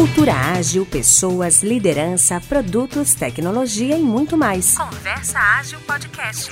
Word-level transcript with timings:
Cultura 0.00 0.32
ágil, 0.32 0.86
pessoas, 0.86 1.62
liderança, 1.62 2.40
produtos, 2.40 3.12
tecnologia 3.12 3.98
e 3.98 4.00
muito 4.00 4.34
mais. 4.34 4.74
Conversa 4.74 5.38
Ágil 5.38 5.78
Podcast. 5.80 6.48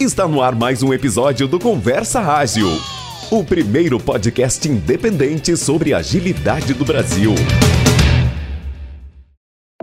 Está 0.00 0.26
no 0.26 0.40
ar 0.40 0.54
mais 0.54 0.82
um 0.82 0.94
episódio 0.94 1.46
do 1.46 1.60
Conversa 1.60 2.20
Ágil, 2.20 2.70
o 3.30 3.44
primeiro 3.44 4.00
podcast 4.00 4.66
independente 4.66 5.58
sobre 5.58 5.92
agilidade 5.92 6.72
do 6.72 6.86
Brasil. 6.86 7.34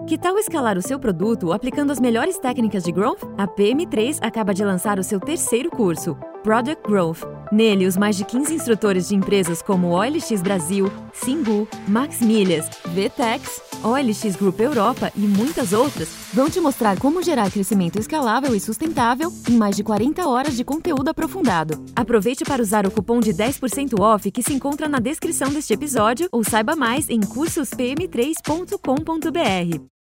Que 0.07 0.17
tal 0.17 0.39
escalar 0.39 0.75
o 0.75 0.81
seu 0.81 0.97
produto 0.97 1.53
aplicando 1.53 1.91
as 1.91 1.99
melhores 1.99 2.39
técnicas 2.39 2.83
de 2.83 2.91
growth? 2.91 3.21
A 3.37 3.47
PM3 3.47 4.17
acaba 4.21 4.55
de 4.55 4.65
lançar 4.65 4.97
o 4.97 5.03
seu 5.03 5.19
terceiro 5.19 5.69
curso, 5.69 6.17
Product 6.41 6.81
Growth. 6.81 7.42
Nele, 7.53 7.85
os 7.85 7.95
mais 7.95 8.17
de 8.17 8.25
15 8.25 8.51
instrutores 8.51 9.09
de 9.09 9.15
empresas 9.15 9.61
como 9.61 9.89
OLX 9.89 10.41
Brasil, 10.41 10.91
Singu, 11.13 11.67
Max 11.87 12.19
Milhas, 12.19 12.67
VTEX, 12.85 13.61
OLX 13.83 14.35
Group 14.35 14.59
Europa 14.59 15.11
e 15.15 15.19
muitas 15.19 15.71
outras 15.71 16.09
vão 16.33 16.49
te 16.49 16.59
mostrar 16.59 16.97
como 16.97 17.21
gerar 17.21 17.51
crescimento 17.51 17.99
escalável 17.99 18.55
e 18.55 18.59
sustentável 18.59 19.31
em 19.47 19.55
mais 19.55 19.75
de 19.75 19.83
40 19.83 20.27
horas 20.27 20.57
de 20.57 20.63
conteúdo 20.63 21.09
aprofundado. 21.09 21.85
Aproveite 21.95 22.43
para 22.43 22.63
usar 22.63 22.87
o 22.87 22.91
cupom 22.91 23.19
de 23.19 23.31
10% 23.31 23.99
off 23.99 24.31
que 24.31 24.41
se 24.41 24.53
encontra 24.53 24.89
na 24.89 24.97
descrição 24.97 25.51
deste 25.51 25.73
episódio 25.73 26.27
ou 26.31 26.43
saiba 26.43 26.75
mais 26.75 27.07
em 27.07 27.19
cursospm3.com.br. 27.19 30.02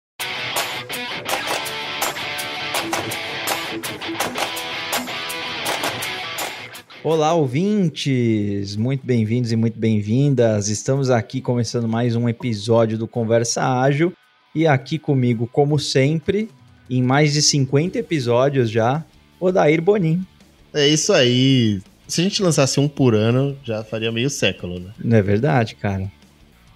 Olá, 7.04 7.34
ouvintes! 7.34 8.76
Muito 8.76 9.04
bem-vindos 9.04 9.50
e 9.50 9.56
muito 9.56 9.76
bem-vindas. 9.76 10.68
Estamos 10.68 11.10
aqui 11.10 11.40
começando 11.40 11.88
mais 11.88 12.14
um 12.14 12.28
episódio 12.28 12.96
do 12.96 13.08
Conversa 13.08 13.80
Ágil 13.80 14.12
e 14.54 14.68
aqui 14.68 15.00
comigo, 15.00 15.48
como 15.48 15.80
sempre, 15.80 16.48
em 16.88 17.02
mais 17.02 17.32
de 17.32 17.42
50 17.42 17.98
episódios 17.98 18.70
já, 18.70 19.04
Odair 19.40 19.82
Bonin. 19.82 20.24
É 20.72 20.86
isso 20.86 21.12
aí. 21.12 21.82
Se 22.06 22.20
a 22.20 22.24
gente 22.24 22.40
lançasse 22.40 22.78
um 22.78 22.88
por 22.88 23.16
ano, 23.16 23.58
já 23.64 23.82
faria 23.82 24.12
meio 24.12 24.30
século, 24.30 24.78
né? 24.78 24.92
Não 25.04 25.16
é 25.16 25.22
verdade, 25.22 25.74
cara? 25.74 26.08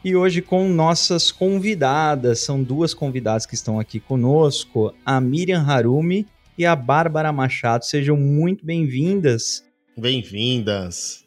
E 0.04 0.16
hoje 0.16 0.42
com 0.42 0.68
nossas 0.68 1.30
convidadas, 1.30 2.40
são 2.40 2.64
duas 2.64 2.92
convidadas 2.92 3.46
que 3.46 3.54
estão 3.54 3.78
aqui 3.78 4.00
conosco, 4.00 4.92
a 5.04 5.20
Miriam 5.20 5.62
Harumi 5.62 6.26
e 6.58 6.66
a 6.66 6.74
Bárbara 6.74 7.32
Machado. 7.32 7.84
Sejam 7.84 8.16
muito 8.16 8.66
bem-vindas. 8.66 9.64
Bem-vindas. 9.98 11.24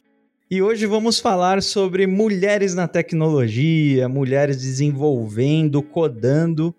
E 0.50 0.62
hoje 0.62 0.86
vamos 0.86 1.20
falar 1.20 1.64
sobre 1.64 2.06
mulheres 2.06 2.76
na 2.76 2.88
tecnologia, 2.88 4.08
mulheres 4.08 4.62
desenvolvendo, 4.62 5.82
codando 5.82 6.76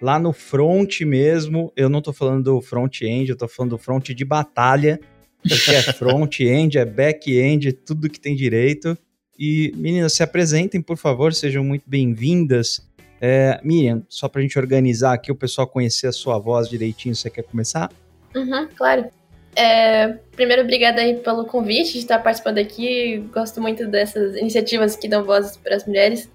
lá 0.00 0.18
no 0.18 0.32
front 0.32 1.02
mesmo. 1.02 1.70
Eu 1.76 1.90
não 1.90 1.98
estou 1.98 2.14
falando 2.14 2.44
do 2.44 2.62
front-end, 2.62 3.28
eu 3.28 3.34
estou 3.34 3.46
falando 3.46 3.72
do 3.72 3.78
front 3.78 4.08
de 4.08 4.24
batalha, 4.24 4.98
porque 5.46 5.70
é 5.70 5.82
front-end, 5.92 6.78
é 6.78 6.84
back-end, 6.86 7.72
tudo 7.72 8.08
que 8.08 8.18
tem 8.18 8.34
direito. 8.34 8.96
E 9.38 9.70
meninas, 9.76 10.14
se 10.14 10.22
apresentem, 10.22 10.80
por 10.80 10.96
favor, 10.96 11.34
sejam 11.34 11.62
muito 11.62 11.84
bem-vindas. 11.86 12.88
É, 13.20 13.60
Miriam, 13.62 14.02
só 14.08 14.28
para 14.28 14.40
a 14.40 14.42
gente 14.42 14.58
organizar 14.58 15.12
aqui, 15.12 15.30
o 15.30 15.36
pessoal 15.36 15.66
conhecer 15.66 16.06
a 16.06 16.12
sua 16.12 16.38
voz 16.38 16.70
direitinho, 16.70 17.14
você 17.14 17.28
quer 17.28 17.42
começar? 17.42 17.92
Uhum, 18.34 18.66
claro. 18.74 19.10
É, 19.56 20.08
primeiro, 20.32 20.62
obrigada 20.62 21.00
aí 21.00 21.16
pelo 21.16 21.44
convite 21.44 21.92
de 21.92 21.98
estar 21.98 22.18
participando 22.18 22.58
aqui. 22.58 23.18
Gosto 23.32 23.60
muito 23.60 23.86
dessas 23.86 24.36
iniciativas 24.36 24.96
que 24.96 25.08
dão 25.08 25.24
voz 25.24 25.56
para 25.56 25.76
as 25.76 25.86
mulheres. 25.86 26.30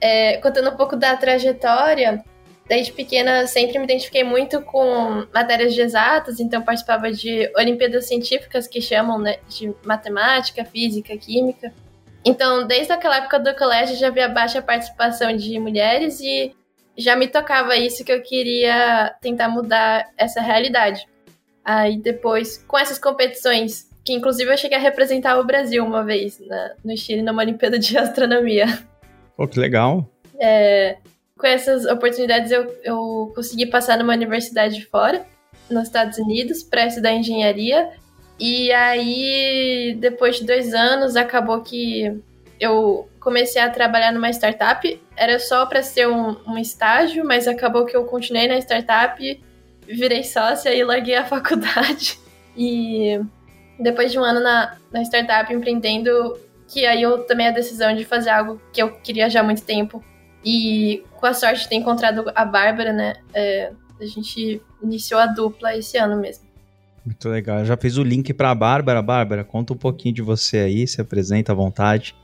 É, 0.00 0.36
contando 0.38 0.70
um 0.70 0.76
pouco 0.76 0.96
da 0.96 1.16
trajetória, 1.16 2.24
desde 2.66 2.92
pequena 2.92 3.46
sempre 3.46 3.78
me 3.78 3.84
identifiquei 3.84 4.24
muito 4.24 4.62
com 4.62 5.26
matérias 5.34 5.74
de 5.74 5.80
exatas, 5.80 6.40
então 6.40 6.62
participava 6.62 7.10
de 7.12 7.50
Olimpíadas 7.56 8.06
Científicas 8.06 8.66
que 8.66 8.80
chamam 8.80 9.18
né, 9.18 9.38
de 9.48 9.74
matemática, 9.84 10.64
física, 10.64 11.16
química. 11.16 11.72
Então, 12.24 12.66
desde 12.66 12.92
aquela 12.92 13.16
época 13.16 13.38
do 13.38 13.54
colégio 13.56 13.96
já 13.96 14.06
havia 14.06 14.28
baixa 14.28 14.62
participação 14.62 15.36
de 15.36 15.58
mulheres 15.58 16.20
e 16.20 16.54
já 16.96 17.16
me 17.16 17.26
tocava 17.26 17.76
isso 17.76 18.04
que 18.04 18.12
eu 18.12 18.22
queria 18.22 19.14
tentar 19.20 19.48
mudar 19.48 20.08
essa 20.16 20.40
realidade. 20.40 21.06
Aí 21.64 21.98
depois, 21.98 22.58
com 22.66 22.78
essas 22.78 22.98
competições, 22.98 23.88
que 24.04 24.12
inclusive 24.12 24.50
eu 24.52 24.56
cheguei 24.56 24.78
a 24.78 24.80
representar 24.80 25.38
o 25.38 25.44
Brasil 25.44 25.84
uma 25.84 26.02
vez 26.02 26.40
na, 26.46 26.72
no 26.84 26.96
Chile 26.96 27.22
numa 27.22 27.42
Olimpíada 27.42 27.78
de 27.78 27.96
Astronomia. 27.98 28.66
Pô, 29.36 29.46
que 29.46 29.58
legal. 29.58 30.08
É, 30.38 30.96
com 31.38 31.46
essas 31.46 31.84
oportunidades 31.86 32.50
eu, 32.50 32.74
eu 32.82 33.32
consegui 33.34 33.66
passar 33.66 33.98
numa 33.98 34.14
universidade 34.14 34.84
fora, 34.86 35.24
nos 35.70 35.84
Estados 35.84 36.18
Unidos, 36.18 36.62
para 36.62 36.86
estudar 36.86 37.12
engenharia. 37.12 37.90
E 38.38 38.72
aí, 38.72 39.96
depois 40.00 40.36
de 40.36 40.46
dois 40.46 40.72
anos, 40.72 41.14
acabou 41.14 41.60
que 41.60 42.20
eu 42.58 43.08
comecei 43.20 43.60
a 43.60 43.68
trabalhar 43.68 44.12
numa 44.12 44.30
startup. 44.30 45.00
Era 45.16 45.38
só 45.38 45.66
para 45.66 45.82
ser 45.82 46.08
um, 46.08 46.36
um 46.46 46.58
estágio, 46.58 47.24
mas 47.24 47.46
acabou 47.46 47.84
que 47.84 47.96
eu 47.96 48.04
continuei 48.04 48.48
na 48.48 48.58
startup 48.58 49.42
virei 49.96 50.22
sócia 50.22 50.74
e 50.74 50.84
larguei 50.84 51.16
a 51.16 51.24
faculdade. 51.26 52.18
E 52.56 53.20
depois 53.78 54.12
de 54.12 54.18
um 54.18 54.24
ano 54.24 54.40
na, 54.40 54.76
na 54.92 55.02
startup 55.02 55.52
empreendendo, 55.52 56.38
que 56.68 56.86
aí 56.86 57.02
eu 57.02 57.18
tomei 57.24 57.48
a 57.48 57.52
decisão 57.52 57.94
de 57.94 58.04
fazer 58.04 58.30
algo 58.30 58.60
que 58.72 58.82
eu 58.82 58.92
queria 59.00 59.28
já 59.28 59.40
há 59.40 59.42
muito 59.42 59.62
tempo. 59.62 60.02
E 60.44 61.04
com 61.16 61.26
a 61.26 61.34
sorte 61.34 61.62
de 61.62 61.68
ter 61.68 61.76
encontrado 61.76 62.24
a 62.34 62.44
Bárbara, 62.44 62.92
né? 62.92 63.14
É, 63.34 63.72
a 64.00 64.06
gente 64.06 64.62
iniciou 64.82 65.20
a 65.20 65.26
dupla 65.26 65.76
esse 65.76 65.98
ano 65.98 66.16
mesmo. 66.16 66.48
Muito 67.04 67.28
legal. 67.28 67.60
Eu 67.60 67.64
já 67.64 67.76
fiz 67.76 67.96
o 67.96 68.02
link 68.02 68.32
para 68.32 68.50
a 68.50 68.54
Bárbara. 68.54 69.02
Bárbara, 69.02 69.44
conta 69.44 69.72
um 69.72 69.76
pouquinho 69.76 70.14
de 70.14 70.22
você 70.22 70.58
aí, 70.58 70.86
se 70.86 71.00
apresenta 71.00 71.52
à 71.52 71.54
vontade. 71.54 72.14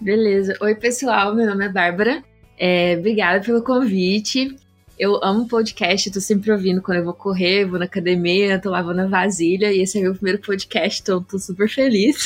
Beleza. 0.00 0.56
Oi, 0.60 0.74
pessoal. 0.74 1.34
Meu 1.34 1.46
nome 1.46 1.66
é 1.66 1.68
Bárbara. 1.68 2.24
É, 2.58 2.96
obrigada 2.98 3.44
pelo 3.44 3.62
convite. 3.62 4.56
Eu 5.00 5.18
amo 5.24 5.48
podcast, 5.48 6.10
tô 6.10 6.20
sempre 6.20 6.52
ouvindo 6.52 6.82
quando 6.82 6.98
eu 6.98 7.04
vou 7.04 7.14
correr, 7.14 7.64
vou 7.64 7.78
na 7.78 7.86
academia, 7.86 8.58
tô 8.58 8.68
lavando 8.68 9.00
a 9.00 9.06
vasilha, 9.06 9.72
e 9.72 9.80
esse 9.80 9.96
é 9.96 10.02
meu 10.02 10.14
primeiro 10.14 10.38
podcast, 10.40 11.00
então 11.00 11.22
tô 11.22 11.38
super 11.38 11.70
feliz, 11.70 12.22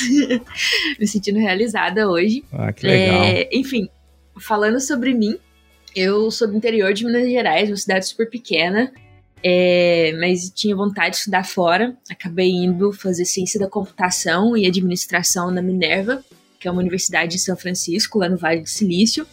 me 0.99 1.07
sentindo 1.07 1.39
realizada 1.39 2.09
hoje. 2.09 2.43
Ah, 2.51 2.73
que 2.73 2.85
legal. 2.85 3.23
É, 3.23 3.47
enfim, 3.53 3.87
falando 4.37 4.81
sobre 4.81 5.13
mim, 5.13 5.37
eu 5.95 6.29
sou 6.29 6.49
do 6.49 6.57
interior 6.57 6.93
de 6.93 7.05
Minas 7.05 7.29
Gerais, 7.29 7.69
uma 7.69 7.77
cidade 7.77 8.07
super 8.07 8.29
pequena, 8.29 8.91
é, 9.41 10.13
mas 10.19 10.49
tinha 10.49 10.75
vontade 10.75 11.11
de 11.11 11.17
estudar 11.19 11.45
fora. 11.45 11.95
Acabei 12.11 12.49
indo 12.49 12.91
fazer 12.91 13.23
ciência 13.23 13.57
da 13.57 13.69
computação 13.69 14.57
e 14.57 14.67
administração 14.67 15.49
na 15.49 15.61
Minerva, 15.61 16.21
que 16.59 16.67
é 16.67 16.71
uma 16.71 16.81
universidade 16.81 17.37
em 17.37 17.39
São 17.39 17.55
Francisco, 17.55 18.19
lá 18.19 18.27
no 18.27 18.35
Vale 18.35 18.59
do 18.59 18.67
Silício. 18.67 19.25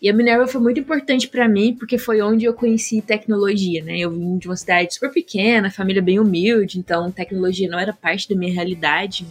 E 0.00 0.08
a 0.08 0.14
Minerva 0.14 0.46
foi 0.46 0.60
muito 0.60 0.80
importante 0.80 1.28
para 1.28 1.46
mim, 1.46 1.74
porque 1.78 1.98
foi 1.98 2.22
onde 2.22 2.46
eu 2.46 2.54
conheci 2.54 3.02
tecnologia, 3.02 3.84
né? 3.84 3.98
Eu 3.98 4.10
vim 4.10 4.38
de 4.38 4.48
uma 4.48 4.56
cidade 4.56 4.94
super 4.94 5.10
pequena, 5.10 5.70
família 5.70 6.00
bem 6.00 6.18
humilde, 6.18 6.78
então 6.78 7.10
tecnologia 7.10 7.68
não 7.68 7.78
era 7.78 7.92
parte 7.92 8.28
da 8.28 8.34
minha 8.34 8.52
realidade, 8.52 9.26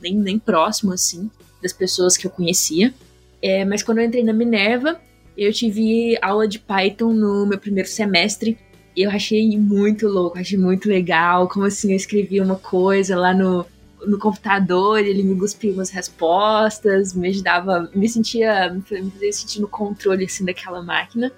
nem, 0.00 0.14
nem 0.14 0.38
próximo, 0.38 0.92
assim, 0.92 1.30
das 1.62 1.74
pessoas 1.74 2.16
que 2.16 2.26
eu 2.26 2.30
conhecia. 2.30 2.94
É, 3.42 3.66
mas 3.66 3.82
quando 3.82 3.98
eu 3.98 4.04
entrei 4.04 4.24
na 4.24 4.32
Minerva, 4.32 4.98
eu 5.36 5.52
tive 5.52 6.16
aula 6.22 6.48
de 6.48 6.58
Python 6.58 7.12
no 7.12 7.44
meu 7.44 7.58
primeiro 7.58 7.88
semestre, 7.88 8.56
e 8.96 9.02
eu 9.02 9.10
achei 9.10 9.58
muito 9.58 10.08
louco, 10.08 10.38
achei 10.38 10.56
muito 10.56 10.88
legal, 10.88 11.48
como 11.48 11.66
assim 11.66 11.90
eu 11.90 11.96
escrevia 11.96 12.42
uma 12.42 12.56
coisa 12.56 13.16
lá 13.16 13.34
no, 13.34 13.66
no 14.06 14.18
computador, 14.18 14.98
ele 14.98 15.22
me 15.22 15.38
cuspia 15.38 15.72
umas 15.72 15.90
respostas, 15.90 17.14
me 17.14 17.28
ajudava, 17.28 17.90
me 17.94 18.08
sentia, 18.08 18.72
me 18.72 18.82
fazia 18.82 19.32
sentir 19.32 19.60
no 19.60 19.68
controle 19.68 20.24
assim 20.24 20.44
daquela 20.44 20.82
máquina. 20.82 21.32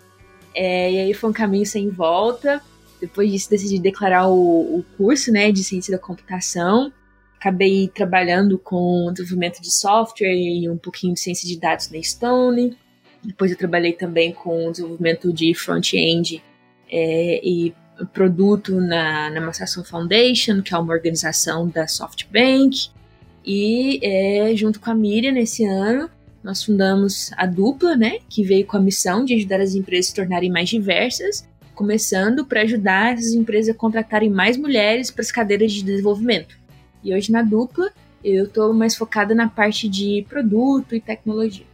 É, 0.55 0.93
e 0.93 0.99
aí 0.99 1.15
foi 1.15 1.31
um 1.31 1.33
caminho 1.33 1.67
sem 1.67 1.91
volta. 1.91 2.63
Depois 3.01 3.31
disso 3.31 3.51
decidi 3.51 3.79
declarar 3.79 4.29
o, 4.29 4.79
o 4.79 4.85
curso, 4.97 5.31
né, 5.31 5.53
de 5.53 5.63
ciência 5.63 5.93
da 5.93 6.03
computação. 6.03 6.93
Acabei 7.39 7.89
trabalhando 7.89 8.59
com 8.59 9.13
desenvolvimento 9.13 9.61
de 9.61 9.71
software 9.71 10.35
e 10.35 10.69
um 10.69 10.79
pouquinho 10.79 11.13
de 11.15 11.21
ciência 11.21 11.47
de 11.47 11.59
dados 11.61 11.91
na 11.91 12.03
Stone. 12.03 12.77
Depois 13.23 13.51
eu 13.51 13.59
trabalhei 13.59 13.93
também 13.93 14.33
com 14.33 14.71
desenvolvimento 14.71 15.33
de 15.33 15.55
front-end 15.55 16.43
é, 16.91 17.41
e 17.45 17.75
produto 18.13 18.81
na, 18.81 19.31
na 19.31 19.53
Foundation, 19.85 20.61
que 20.63 20.75
é 20.75 20.79
uma 20.79 20.93
organização 20.93 21.69
da 21.69 21.87
SoftBank. 21.87 22.89
E 23.45 24.01
é, 24.03 24.55
junto 24.57 24.81
com 24.81 24.91
a 24.91 24.95
Miriam, 24.95 25.33
nesse 25.33 25.65
ano, 25.65 26.11
nós 26.43 26.63
fundamos 26.63 27.31
a 27.37 27.47
Dupla, 27.47 27.97
né, 27.97 28.19
que 28.29 28.43
veio 28.43 28.67
com 28.67 28.77
a 28.77 28.81
missão 28.81 29.25
de 29.25 29.35
ajudar 29.35 29.61
as 29.61 29.75
empresas 29.75 30.07
a 30.07 30.09
se 30.11 30.15
tornarem 30.15 30.51
mais 30.51 30.69
diversas, 30.69 31.49
começando 31.75 32.45
para 32.45 32.63
ajudar 32.63 33.15
essas 33.15 33.33
empresas 33.33 33.75
a 33.75 33.79
contratarem 33.79 34.31
mais 34.31 34.57
mulheres 34.57 35.11
para 35.11 35.23
as 35.23 35.33
cadeiras 35.33 35.73
de 35.73 35.83
desenvolvimento. 35.83 36.57
E 37.03 37.15
hoje 37.15 37.31
na 37.31 37.43
Dupla, 37.43 37.91
eu 38.25 38.45
estou 38.45 38.73
mais 38.73 38.97
focada 38.97 39.35
na 39.35 39.49
parte 39.49 39.89
de 39.89 40.27
produto 40.29 40.95
e 40.95 41.01
tecnologia. 41.01 41.67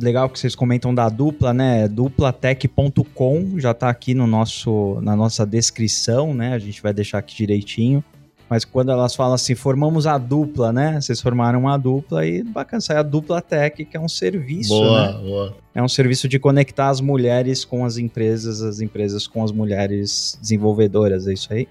Legal 0.00 0.28
que 0.28 0.38
vocês 0.38 0.54
comentam 0.54 0.94
da 0.94 1.08
dupla, 1.08 1.52
né? 1.52 1.88
Duplatech.com 1.88 3.58
já 3.58 3.74
tá 3.74 3.88
aqui 3.88 4.14
no 4.14 4.26
nosso, 4.26 4.98
na 5.02 5.16
nossa 5.16 5.46
descrição, 5.46 6.34
né? 6.34 6.52
A 6.52 6.58
gente 6.58 6.82
vai 6.82 6.92
deixar 6.92 7.18
aqui 7.18 7.36
direitinho. 7.36 8.04
Mas 8.48 8.64
quando 8.64 8.92
elas 8.92 9.14
falam 9.16 9.34
assim, 9.34 9.56
formamos 9.56 10.06
a 10.06 10.16
dupla, 10.16 10.72
né? 10.72 11.00
Vocês 11.00 11.20
formaram 11.20 11.60
uma 11.60 11.76
dupla 11.76 12.24
e 12.24 12.44
bacana, 12.44 12.80
sai 12.80 12.96
a 12.96 13.02
Dupla 13.02 13.42
Tech, 13.42 13.84
que 13.84 13.96
é 13.96 14.00
um 14.00 14.08
serviço, 14.08 14.68
Boa, 14.68 15.06
né? 15.12 15.18
boa. 15.20 15.56
É 15.74 15.82
um 15.82 15.88
serviço 15.88 16.28
de 16.28 16.38
conectar 16.38 16.88
as 16.88 17.00
mulheres 17.00 17.64
com 17.64 17.84
as 17.84 17.98
empresas, 17.98 18.62
as 18.62 18.80
empresas 18.80 19.26
com 19.26 19.42
as 19.42 19.50
mulheres 19.50 20.38
desenvolvedoras, 20.40 21.26
é 21.26 21.32
isso 21.32 21.52
aí? 21.52 21.66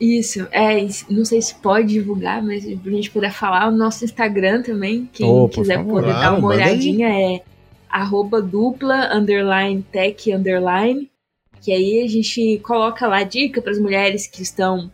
Isso, 0.00 0.46
é, 0.50 0.86
não 1.08 1.24
sei 1.24 1.40
se 1.40 1.54
pode 1.54 1.88
divulgar, 1.88 2.42
mas 2.42 2.64
pra 2.64 2.92
gente 2.92 3.10
poder 3.10 3.32
falar, 3.32 3.68
o 3.68 3.76
nosso 3.76 4.04
Instagram 4.04 4.62
também, 4.62 5.08
quem 5.12 5.26
Oh, 5.26 5.48
por 5.48 5.60
quiser 5.60 5.76
favor. 5.76 6.02
poder 6.02 6.12
dar 6.12 6.32
uma 6.32 6.40
manda 6.40 6.54
aí. 6.62 6.70
olhadinha 6.70 7.08
é 7.08 7.42
arroba 7.88 8.42
dupla, 8.42 9.14
underline, 9.14 9.82
tech, 9.92 10.32
underline, 10.32 11.08
que 11.62 11.72
aí 11.72 12.02
a 12.04 12.08
gente 12.08 12.58
coloca 12.64 13.06
lá 13.06 13.22
dica 13.22 13.62
para 13.62 13.70
as 13.70 13.78
mulheres 13.78 14.26
que 14.26 14.42
estão... 14.42 14.90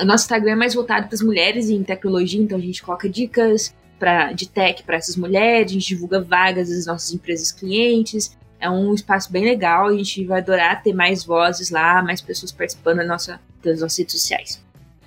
O 0.00 0.04
nosso 0.04 0.24
Instagram 0.24 0.52
é 0.52 0.56
mais 0.56 0.74
voltado 0.74 1.06
para 1.06 1.14
as 1.14 1.22
mulheres 1.22 1.70
em 1.70 1.84
tecnologia, 1.84 2.42
então 2.42 2.58
a 2.58 2.60
gente 2.60 2.82
coloca 2.82 3.08
dicas 3.08 3.72
pra, 4.00 4.32
de 4.32 4.48
tech 4.48 4.82
para 4.82 4.96
essas 4.96 5.16
mulheres, 5.16 5.70
a 5.70 5.74
gente 5.74 5.86
divulga 5.86 6.20
vagas 6.20 6.68
das 6.68 6.86
nossas 6.86 7.14
empresas 7.14 7.52
clientes, 7.52 8.36
é 8.64 8.70
um 8.70 8.94
espaço 8.94 9.30
bem 9.30 9.44
legal, 9.44 9.88
a 9.88 9.92
gente 9.92 10.24
vai 10.24 10.40
adorar 10.40 10.82
ter 10.82 10.94
mais 10.94 11.22
vozes 11.22 11.68
lá, 11.68 12.02
mais 12.02 12.22
pessoas 12.22 12.50
participando 12.50 12.96
da 12.96 13.04
nossa, 13.04 13.38
das 13.62 13.80
nossas 13.80 13.98
redes 13.98 14.14
sociais. 14.14 14.63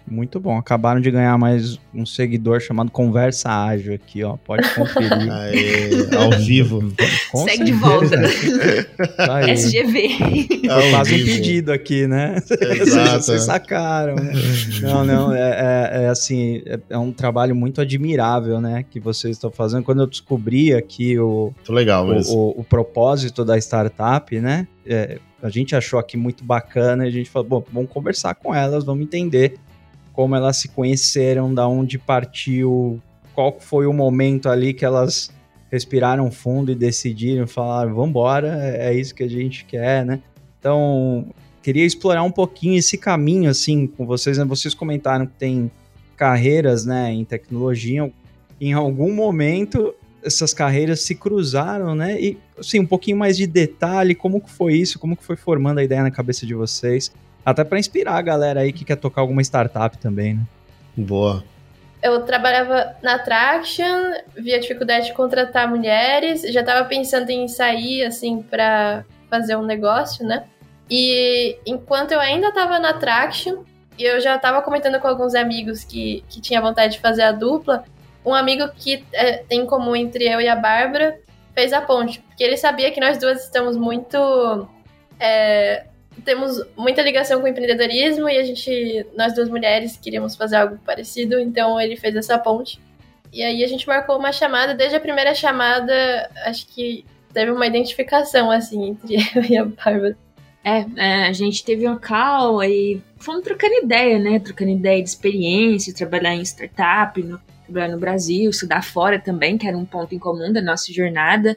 Muito 0.09 0.39
bom. 0.39 0.57
Acabaram 0.57 1.01
de 1.01 1.11
ganhar 1.11 1.37
mais 1.37 1.77
um 1.93 2.05
seguidor 2.05 2.61
chamado 2.61 2.89
Conversa 2.89 3.49
Ágil 3.49 3.93
aqui, 3.93 4.23
ó. 4.23 4.37
Pode 4.37 4.63
conferir. 4.73 5.11
Aê, 5.29 6.15
ao 6.15 6.31
vivo. 6.39 6.93
Com 7.29 7.43
Segue 7.43 7.65
de 7.65 7.77
certeza. 7.77 8.17
volta. 8.17 9.17
Tá 9.17 9.35
aí. 9.37 9.51
SGV. 9.51 10.07
Ao 10.69 10.81
quase 10.91 11.15
um 11.15 11.25
pedido 11.25 11.71
aqui, 11.73 12.07
né? 12.07 12.37
Exato. 12.79 13.23
Vocês 13.25 13.41
sacaram, 13.41 14.15
né? 14.15 14.31
Não, 14.81 15.03
não, 15.03 15.33
é, 15.35 15.39
é- 15.39 16.03
é 16.03 16.07
assim, 16.07 16.61
é, 16.65 16.79
é 16.91 16.97
um 16.97 17.11
trabalho 17.11 17.53
muito 17.55 17.81
admirável, 17.81 18.61
né? 18.61 18.85
Que 18.89 18.99
vocês 18.99 19.35
estão 19.35 19.51
fazendo. 19.51 19.83
Quando 19.83 20.01
eu 20.01 20.07
descobri 20.07 20.73
aqui 20.73 21.19
o, 21.19 21.51
Muito 21.55 21.73
legal 21.73 22.07
o, 22.07 22.17
o- 22.33 22.59
o 22.61 22.63
propósito 22.63 23.43
da 23.43 23.57
startup, 23.57 24.39
né? 24.39 24.67
É, 24.85 25.19
a 25.43 25.49
gente 25.49 25.75
achou 25.75 25.99
aqui 25.99 26.15
muito 26.15 26.43
bacana 26.45 27.05
e 27.05 27.09
a 27.09 27.11
gente 27.11 27.29
falou, 27.29 27.47
bom, 27.49 27.63
vamos 27.73 27.89
conversar 27.91 28.35
com 28.35 28.55
elas, 28.55 28.85
vamos 28.85 29.03
entender 29.03 29.55
como 30.17 30.35
elas 30.35 30.57
se 30.57 30.69
conheceram, 30.69 31.53
da 31.53 31.67
onde 31.67 31.99
partiu, 31.99 32.99
qual 33.35 33.55
foi 33.59 33.85
o 33.85 33.93
momento 33.93 34.49
ali 34.49 34.73
que 34.73 34.83
elas 34.83 35.29
respiraram 35.71 36.31
fundo 36.31 36.71
e 36.71 36.75
decidiram, 36.75 37.45
falaram, 37.45 37.93
vambora, 37.93 38.57
é 38.59 38.87
é 38.89 38.93
isso 38.95 39.13
que 39.13 39.21
a 39.21 39.29
gente 39.29 39.63
quer, 39.63 40.03
né? 40.03 40.19
Então, 40.59 41.27
queria 41.61 41.85
explorar 41.85 42.23
um 42.23 42.31
pouquinho 42.31 42.79
esse 42.79 42.97
caminho, 42.97 43.47
assim, 43.47 43.85
com 43.85 44.07
vocês, 44.07 44.39
né? 44.39 44.43
Vocês 44.43 44.73
comentaram 44.73 45.27
que 45.27 45.33
tem 45.33 45.69
carreiras, 46.15 46.83
né, 46.83 47.13
em 47.13 47.23
tecnologia, 47.23 48.11
em 48.59 48.73
algum 48.73 49.13
momento 49.13 49.93
essas 50.23 50.51
carreiras 50.51 51.01
se 51.01 51.13
cruzaram, 51.13 51.93
né? 51.93 52.19
E 52.19 52.39
assim, 52.57 52.79
um 52.79 52.87
pouquinho 52.87 53.17
mais 53.17 53.37
de 53.37 53.45
detalhe, 53.45 54.15
como 54.15 54.41
que 54.41 54.49
foi 54.49 54.73
isso, 54.73 54.97
como 54.97 55.15
que 55.15 55.23
foi 55.23 55.35
formando 55.35 55.77
a 55.77 55.83
ideia 55.83 56.01
na 56.01 56.09
cabeça 56.09 56.43
de 56.43 56.55
vocês, 56.55 57.11
até 57.47 57.63
para 57.63 57.79
inspirar 57.79 58.17
a 58.17 58.21
galera 58.21 58.59
aí 58.59 58.73
que 58.73 58.83
quer 58.83 58.97
tocar 58.97 59.21
alguma 59.21 59.41
startup 59.41 59.97
também, 59.99 60.33
né? 60.33 60.41
Boa. 60.97 61.45
Eu 62.03 62.25
trabalhava 62.25 62.97
na 63.01 63.17
Traction, 63.17 64.15
via 64.35 64.59
dificuldade 64.59 65.05
de 65.05 65.13
contratar 65.13 65.65
mulheres, 65.65 66.41
já 66.41 66.61
tava 66.61 66.85
pensando 66.89 67.29
em 67.29 67.47
sair, 67.47 68.03
assim, 68.03 68.41
pra 68.41 69.05
fazer 69.29 69.55
um 69.55 69.65
negócio, 69.65 70.27
né? 70.27 70.43
E 70.89 71.57
enquanto 71.65 72.11
eu 72.11 72.19
ainda 72.19 72.51
tava 72.51 72.79
na 72.79 72.91
Traction, 72.91 73.63
e 73.97 74.03
eu 74.03 74.19
já 74.19 74.37
tava 74.37 74.61
comentando 74.61 74.99
com 74.99 75.07
alguns 75.07 75.33
amigos 75.33 75.85
que, 75.85 76.25
que 76.27 76.41
tinha 76.41 76.59
vontade 76.59 76.95
de 76.95 76.99
fazer 76.99 77.23
a 77.23 77.31
dupla, 77.31 77.85
um 78.25 78.33
amigo 78.33 78.67
que 78.75 79.05
é, 79.13 79.37
tem 79.37 79.61
em 79.61 79.65
comum 79.65 79.95
entre 79.95 80.25
eu 80.25 80.41
e 80.41 80.49
a 80.49 80.55
Bárbara 80.55 81.17
fez 81.55 81.71
a 81.71 81.79
ponte, 81.79 82.19
porque 82.19 82.43
ele 82.43 82.57
sabia 82.57 82.91
que 82.91 82.99
nós 82.99 83.17
duas 83.17 83.45
estamos 83.45 83.77
muito. 83.77 84.67
é, 85.17 85.85
temos 86.23 86.61
muita 86.75 87.01
ligação 87.01 87.39
com 87.39 87.45
o 87.45 87.49
empreendedorismo 87.49 88.29
e 88.29 88.37
a 88.37 88.43
gente, 88.43 89.05
nós 89.15 89.33
duas 89.33 89.49
mulheres, 89.49 89.97
queríamos 89.97 90.35
fazer 90.35 90.57
algo 90.57 90.77
parecido, 90.85 91.39
então 91.39 91.79
ele 91.79 91.95
fez 91.95 92.15
essa 92.15 92.37
ponte. 92.37 92.79
E 93.31 93.43
aí 93.43 93.63
a 93.63 93.67
gente 93.67 93.87
marcou 93.87 94.17
uma 94.17 94.31
chamada, 94.31 94.73
desde 94.73 94.95
a 94.95 94.99
primeira 94.99 95.33
chamada, 95.35 96.29
acho 96.45 96.67
que 96.67 97.05
teve 97.33 97.51
uma 97.51 97.67
identificação, 97.67 98.49
assim, 98.49 98.89
entre 98.89 99.15
eu 99.35 99.43
e 99.43 99.57
a 99.57 99.65
Bárbara. 99.65 100.17
É, 100.63 100.85
é, 100.97 101.27
a 101.27 101.33
gente 101.33 101.63
teve 101.63 101.87
uma 101.87 101.99
call 101.99 102.61
e 102.63 103.01
fomos 103.19 103.43
trocando 103.43 103.75
ideia, 103.75 104.19
né? 104.19 104.39
Trocando 104.39 104.71
ideia 104.71 105.01
de 105.01 105.07
experiência, 105.07 105.93
trabalhar 105.93 106.35
em 106.35 106.41
startup, 106.41 107.21
no, 107.23 107.39
trabalhar 107.63 107.87
no 107.89 107.99
Brasil, 107.99 108.49
estudar 108.49 108.83
fora 108.83 109.17
também, 109.17 109.57
que 109.57 109.67
era 109.67 109.77
um 109.77 109.85
ponto 109.85 110.13
em 110.13 110.19
comum 110.19 110.51
da 110.51 110.61
nossa 110.61 110.91
jornada. 110.91 111.55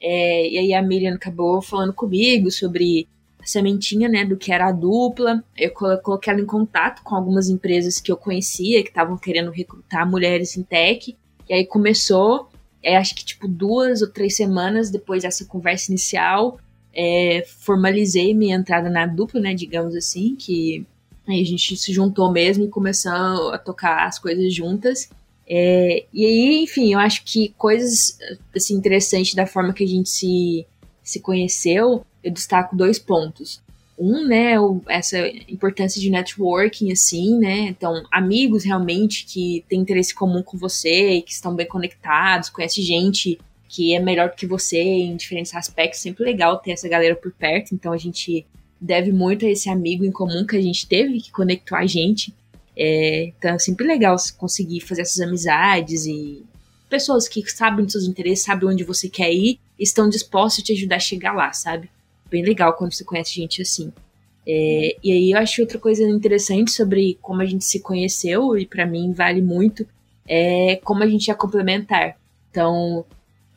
É, 0.00 0.48
e 0.48 0.58
aí 0.58 0.74
a 0.74 0.82
Miriam 0.82 1.14
acabou 1.14 1.60
falando 1.60 1.92
comigo 1.92 2.50
sobre 2.50 3.08
sementinha, 3.44 4.08
né, 4.08 4.24
do 4.24 4.36
que 4.36 4.52
era 4.52 4.68
a 4.68 4.72
dupla. 4.72 5.42
Eu 5.56 5.70
colo- 5.72 5.98
coloquei 5.98 6.32
ela 6.32 6.42
em 6.42 6.46
contato 6.46 7.02
com 7.02 7.14
algumas 7.14 7.48
empresas 7.48 8.00
que 8.00 8.10
eu 8.10 8.16
conhecia, 8.16 8.82
que 8.82 8.88
estavam 8.88 9.16
querendo 9.16 9.50
recrutar 9.50 10.08
mulheres 10.08 10.56
em 10.56 10.62
tech. 10.62 11.16
E 11.48 11.54
aí 11.54 11.66
começou, 11.66 12.48
é, 12.82 12.96
acho 12.96 13.14
que 13.14 13.24
tipo 13.24 13.48
duas 13.48 14.02
ou 14.02 14.08
três 14.08 14.36
semanas 14.36 14.90
depois 14.90 15.22
dessa 15.22 15.44
conversa 15.44 15.90
inicial, 15.90 16.58
é, 16.94 17.44
formalizei 17.60 18.34
minha 18.34 18.56
entrada 18.56 18.88
na 18.88 19.06
dupla, 19.06 19.40
né, 19.40 19.54
digamos 19.54 19.94
assim, 19.96 20.36
que 20.36 20.86
aí 21.26 21.40
a 21.40 21.44
gente 21.44 21.76
se 21.76 21.92
juntou 21.92 22.30
mesmo 22.30 22.64
e 22.64 22.68
começou 22.68 23.50
a 23.52 23.58
tocar 23.58 24.06
as 24.06 24.18
coisas 24.18 24.54
juntas. 24.54 25.08
É, 25.46 26.04
e 26.12 26.24
aí, 26.24 26.62
enfim, 26.62 26.92
eu 26.92 26.98
acho 26.98 27.24
que 27.24 27.52
coisas 27.58 28.18
assim, 28.54 28.74
interessantes 28.74 29.34
da 29.34 29.46
forma 29.46 29.72
que 29.72 29.84
a 29.84 29.86
gente 29.86 30.08
se, 30.08 30.66
se 31.02 31.20
conheceu, 31.20 32.04
eu 32.22 32.30
destaco 32.30 32.76
dois 32.76 32.98
pontos. 32.98 33.60
Um, 33.98 34.26
né, 34.26 34.58
o- 34.58 34.80
essa 34.88 35.18
importância 35.48 36.00
de 36.00 36.10
networking, 36.10 36.90
assim, 36.90 37.38
né? 37.38 37.68
Então, 37.68 38.02
amigos 38.10 38.64
realmente 38.64 39.26
que 39.26 39.64
têm 39.68 39.80
interesse 39.80 40.14
comum 40.14 40.42
com 40.42 40.56
você, 40.56 41.10
e 41.16 41.22
que 41.22 41.32
estão 41.32 41.54
bem 41.54 41.66
conectados, 41.66 42.48
conhece 42.48 42.82
gente 42.82 43.38
que 43.68 43.94
é 43.94 44.00
melhor 44.00 44.34
que 44.34 44.46
você 44.46 44.78
em 44.80 45.16
diferentes 45.16 45.54
aspectos. 45.54 46.00
Sempre 46.00 46.24
legal 46.24 46.58
ter 46.58 46.72
essa 46.72 46.88
galera 46.88 47.14
por 47.16 47.32
perto. 47.32 47.74
Então, 47.74 47.92
a 47.92 47.96
gente 47.98 48.44
deve 48.80 49.12
muito 49.12 49.46
a 49.46 49.48
esse 49.48 49.70
amigo 49.70 50.04
em 50.04 50.10
comum 50.10 50.44
que 50.44 50.56
a 50.56 50.60
gente 50.60 50.86
teve, 50.86 51.20
que 51.20 51.30
conectou 51.30 51.78
a 51.78 51.86
gente. 51.86 52.34
É, 52.76 53.32
então, 53.38 53.54
é 53.54 53.58
sempre 53.58 53.86
legal 53.86 54.18
se 54.18 54.32
conseguir 54.34 54.80
fazer 54.80 55.02
essas 55.02 55.20
amizades 55.20 56.06
e 56.06 56.42
pessoas 56.92 57.26
que 57.26 57.42
sabem 57.50 57.86
dos 57.86 57.92
seus 57.92 58.06
interesses, 58.06 58.44
sabem 58.44 58.68
onde 58.68 58.84
você 58.84 59.08
quer 59.08 59.32
ir, 59.32 59.58
estão 59.78 60.10
dispostas 60.10 60.62
a 60.62 60.66
te 60.66 60.72
ajudar 60.74 60.96
a 60.96 61.00
chegar 61.00 61.32
lá, 61.32 61.50
sabe? 61.50 61.88
Bem 62.30 62.44
legal 62.44 62.74
quando 62.74 62.92
você 62.92 63.02
conhece 63.02 63.32
gente 63.32 63.62
assim. 63.62 63.90
É, 64.46 64.96
e 65.02 65.10
aí 65.10 65.30
eu 65.30 65.38
acho 65.38 65.62
outra 65.62 65.78
coisa 65.78 66.02
interessante 66.02 66.70
sobre 66.70 67.18
como 67.22 67.40
a 67.40 67.46
gente 67.46 67.64
se 67.64 67.80
conheceu, 67.80 68.58
e 68.58 68.66
pra 68.66 68.84
mim 68.84 69.10
vale 69.10 69.40
muito, 69.40 69.86
é 70.28 70.76
como 70.84 71.02
a 71.02 71.06
gente 71.06 71.30
é 71.30 71.34
complementar. 71.34 72.18
Então, 72.50 73.06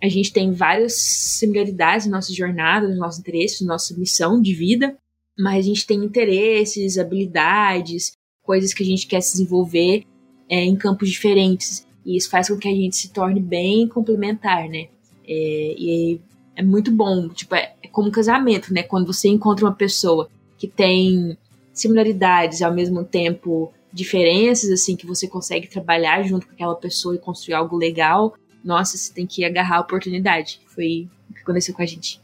a 0.01 0.07
gente 0.07 0.31
tem 0.31 0.53
várias 0.53 0.93
similaridades 0.93 2.05
na 2.07 2.15
nossa 2.15 2.33
jornada, 2.33 2.87
nos 2.87 2.97
nossos 2.97 3.19
interesses, 3.19 3.59
na 3.59 3.73
nossa 3.73 3.93
missão 3.97 4.41
de 4.41 4.53
vida, 4.53 4.95
mas 5.37 5.65
a 5.65 5.67
gente 5.67 5.85
tem 5.85 6.01
interesses, 6.05 6.97
habilidades, 6.97 8.13
coisas 8.41 8.73
que 8.73 8.81
a 8.81 8.85
gente 8.85 9.05
quer 9.07 9.19
se 9.19 9.33
desenvolver 9.33 10.05
é, 10.49 10.63
em 10.63 10.77
campos 10.77 11.09
diferentes. 11.09 11.84
E 12.05 12.17
isso 12.17 12.29
faz 12.29 12.49
com 12.49 12.57
que 12.57 12.67
a 12.67 12.71
gente 12.71 12.95
se 12.95 13.09
torne 13.11 13.39
bem 13.39 13.87
complementar, 13.87 14.69
né? 14.69 14.87
É, 15.27 15.75
e 15.77 16.21
é 16.55 16.63
muito 16.63 16.91
bom, 16.91 17.27
tipo, 17.29 17.55
é, 17.55 17.73
é 17.81 17.87
como 17.87 18.09
um 18.09 18.11
casamento, 18.11 18.73
né? 18.73 18.83
Quando 18.83 19.11
você 19.11 19.27
encontra 19.27 19.65
uma 19.65 19.73
pessoa 19.73 20.29
que 20.57 20.67
tem 20.67 21.37
similaridades 21.73 22.61
ao 22.61 22.73
mesmo 22.73 23.03
tempo 23.03 23.73
diferenças, 23.91 24.69
assim, 24.69 24.95
que 24.95 25.05
você 25.05 25.27
consegue 25.27 25.67
trabalhar 25.67 26.21
junto 26.23 26.47
com 26.47 26.53
aquela 26.53 26.75
pessoa 26.75 27.15
e 27.15 27.19
construir 27.19 27.55
algo 27.55 27.77
legal, 27.77 28.35
nossa, 28.63 28.97
você 28.97 29.13
tem 29.13 29.25
que 29.25 29.45
agarrar 29.45 29.77
a 29.77 29.81
oportunidade. 29.81 30.59
Foi 30.67 31.07
o 31.29 31.33
que 31.33 31.41
aconteceu 31.41 31.73
com 31.73 31.81
a 31.81 31.85
gente. 31.85 32.19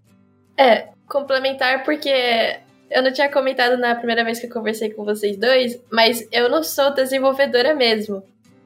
É, 0.57 0.89
complementar 1.07 1.83
porque 1.83 2.59
eu 2.89 3.01
não 3.01 3.11
tinha 3.11 3.29
comentado 3.29 3.77
na 3.77 3.95
primeira 3.95 4.23
vez 4.23 4.39
que 4.39 4.47
eu 4.47 4.51
conversei 4.51 4.89
com 4.89 5.05
vocês 5.05 5.37
dois, 5.37 5.79
mas 5.89 6.27
eu 6.31 6.49
não 6.49 6.63
sou 6.63 6.93
desenvolvedora 6.93 7.73
mesmo. 7.73 8.21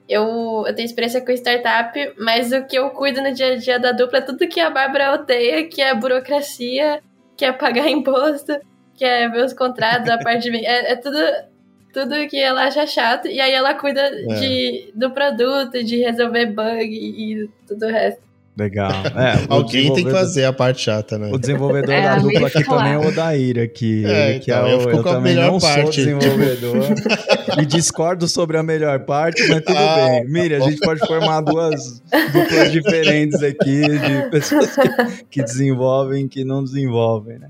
Eu, 0.07 0.63
eu 0.67 0.75
tenho 0.75 0.85
experiência 0.85 1.19
com 1.19 1.31
startup, 1.31 2.13
mas 2.17 2.51
o 2.51 2.63
que 2.65 2.77
eu 2.77 2.91
cuido 2.91 3.21
no 3.21 3.33
dia 3.33 3.53
a 3.53 3.55
dia 3.55 3.79
da 3.79 3.91
dupla 3.91 4.19
é 4.19 4.21
tudo 4.21 4.47
que 4.47 4.59
a 4.59 4.69
Bárbara 4.69 5.13
odeia, 5.13 5.67
que 5.67 5.81
é 5.81 5.93
burocracia, 5.95 7.01
que 7.35 7.43
é 7.43 7.51
pagar 7.51 7.87
imposto, 7.89 8.53
que 8.93 9.03
é 9.03 9.27
ver 9.27 9.43
os 9.43 9.53
contratos, 9.53 10.09
a 10.09 10.17
parte 10.17 10.49
de... 10.49 10.65
É, 10.65 10.91
é 10.91 10.95
tudo, 10.95 11.17
tudo 11.91 12.27
que 12.27 12.37
ela 12.37 12.65
acha 12.65 12.85
chato, 12.85 13.27
e 13.27 13.39
aí 13.39 13.51
ela 13.51 13.73
cuida 13.73 14.09
de, 14.39 14.91
do 14.93 15.11
produto, 15.11 15.83
de 15.83 15.97
resolver 15.97 16.47
bug 16.47 16.83
e 16.83 17.49
tudo 17.67 17.85
o 17.87 17.89
resto. 17.89 18.21
Legal. 18.57 18.91
É, 19.15 19.45
Alguém 19.49 19.93
tem 19.93 20.05
que 20.05 20.11
fazer 20.11 20.45
a 20.45 20.53
parte 20.53 20.81
chata, 20.81 21.17
né? 21.17 21.29
O 21.31 21.37
desenvolvedor 21.37 21.93
É, 21.93 22.01
da 22.01 22.17
dupla 22.19 22.47
aqui 22.47 22.63
lá. 22.69 22.77
também 22.77 22.93
é 22.93 22.97
o 22.97 23.07
Odair 23.07 23.59
aqui. 23.59 24.05
É, 24.05 24.39
que 24.39 24.51
então, 24.51 24.65
é 24.67 24.73
eu 24.73 24.77
o, 24.77 24.79
fico 24.81 24.91
eu 24.97 25.03
com 25.03 25.09
a 25.09 25.13
também 25.13 25.35
melhor 25.35 25.51
não 25.51 25.59
sou 25.59 25.69
parte. 25.69 25.97
desenvolvedor. 25.97 26.75
e 27.61 27.65
discordo 27.65 28.27
sobre 28.27 28.57
a 28.57 28.63
melhor 28.63 28.99
parte, 29.05 29.45
mas 29.47 29.61
tudo 29.61 29.77
Ah, 29.77 29.95
bem. 30.09 30.25
Miriam, 30.29 30.65
a 30.65 30.69
gente 30.69 30.79
pode 30.79 30.99
formar 31.05 31.41
duas 31.41 32.01
duplas 32.33 32.71
diferentes 32.71 33.41
aqui 33.43 33.81
de 33.81 34.29
pessoas 34.31 34.73
que, 34.75 35.23
que 35.31 35.43
desenvolvem 35.43 36.25
e 36.25 36.29
que 36.29 36.43
não 36.45 36.63
desenvolvem, 36.63 37.39
né? 37.39 37.49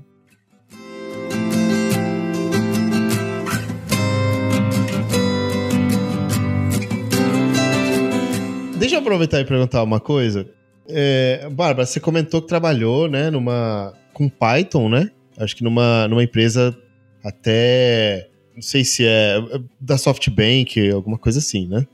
Deixa 8.78 8.96
eu 8.96 9.00
aproveitar 9.00 9.40
e 9.40 9.44
perguntar 9.44 9.82
uma 9.82 9.98
coisa. 9.98 10.46
É, 10.88 11.48
Bárbara, 11.50 11.86
você 11.86 12.00
comentou 12.00 12.40
que 12.42 12.48
trabalhou, 12.48 13.08
né, 13.08 13.30
numa 13.30 13.92
com 14.12 14.28
Python, 14.28 14.88
né? 14.88 15.10
Acho 15.38 15.54
que 15.54 15.62
numa, 15.62 16.08
numa 16.08 16.22
empresa 16.22 16.76
até 17.22 18.28
não 18.54 18.62
sei 18.62 18.84
se 18.84 19.04
é 19.06 19.38
da 19.78 19.98
SoftBank, 19.98 20.90
alguma 20.90 21.18
coisa 21.18 21.38
assim, 21.38 21.68
né? 21.68 21.86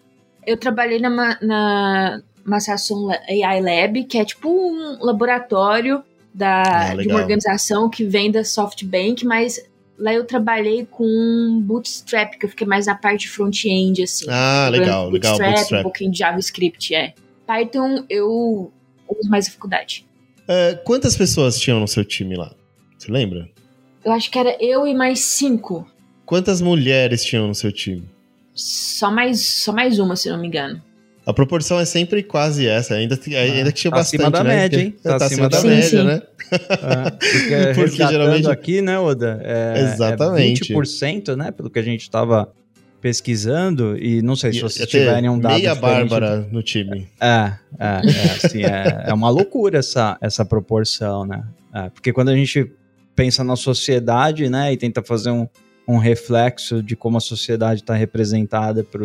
Eu 0.46 0.56
trabalhei 0.56 1.00
na, 1.00 1.10
na 1.42 2.22
Massação 2.44 3.10
AI 3.28 3.60
Lab, 3.60 4.04
que 4.04 4.16
é 4.18 4.24
tipo 4.24 4.48
um 4.48 5.04
laboratório 5.04 6.04
da, 6.32 6.62
Ah, 6.62 6.96
de 6.96 7.08
uma 7.08 7.20
organização 7.20 7.90
que 7.90 8.04
vem 8.04 8.30
da 8.30 8.44
SoftBank, 8.44 9.24
mas 9.24 9.60
lá 9.98 10.14
eu 10.14 10.24
trabalhei 10.24 10.86
com 10.88 11.60
Bootstrap, 11.64 12.38
que 12.38 12.46
eu 12.46 12.50
fiquei 12.50 12.66
mais 12.66 12.86
na 12.86 12.94
parte 12.94 13.28
front-end, 13.28 14.02
assim. 14.02 14.26
Ah, 14.28 14.68
legal, 14.70 15.10
legal, 15.10 15.32
Bootstrap, 15.32 15.50
um 15.50 15.54
Bootstrap. 15.54 15.82
pouquinho 15.82 16.12
de 16.12 16.18
JavaScript, 16.18 16.94
é. 16.94 17.14
Python 17.44 18.04
eu 18.08 18.72
uso 19.18 19.28
mais 19.30 19.46
na 19.46 19.52
faculdade. 19.52 20.04
É, 20.48 20.74
quantas 20.84 21.16
pessoas 21.16 21.58
tinham 21.58 21.78
no 21.80 21.88
seu 21.88 22.04
time 22.04 22.36
lá? 22.36 22.52
Você 22.98 23.10
lembra? 23.10 23.48
Eu 24.04 24.12
acho 24.12 24.30
que 24.30 24.38
era 24.38 24.56
eu 24.60 24.86
e 24.86 24.94
mais 24.94 25.20
cinco. 25.20 25.86
Quantas 26.26 26.60
mulheres 26.60 27.24
tinham 27.24 27.46
no 27.48 27.54
seu 27.54 27.70
time? 27.72 28.08
Só 28.54 29.10
mais, 29.10 29.40
só 29.46 29.72
mais 29.72 29.98
uma, 29.98 30.16
se 30.16 30.28
não 30.28 30.38
me 30.38 30.46
engano. 30.48 30.82
A 31.24 31.32
proporção 31.32 31.78
é 31.78 31.84
sempre 31.84 32.22
quase 32.22 32.66
essa, 32.66 32.94
ainda, 32.94 33.14
ainda 33.28 33.70
que 33.70 33.78
tinha 33.80 33.90
tá 33.92 33.98
bastante, 33.98 34.20
acima 34.22 34.30
da 34.30 34.42
né? 34.42 34.54
média, 34.56 34.80
hein? 34.80 34.90
Porque- 34.90 35.08
Tá 35.08 35.18
Tá, 35.18 35.26
acima 35.26 35.46
acima 35.46 35.48
da 35.48 35.58
da 35.60 35.68
média, 35.68 36.04
média. 36.04 36.16
né? 36.16 36.22
É, 36.50 37.10
porque, 37.10 37.28
Porque 37.74 37.80
resgatando 37.80 38.10
geralmente- 38.12 38.50
aqui, 38.50 38.82
né, 38.82 38.98
Oda? 38.98 39.40
É, 39.44 39.82
Exatamente. 39.92 40.72
É 40.72 40.76
20%, 40.76 41.36
né? 41.36 41.50
Pelo 41.52 41.70
que 41.70 41.78
a 41.78 41.82
gente 41.82 42.02
estava 42.02 42.52
pesquisando, 43.02 43.98
e 43.98 44.22
não 44.22 44.36
sei 44.36 44.52
se 44.52 44.60
vocês 44.60 44.88
tiverem 44.88 45.28
um 45.28 45.36
dado 45.36 45.54
Meia 45.54 45.74
Bárbara 45.74 46.48
no 46.52 46.62
time. 46.62 47.08
É, 47.20 47.52
é, 47.76 47.86
é, 47.86 48.46
assim, 48.46 48.62
é, 48.62 49.06
é 49.08 49.12
uma 49.12 49.28
loucura 49.28 49.80
essa, 49.80 50.16
essa 50.20 50.44
proporção, 50.44 51.26
né? 51.26 51.42
É, 51.74 51.90
porque 51.90 52.12
quando 52.12 52.28
a 52.28 52.36
gente 52.36 52.70
pensa 53.16 53.42
na 53.42 53.56
sociedade, 53.56 54.48
né, 54.48 54.72
e 54.72 54.76
tenta 54.76 55.02
fazer 55.02 55.30
um, 55.30 55.48
um 55.86 55.98
reflexo 55.98 56.80
de 56.80 56.94
como 56.94 57.18
a 57.18 57.20
sociedade 57.20 57.80
está 57.80 57.94
representada 57.94 58.84
para 58.84 59.04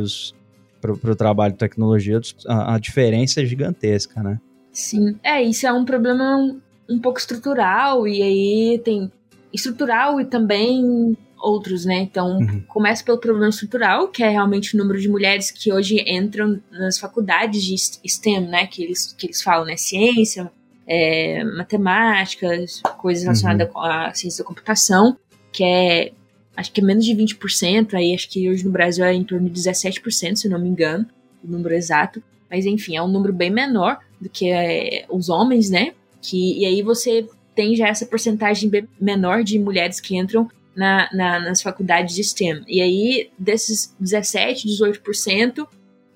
o 1.11 1.15
trabalho 1.15 1.53
de 1.53 1.59
tecnologia, 1.59 2.21
a, 2.47 2.75
a 2.75 2.79
diferença 2.79 3.41
é 3.41 3.45
gigantesca, 3.45 4.21
né? 4.21 4.39
Sim. 4.71 5.17
É, 5.23 5.41
isso 5.41 5.65
é 5.65 5.73
um 5.73 5.83
problema 5.83 6.37
um, 6.37 6.61
um 6.87 6.99
pouco 6.99 7.17
estrutural, 7.17 8.07
e 8.07 8.21
aí 8.21 8.81
tem 8.85 9.11
estrutural 9.51 10.21
e 10.21 10.25
também 10.25 11.17
outros, 11.39 11.85
né? 11.85 11.95
Então, 11.99 12.37
Uhum. 12.37 12.61
começa 12.67 13.03
pelo 13.03 13.17
problema 13.17 13.49
estrutural, 13.49 14.07
que 14.09 14.23
é 14.23 14.29
realmente 14.29 14.75
o 14.75 14.77
número 14.77 14.99
de 14.99 15.07
mulheres 15.09 15.51
que 15.51 15.71
hoje 15.71 16.03
entram 16.07 16.59
nas 16.71 16.97
faculdades 16.97 17.63
de 17.63 17.75
STEM, 18.07 18.47
né? 18.47 18.67
Que 18.67 18.83
eles, 18.83 19.13
que 19.17 19.27
eles 19.27 19.41
falam, 19.41 19.65
né? 19.65 19.77
Ciência, 19.77 20.51
é, 20.87 21.43
matemática, 21.43 22.49
coisas 22.97 23.23
relacionadas 23.23 23.69
com 23.71 23.79
a 23.79 24.13
ciência 24.13 24.43
da 24.43 24.47
computação, 24.47 25.17
que 25.51 25.63
é, 25.63 26.11
acho 26.55 26.71
que 26.71 26.81
é 26.81 26.83
menos 26.83 27.05
de 27.05 27.13
20%, 27.13 27.93
aí 27.93 28.13
acho 28.13 28.29
que 28.29 28.49
hoje 28.49 28.63
no 28.65 28.71
Brasil 28.71 29.03
é 29.05 29.13
em 29.13 29.23
torno 29.23 29.49
de 29.49 29.59
17%, 29.59 30.35
se 30.37 30.47
eu 30.47 30.51
não 30.51 30.59
me 30.59 30.69
engano, 30.69 31.05
o 31.43 31.47
número 31.51 31.75
exato. 31.75 32.21
Mas 32.49 32.65
enfim, 32.65 32.95
é 32.95 33.01
um 33.01 33.07
número 33.07 33.33
bem 33.33 33.49
menor 33.49 33.99
do 34.19 34.29
que 34.29 34.49
é, 34.49 35.05
os 35.09 35.29
homens, 35.29 35.69
né? 35.69 35.93
Que, 36.21 36.59
e 36.59 36.65
aí 36.65 36.81
você 36.81 37.27
tem 37.53 37.75
já 37.75 37.87
essa 37.87 38.05
porcentagem 38.05 38.69
bem 38.69 38.87
menor 38.99 39.43
de 39.43 39.59
mulheres 39.59 39.99
que 39.99 40.15
entram 40.15 40.49
na, 40.77 41.09
na- 41.11 41.39
nas 41.39 41.61
faculdades 41.61 42.15
de 42.15 42.23
STEM. 42.23 42.61
E 42.67 42.79
aí, 42.81 43.29
desses 43.37 43.93
17, 43.99 44.67
18%, 44.67 45.67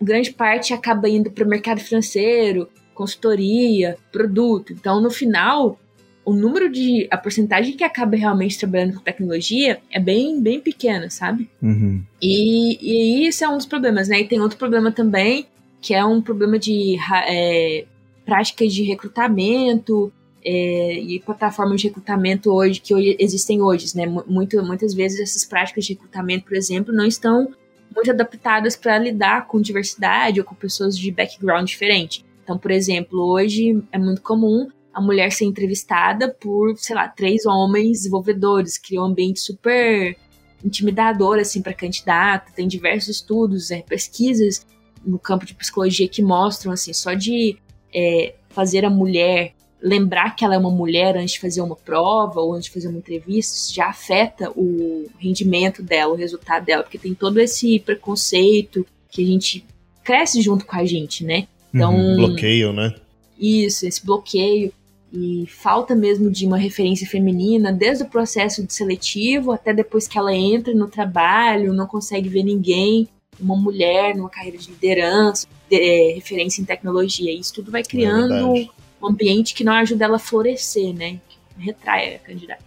grande 0.02 0.32
parte 0.32 0.74
acaba 0.74 1.10
indo 1.10 1.32
para 1.32 1.44
o 1.44 1.50
mercado 1.50 1.82
financeiro, 1.82 2.70
consultoria, 2.94 3.98
produto. 4.12 4.72
Então, 4.72 5.02
no 5.02 5.10
final, 5.10 5.80
o 6.24 6.34
número 6.34 6.70
de. 6.72 7.08
a 7.10 7.18
porcentagem 7.18 7.76
que 7.76 7.84
acaba 7.84 8.16
realmente 8.16 8.58
trabalhando 8.60 8.94
com 8.94 9.00
tecnologia 9.00 9.80
é 9.92 10.00
bem, 10.00 10.40
bem 10.40 10.60
pequena, 10.60 11.10
sabe? 11.10 11.50
Uhum. 11.62 12.04
E, 12.22 12.78
e 12.82 13.28
isso 13.28 13.44
é 13.44 13.50
um 13.50 13.58
dos 13.58 13.66
problemas, 13.66 14.08
né? 14.08 14.22
E 14.22 14.28
tem 14.28 14.40
outro 14.40 14.58
problema 14.60 14.92
também, 14.92 15.48
que 15.82 15.96
é 15.96 16.06
um 16.06 16.22
problema 16.22 16.60
de 16.60 16.98
é, 17.28 17.86
práticas 18.24 18.72
de 18.72 18.84
recrutamento 18.84 20.14
é, 20.44 20.94
e 20.94 21.20
plataformas 21.20 21.82
de 21.82 21.88
recrutamento 21.88 22.52
hoje 22.52 22.80
que 22.80 22.94
hoje 22.94 23.16
existem 23.20 23.62
hoje, 23.62 23.96
né? 23.96 24.06
Mu- 24.06 24.24
Muito, 24.28 24.62
muitas 24.64 24.94
vezes 24.94 25.20
essas 25.20 25.46
práticas 25.46 25.86
de 25.86 25.94
recrutamento, 25.94 26.46
por 26.46 26.56
exemplo, 26.56 26.94
não 26.94 27.06
estão 27.06 27.54
muito 27.94 28.10
adaptadas 28.10 28.76
para 28.76 28.98
lidar 28.98 29.48
com 29.48 29.62
diversidade 29.62 30.40
ou 30.40 30.46
com 30.46 30.56
pessoas 30.56 30.98
de 30.98 31.12
background 31.12 31.68
diferente. 31.68 32.26
Então, 32.44 32.58
por 32.58 32.72
exemplo, 32.72 33.20
hoje 33.20 33.84
é 33.92 33.98
muito 34.00 34.22
comum 34.22 34.68
a 34.94 35.00
mulher 35.02 35.32
ser 35.32 35.46
entrevistada 35.46 36.30
por, 36.30 36.78
sei 36.78 36.96
lá, 36.96 37.08
três 37.08 37.46
homens 37.46 38.00
desenvolvedores, 38.00 38.78
cria 38.78 39.02
um 39.02 39.06
ambiente 39.06 39.40
super 39.40 40.18
intimidador 40.64 41.40
assim 41.40 41.62
para 41.62 41.74
candidato. 41.74 42.54
Tem 42.54 42.68
diversos 42.68 43.18
estudos, 43.18 43.72
é, 43.72 43.82
pesquisas 43.82 44.66
no 45.06 45.18
campo 45.18 45.46
de 45.46 45.54
psicologia 45.56 46.08
que 46.08 46.22
mostram 46.22 46.72
assim 46.72 46.94
só 46.94 47.14
de 47.14 47.58
é, 47.94 48.36
fazer 48.50 48.86
a 48.86 48.90
mulher 48.90 49.54
lembrar 49.82 50.36
que 50.36 50.46
ela 50.46 50.56
é 50.56 50.58
uma 50.58 50.70
mulher 50.70 51.18
antes 51.18 51.34
de 51.34 51.40
fazer 51.40 51.62
uma 51.62 51.76
prova 51.76 52.40
ou 52.40 52.54
antes 52.54 52.66
de 52.66 52.74
fazer 52.74 52.88
uma 52.88 53.00
entrevista 53.00 53.74
já 53.74 53.88
afeta 53.88 54.52
o 54.56 55.08
rendimento 55.20 55.82
dela, 55.82 56.14
o 56.14 56.18
resultado 56.18 56.66
dela, 56.66 56.84
porque 56.84 56.98
tem 57.00 57.14
todo 57.14 57.40
esse 57.40 57.80
preconceito 57.80 58.86
que 59.10 59.24
a 59.24 59.26
gente 59.26 59.66
cresce 60.04 60.42
junto 60.42 60.66
com 60.66 60.76
a 60.76 60.86
gente, 60.86 61.24
né? 61.24 61.48
Então, 61.74 61.96
Uhum. 61.96 62.16
Bloqueio, 62.18 62.74
né? 62.74 62.94
isso, 63.40 63.88
esse 63.88 64.06
bloqueio 64.06 64.72
e 65.14 65.46
falta 65.48 65.94
mesmo 65.96 66.30
de 66.30 66.46
uma 66.46 66.58
referência 66.58 67.06
feminina, 67.08 67.72
desde 67.74 68.04
o 68.04 68.08
processo 68.10 68.64
de 68.66 68.74
seletivo 68.74 69.52
até 69.52 69.74
depois 69.74 70.08
que 70.08 70.18
ela 70.18 70.34
entra 70.34 70.74
no 70.74 70.88
trabalho, 70.88 71.74
não 71.74 71.86
consegue 71.88 72.30
ver 72.30 72.44
ninguém, 72.44 73.08
uma 73.40 73.56
mulher 73.58 74.16
numa 74.16 74.30
carreira 74.30 74.58
de 74.58 74.70
liderança, 74.70 75.48
de- 75.70 75.76
é, 75.76 76.14
referência 76.14 76.62
em 76.62 76.66
tecnologia. 76.66 77.34
Isso 77.34 77.54
tudo 77.56 77.72
vai 77.72 77.84
criando 77.84 78.54
verdade. 78.54 78.72
Um 79.02 79.08
ambiente 79.08 79.54
que 79.54 79.64
não 79.64 79.74
ajuda 79.74 80.06
ela 80.06 80.16
a 80.18 80.20
florescer, 80.20 80.94
né? 80.94 81.20
Que 81.28 81.66
retrai 81.66 82.16
a 82.16 82.20
candidata. 82.20 82.66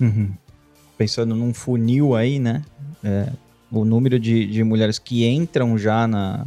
Uhum. 0.00 0.32
Pensando 0.96 1.34
num 1.34 1.54
funil 1.54 2.14
aí, 2.14 2.38
né? 2.38 2.62
É, 3.02 3.30
o 3.70 3.84
número 3.84 4.18
de, 4.18 4.46
de 4.46 4.62
mulheres 4.64 4.98
que 4.98 5.26
entram 5.26 5.78
já 5.78 6.06
na, 6.06 6.46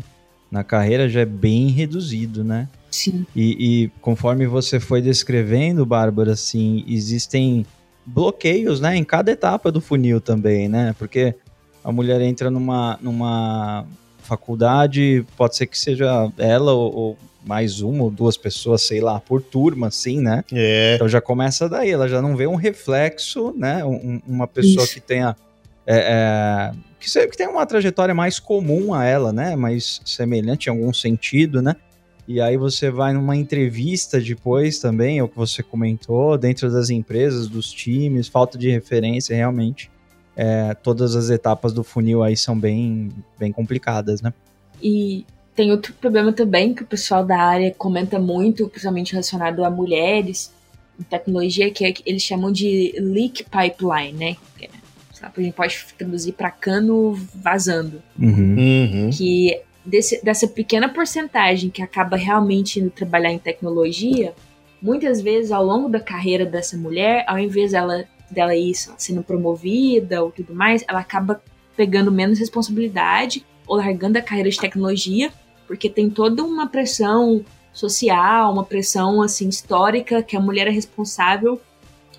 na 0.52 0.64
carreira 0.64 1.10
já 1.10 1.22
é 1.22 1.26
bem 1.26 1.70
reduzido, 1.70 2.44
né? 2.44 2.68
Sim. 2.92 3.26
E, 3.36 3.84
e 3.84 3.88
conforme 4.02 4.46
você 4.46 4.80
foi 4.80 5.02
descrevendo, 5.02 5.86
Bárbara, 5.86 6.34
assim, 6.34 6.86
existem 6.88 7.66
bloqueios, 8.06 8.80
né, 8.80 8.96
em 8.96 9.04
cada 9.04 9.32
etapa 9.32 9.72
do 9.72 9.82
funil 9.82 10.22
também, 10.22 10.68
né? 10.68 10.94
Porque 11.00 11.34
a 11.84 11.92
mulher 11.92 12.22
entra 12.22 12.52
numa, 12.52 13.00
numa 13.02 13.86
faculdade, 14.20 15.26
pode 15.36 15.56
ser 15.56 15.66
que 15.68 15.78
seja 15.78 16.32
ela 16.38 16.74
ou, 16.74 16.96
ou 16.96 17.18
mais 17.46 17.82
uma 17.82 18.04
ou 18.04 18.10
duas 18.12 18.38
pessoas, 18.38 18.82
sei 18.84 19.02
lá, 19.02 19.20
por 19.20 19.42
turma, 19.42 19.88
assim, 19.88 20.20
né? 20.22 20.44
É. 20.52 20.96
Então 20.96 21.08
já 21.10 21.20
começa 21.22 21.68
daí, 21.68 21.90
ela 21.92 22.08
já 22.08 22.22
não 22.22 22.36
vê 22.36 22.48
um 22.48 22.56
reflexo, 22.56 23.54
né? 23.58 23.84
Um- 23.84 24.22
uma 24.28 24.48
pessoa 24.48 24.84
Isso. 24.86 24.94
que 24.94 25.02
tenha. 25.02 25.36
é, 25.86 25.98
é, 25.98 26.72
que, 27.00 27.28
que 27.28 27.38
tenha 27.38 27.50
uma 27.50 27.66
trajetória 27.66 28.14
mais 28.16 28.40
comum 28.40 28.94
a 28.94 29.04
ela, 29.04 29.34
né? 29.34 29.56
Mais 29.56 30.00
semelhante 30.06 30.68
em 30.68 30.70
algum 30.70 30.94
sentido, 30.94 31.62
né? 31.62 31.76
E 32.26 32.40
aí 32.40 32.56
você 32.56 32.90
vai 32.90 33.12
numa 33.12 33.36
entrevista 33.36 34.18
depois 34.22 34.80
também, 34.80 35.20
é 35.20 35.24
o 35.24 35.28
que 35.28 35.36
você 35.36 35.62
comentou, 35.62 36.38
dentro 36.38 36.72
das 36.72 36.90
empresas, 36.90 37.50
dos 37.50 37.70
times, 37.70 38.30
falta 38.30 38.58
de 38.58 38.70
referência, 38.70 39.36
realmente. 39.36 39.92
é, 40.36 40.74
todas 40.74 41.16
as 41.16 41.30
etapas 41.30 41.74
do 41.74 41.84
funil 41.84 42.24
aí 42.24 42.36
são 42.38 42.58
bem, 42.58 43.10
bem 43.38 43.52
complicadas, 43.52 44.20
né? 44.22 44.34
E 44.82 45.26
tem 45.56 45.72
outro 45.72 45.94
problema 45.94 46.34
também 46.34 46.74
que 46.74 46.84
o 46.84 46.86
pessoal 46.86 47.26
da 47.26 47.38
área 47.38 47.74
comenta 47.78 48.20
muito, 48.20 48.68
principalmente 48.68 49.12
relacionado 49.12 49.64
a 49.64 49.70
mulheres 49.70 50.52
em 51.00 51.04
tecnologia, 51.04 51.72
que 51.72 51.86
é 51.86 51.92
que 51.92 52.04
eles 52.06 52.22
chamam 52.22 52.52
de 52.52 52.94
leak 52.98 53.46
pipeline, 53.46 54.14
né? 54.14 54.38
Que 54.58 54.66
é, 54.66 54.70
A 55.22 55.42
gente 55.42 55.54
pode 55.54 55.86
traduzir 55.98 56.34
para 56.34 56.50
cano 56.52 57.14
vazando. 57.36 58.02
Uhum. 58.20 58.56
Uhum. 58.58 59.10
Que 59.12 59.62
desse, 59.86 60.24
dessa 60.24 60.48
pequena 60.48 60.90
porcentagem 60.90 61.70
que 61.70 61.82
acaba 61.82 62.18
realmente 62.18 62.80
indo 62.80 62.90
trabalhar 62.90 63.32
em 63.32 63.40
tecnologia, 63.40 64.34
muitas 64.82 65.22
vezes 65.22 65.52
ao 65.52 65.64
longo 65.64 65.88
da 65.88 66.00
carreira 66.00 66.46
dessa 66.46 66.76
mulher, 66.78 67.24
ao 67.28 67.38
invés 67.38 67.72
dela, 67.72 68.06
dela 68.30 68.56
ir 68.56 68.74
sendo 68.98 69.24
promovida 69.24 70.24
ou 70.24 70.32
tudo 70.32 70.54
mais, 70.54 70.84
ela 70.88 71.00
acaba 71.00 71.42
pegando 71.76 72.12
menos 72.12 72.40
responsabilidade 72.40 73.46
ou 73.68 73.78
largando 73.78 74.18
a 74.18 74.22
carreira 74.22 74.50
de 74.50 74.58
tecnologia, 74.58 75.32
porque 75.68 75.90
tem 75.90 76.10
toda 76.10 76.44
uma 76.44 76.68
pressão 76.68 77.44
social, 77.74 78.52
uma 78.52 78.64
pressão 78.64 79.22
assim 79.22 79.50
histórica 79.50 80.22
que 80.22 80.38
a 80.38 80.40
mulher 80.40 80.68
é 80.68 80.72
responsável 80.72 81.60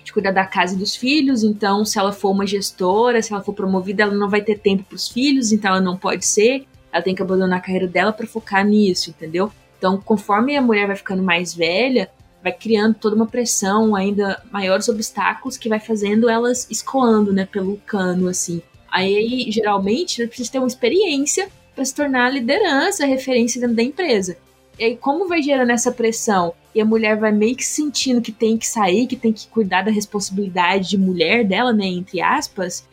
de 0.03 0.13
cuidar 0.13 0.31
da 0.31 0.45
casa 0.45 0.75
e 0.75 0.77
dos 0.77 0.95
filhos, 0.95 1.43
então 1.43 1.83
se 1.83 1.97
ela 1.97 2.13
for 2.13 2.29
uma 2.29 2.45
gestora, 2.45 3.21
se 3.21 3.33
ela 3.33 3.41
for 3.41 3.53
promovida, 3.53 4.03
ela 4.03 4.13
não 4.13 4.29
vai 4.29 4.41
ter 4.41 4.59
tempo 4.59 4.83
para 4.83 4.95
os 4.95 5.07
filhos, 5.07 5.51
então 5.51 5.71
ela 5.71 5.81
não 5.81 5.97
pode 5.97 6.25
ser, 6.25 6.67
ela 6.91 7.01
tem 7.01 7.15
que 7.15 7.23
abandonar 7.23 7.57
a 7.57 7.61
carreira 7.61 7.87
dela 7.87 8.13
para 8.13 8.27
focar 8.27 8.63
nisso, 8.63 9.09
entendeu? 9.09 9.51
Então, 9.77 9.97
conforme 9.97 10.55
a 10.55 10.61
mulher 10.61 10.85
vai 10.85 10.95
ficando 10.95 11.23
mais 11.23 11.53
velha, 11.55 12.09
vai 12.43 12.51
criando 12.51 12.93
toda 12.93 13.15
uma 13.15 13.25
pressão, 13.25 13.95
ainda 13.95 14.41
maiores 14.51 14.87
obstáculos 14.87 15.57
que 15.57 15.67
vai 15.67 15.79
fazendo 15.79 16.29
elas 16.29 16.67
escoando, 16.69 17.33
né, 17.33 17.45
pelo 17.45 17.77
cano, 17.77 18.27
assim. 18.27 18.61
Aí, 18.95 19.51
geralmente, 19.51 20.25
precisa 20.25 20.53
ter 20.53 20.59
uma 20.59 20.67
experiência 20.67 21.49
para 21.75 21.83
se 21.83 21.93
tornar 21.93 22.31
liderança, 22.31 23.05
referência 23.05 23.59
dentro 23.59 23.75
da 23.75 23.83
empresa. 23.83 24.37
E 24.79 24.85
aí, 24.85 24.95
como 24.95 25.27
vai 25.27 25.41
gerando 25.41 25.71
essa 25.73 25.91
pressão? 25.91 26.53
E 26.73 26.79
a 26.79 26.85
mulher 26.85 27.17
vai 27.17 27.33
meio 27.33 27.57
que 27.57 27.65
sentindo 27.65 28.21
que 28.21 28.31
tem 28.31 28.57
que 28.57 28.65
sair, 28.65 29.05
que 29.05 29.17
tem 29.17 29.33
que 29.33 29.49
cuidar 29.49 29.81
da 29.81 29.91
responsabilidade 29.91 30.89
de 30.91 30.97
mulher 30.97 31.43
dela, 31.43 31.73
né, 31.73 31.85
entre 31.85 32.21
aspas, 32.21 32.87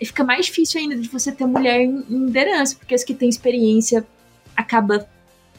e 0.00 0.06
fica 0.06 0.22
mais 0.22 0.46
difícil 0.46 0.80
ainda 0.80 0.94
de 0.94 1.08
você 1.08 1.32
ter 1.32 1.44
mulher 1.44 1.80
em 1.80 2.04
liderança, 2.08 2.76
porque 2.76 2.94
as 2.94 3.02
que 3.02 3.12
têm 3.12 3.28
experiência 3.28 4.06
acaba 4.54 5.08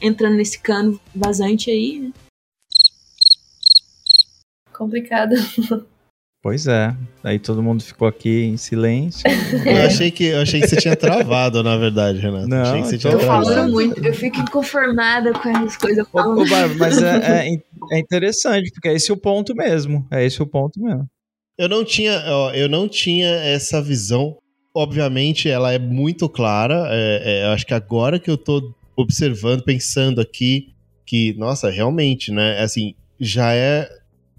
entrando 0.00 0.36
nesse 0.36 0.58
cano 0.58 0.98
vazante 1.14 1.70
aí, 1.70 2.00
né? 2.00 2.12
complicado. 4.72 5.34
Pois 6.42 6.66
é. 6.66 6.96
Aí 7.22 7.38
todo 7.38 7.62
mundo 7.62 7.82
ficou 7.82 8.08
aqui 8.08 8.44
em 8.44 8.56
silêncio. 8.56 9.24
Eu 9.66 9.82
achei 9.86 10.10
que, 10.10 10.24
eu 10.24 10.40
achei 10.40 10.60
que 10.60 10.68
você 10.68 10.76
tinha 10.76 10.96
travado, 10.96 11.62
na 11.62 11.76
verdade, 11.76 12.18
Renato. 12.18 12.48
Não, 12.48 12.62
achei 12.62 12.80
que 12.80 12.88
você 12.88 12.98
tinha 12.98 13.12
Eu 13.12 13.18
travado. 13.18 13.46
falo 13.54 13.70
muito, 13.70 14.02
eu 14.02 14.14
fico 14.14 14.40
inconformada 14.40 15.32
com 15.34 15.48
essas 15.50 15.76
coisas. 15.76 16.06
Ô, 16.10 16.18
ô, 16.18 16.36
Bárbara, 16.48 16.74
mas 16.78 17.02
é, 17.02 17.50
é, 17.50 17.62
é 17.92 17.98
interessante, 17.98 18.70
porque 18.72 18.88
é 18.88 18.94
esse 18.94 19.12
o 19.12 19.18
ponto 19.18 19.54
mesmo. 19.54 20.06
É 20.10 20.24
esse 20.24 20.42
o 20.42 20.46
ponto 20.46 20.80
mesmo. 20.80 21.06
Eu 21.58 21.68
não 21.68 21.84
tinha, 21.84 22.22
ó, 22.26 22.52
eu 22.52 22.70
não 22.70 22.88
tinha 22.88 23.28
essa 23.28 23.82
visão. 23.82 24.38
Obviamente, 24.74 25.46
ela 25.48 25.72
é 25.72 25.78
muito 25.78 26.26
clara. 26.26 26.86
é, 26.90 27.22
é, 27.22 27.46
eu 27.46 27.50
acho 27.50 27.66
que 27.66 27.74
agora 27.74 28.18
que 28.18 28.30
eu 28.30 28.38
tô 28.38 28.72
observando, 28.96 29.62
pensando 29.62 30.20
aqui, 30.22 30.68
que, 31.04 31.34
nossa, 31.36 31.68
realmente, 31.68 32.32
né? 32.32 32.60
Assim, 32.60 32.94
já 33.20 33.52
é. 33.52 33.86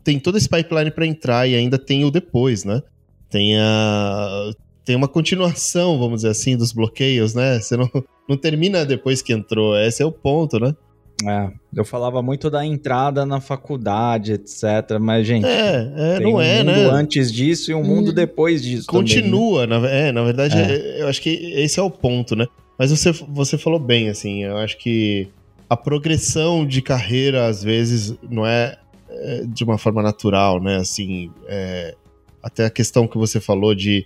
Tem 0.03 0.19
todo 0.19 0.37
esse 0.37 0.49
pipeline 0.49 0.91
para 0.91 1.05
entrar 1.05 1.47
e 1.47 1.55
ainda 1.55 1.77
tem 1.77 2.03
o 2.03 2.11
depois, 2.11 2.63
né? 2.63 2.81
Tem 3.29 3.57
a. 3.57 4.51
Tem 4.83 4.95
uma 4.95 5.07
continuação, 5.07 5.99
vamos 5.99 6.17
dizer 6.21 6.29
assim, 6.29 6.57
dos 6.57 6.71
bloqueios, 6.71 7.35
né? 7.35 7.59
Você 7.59 7.77
não, 7.77 7.89
não 8.27 8.35
termina 8.35 8.83
depois 8.83 9.21
que 9.21 9.31
entrou. 9.31 9.77
Esse 9.77 10.01
é 10.01 10.05
o 10.05 10.11
ponto, 10.11 10.59
né? 10.59 10.75
É, 11.23 11.49
eu 11.75 11.85
falava 11.85 12.19
muito 12.23 12.49
da 12.49 12.65
entrada 12.65 13.25
na 13.27 13.39
faculdade, 13.39 14.33
etc. 14.33 14.97
Mas, 14.99 15.27
gente, 15.27 15.45
É, 15.45 15.91
é 15.95 16.17
tem 16.17 16.23
não 16.25 16.39
um 16.39 16.41
é, 16.41 16.63
mundo 16.63 16.71
né? 16.71 16.89
antes 16.89 17.31
disso 17.31 17.69
e 17.69 17.75
um 17.75 17.83
mundo 17.83 18.09
Hum. 18.09 18.13
depois 18.13 18.63
disso. 18.63 18.87
também, 18.87 19.03
né? 19.03 19.07
Continua, 19.07 19.67
na, 19.67 19.87
é, 19.87 20.11
na 20.11 20.23
verdade, 20.23 20.57
é, 20.57 21.03
eu 21.03 21.07
acho 21.07 21.21
que 21.21 21.29
esse 21.29 21.79
é 21.79 21.83
o 21.83 21.91
ponto, 21.91 22.35
né? 22.35 22.47
Mas 22.77 22.89
você, 22.89 23.11
você 23.11 23.57
falou 23.57 23.79
bem, 23.79 24.09
assim, 24.09 24.43
eu 24.43 24.57
acho 24.57 24.77
que 24.79 25.27
a 25.69 25.77
progressão 25.77 26.65
de 26.65 26.81
carreira, 26.81 27.45
às 27.45 27.63
vezes, 27.63 28.15
não 28.27 28.45
é, 28.45 28.77
é, 29.11 29.43
de 29.45 29.63
uma 29.63 29.77
forma 29.77 30.01
natural, 30.01 30.61
né? 30.61 30.77
Assim, 30.77 31.31
é, 31.47 31.95
até 32.41 32.65
a 32.65 32.69
questão 32.69 33.07
que 33.07 33.17
você 33.17 33.39
falou 33.39 33.75
de, 33.75 34.05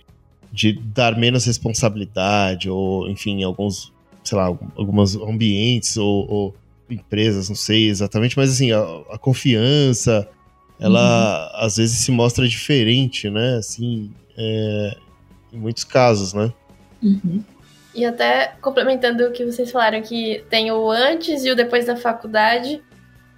de 0.52 0.72
dar 0.72 1.16
menos 1.16 1.44
responsabilidade, 1.44 2.68
ou, 2.68 3.08
enfim, 3.08 3.42
alguns, 3.42 3.92
sei 4.22 4.36
lá, 4.36 4.46
alguns 4.76 5.16
ambientes 5.16 5.96
ou, 5.96 6.30
ou 6.30 6.54
empresas, 6.88 7.48
não 7.48 7.56
sei 7.56 7.88
exatamente, 7.88 8.36
mas 8.36 8.50
assim, 8.50 8.72
a, 8.72 8.80
a 9.10 9.18
confiança, 9.18 10.28
ela 10.78 11.50
às 11.54 11.76
vezes 11.76 11.98
se 11.98 12.10
mostra 12.10 12.46
diferente, 12.46 13.30
né? 13.30 13.56
Assim, 13.56 14.12
é, 14.36 14.96
em 15.52 15.58
muitos 15.58 15.84
casos, 15.84 16.32
né? 16.32 16.52
Uhum. 17.02 17.42
E 17.94 18.04
até 18.04 18.54
complementando 18.60 19.24
o 19.24 19.32
que 19.32 19.44
vocês 19.44 19.70
falaram, 19.70 20.02
que 20.02 20.44
tem 20.50 20.70
o 20.70 20.90
antes 20.90 21.44
e 21.44 21.50
o 21.50 21.56
depois 21.56 21.86
da 21.86 21.96
faculdade. 21.96 22.82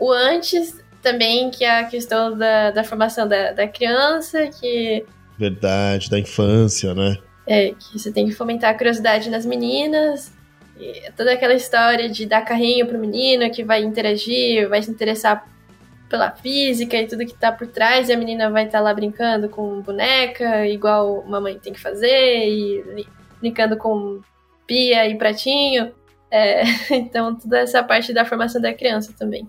O 0.01 0.11
antes 0.11 0.77
também, 1.03 1.51
que 1.51 1.65
a 1.65 1.85
questão 1.85 2.37
da, 2.37 2.71
da 2.71 2.85
formação 2.85 3.27
da, 3.27 3.53
da 3.53 3.69
criança, 3.69 4.47
que, 4.49 5.05
Verdade, 5.39 6.11
da 6.11 6.19
infância, 6.19 6.95
né? 6.95 7.17
é, 7.49 7.71
que 7.71 7.99
você 7.99 8.13
tem 8.13 8.27
que 8.27 8.33
fomentar 8.33 8.71
a 8.71 8.75
curiosidade 8.77 9.31
nas 9.31 9.47
meninas. 9.47 10.31
E 10.79 11.11
toda 11.17 11.33
aquela 11.33 11.55
história 11.55 12.09
de 12.09 12.27
dar 12.27 12.43
carrinho 12.43 12.87
pro 12.87 12.99
menino 12.99 13.51
que 13.51 13.65
vai 13.65 13.83
interagir, 13.83 14.69
vai 14.69 14.83
se 14.83 14.91
interessar 14.91 15.49
pela 16.09 16.31
física 16.31 16.97
e 16.97 17.07
tudo 17.07 17.27
que 17.27 17.35
tá 17.35 17.51
por 17.51 17.67
trás, 17.67 18.09
e 18.09 18.13
a 18.13 18.17
menina 18.17 18.51
vai 18.51 18.67
estar 18.67 18.81
lá 18.81 18.95
brincando 18.95 19.49
com 19.49 19.81
boneca, 19.81 20.67
igual 20.67 21.25
mamãe 21.27 21.59
tem 21.59 21.73
que 21.73 21.81
fazer, 21.81 22.49
e 22.49 23.07
brincando 23.41 23.77
com 23.77 24.21
pia 24.67 25.09
e 25.09 25.17
pratinho. 25.17 25.93
É, 26.31 26.63
então, 26.93 27.35
toda 27.35 27.61
essa 27.61 27.83
parte 27.83 28.13
da 28.13 28.25
formação 28.25 28.61
da 28.61 28.73
criança 28.73 29.13
também. 29.19 29.49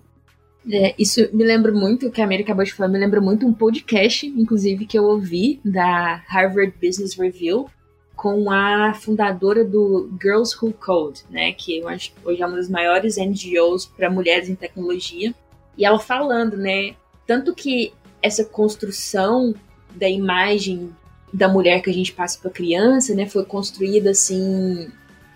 É, 0.72 0.94
isso 0.98 1.30
me 1.34 1.44
lembra 1.44 1.72
muito, 1.72 2.08
o 2.08 2.12
que 2.12 2.22
a 2.22 2.28
Mary 2.28 2.44
acabou 2.44 2.66
de 2.66 2.74
falar, 2.74 2.90
me 2.90 3.00
lembra 3.00 3.22
muito 3.22 3.46
um 3.46 3.54
podcast, 3.54 4.26
inclusive, 4.28 4.86
que 4.86 4.98
eu 4.98 5.06
ouvi 5.06 5.60
da 5.64 6.16
Harvard 6.28 6.74
Business 6.82 7.16
Review 7.16 7.70
com 8.16 8.52
a 8.52 8.94
fundadora 8.94 9.64
do 9.64 10.12
Girls 10.22 10.54
Who 10.62 10.74
Code, 10.74 11.22
né, 11.30 11.54
que 11.54 11.82
hoje 11.86 12.42
é 12.42 12.46
uma 12.46 12.58
das 12.58 12.70
maiores 12.70 13.16
NGOs 13.16 13.86
para 13.86 14.10
mulheres 14.10 14.50
em 14.50 14.56
tecnologia, 14.56 15.34
e 15.78 15.86
ela 15.86 16.00
falando, 16.00 16.58
né, 16.58 16.96
tanto 17.26 17.56
que 17.56 17.94
essa 18.22 18.44
construção 18.44 19.56
da 19.96 20.10
imagem 20.10 20.94
da 21.32 21.48
mulher 21.48 21.82
que 21.82 21.90
a 21.90 21.94
gente 21.94 22.12
passa 22.12 22.38
para 22.42 22.52
criança, 22.52 23.16
né, 23.16 23.26
foi 23.26 23.46
construída 23.46 24.10
assim 24.10 24.92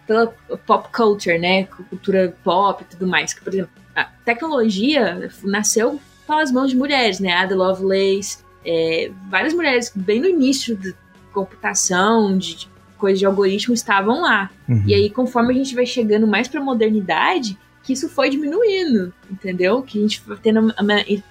pela 0.06 0.28
pop 0.66 0.90
culture, 0.92 1.38
né, 1.38 1.66
cultura 1.66 2.36
pop 2.44 2.84
e 2.84 2.86
tudo 2.86 3.08
mais, 3.08 3.34
que 3.34 3.42
por 3.42 3.54
exemplo 3.54 3.72
a 3.96 4.06
tecnologia 4.26 5.30
nasceu 5.44 6.00
pelas 6.26 6.52
mãos 6.52 6.72
de 6.72 6.78
mulheres, 6.78 7.20
né? 7.20 7.32
Ada 7.34 7.56
Lovelace, 7.56 8.40
é, 8.66 9.12
várias 9.30 9.54
mulheres 9.54 9.92
bem 9.96 10.20
no 10.20 10.28
início 10.28 10.76
de 10.76 10.96
computação, 11.32 12.38
de, 12.38 12.56
de 12.56 12.70
coisa 12.98 13.20
de 13.20 13.26
algoritmo 13.26 13.74
estavam 13.74 14.22
lá. 14.22 14.50
Uhum. 14.68 14.84
E 14.88 14.94
aí, 14.94 15.10
conforme 15.10 15.54
a 15.54 15.58
gente 15.58 15.76
vai 15.76 15.86
chegando 15.86 16.26
mais 16.26 16.48
pra 16.48 16.62
modernidade, 16.62 17.58
que 17.84 17.94
isso 17.94 18.08
foi 18.08 18.30
diminuindo, 18.30 19.14
entendeu? 19.30 19.82
Que 19.82 20.00
a 20.00 20.02
gente 20.02 20.22
foi 20.22 20.38
tendo 20.38 20.60
uma 20.60 20.74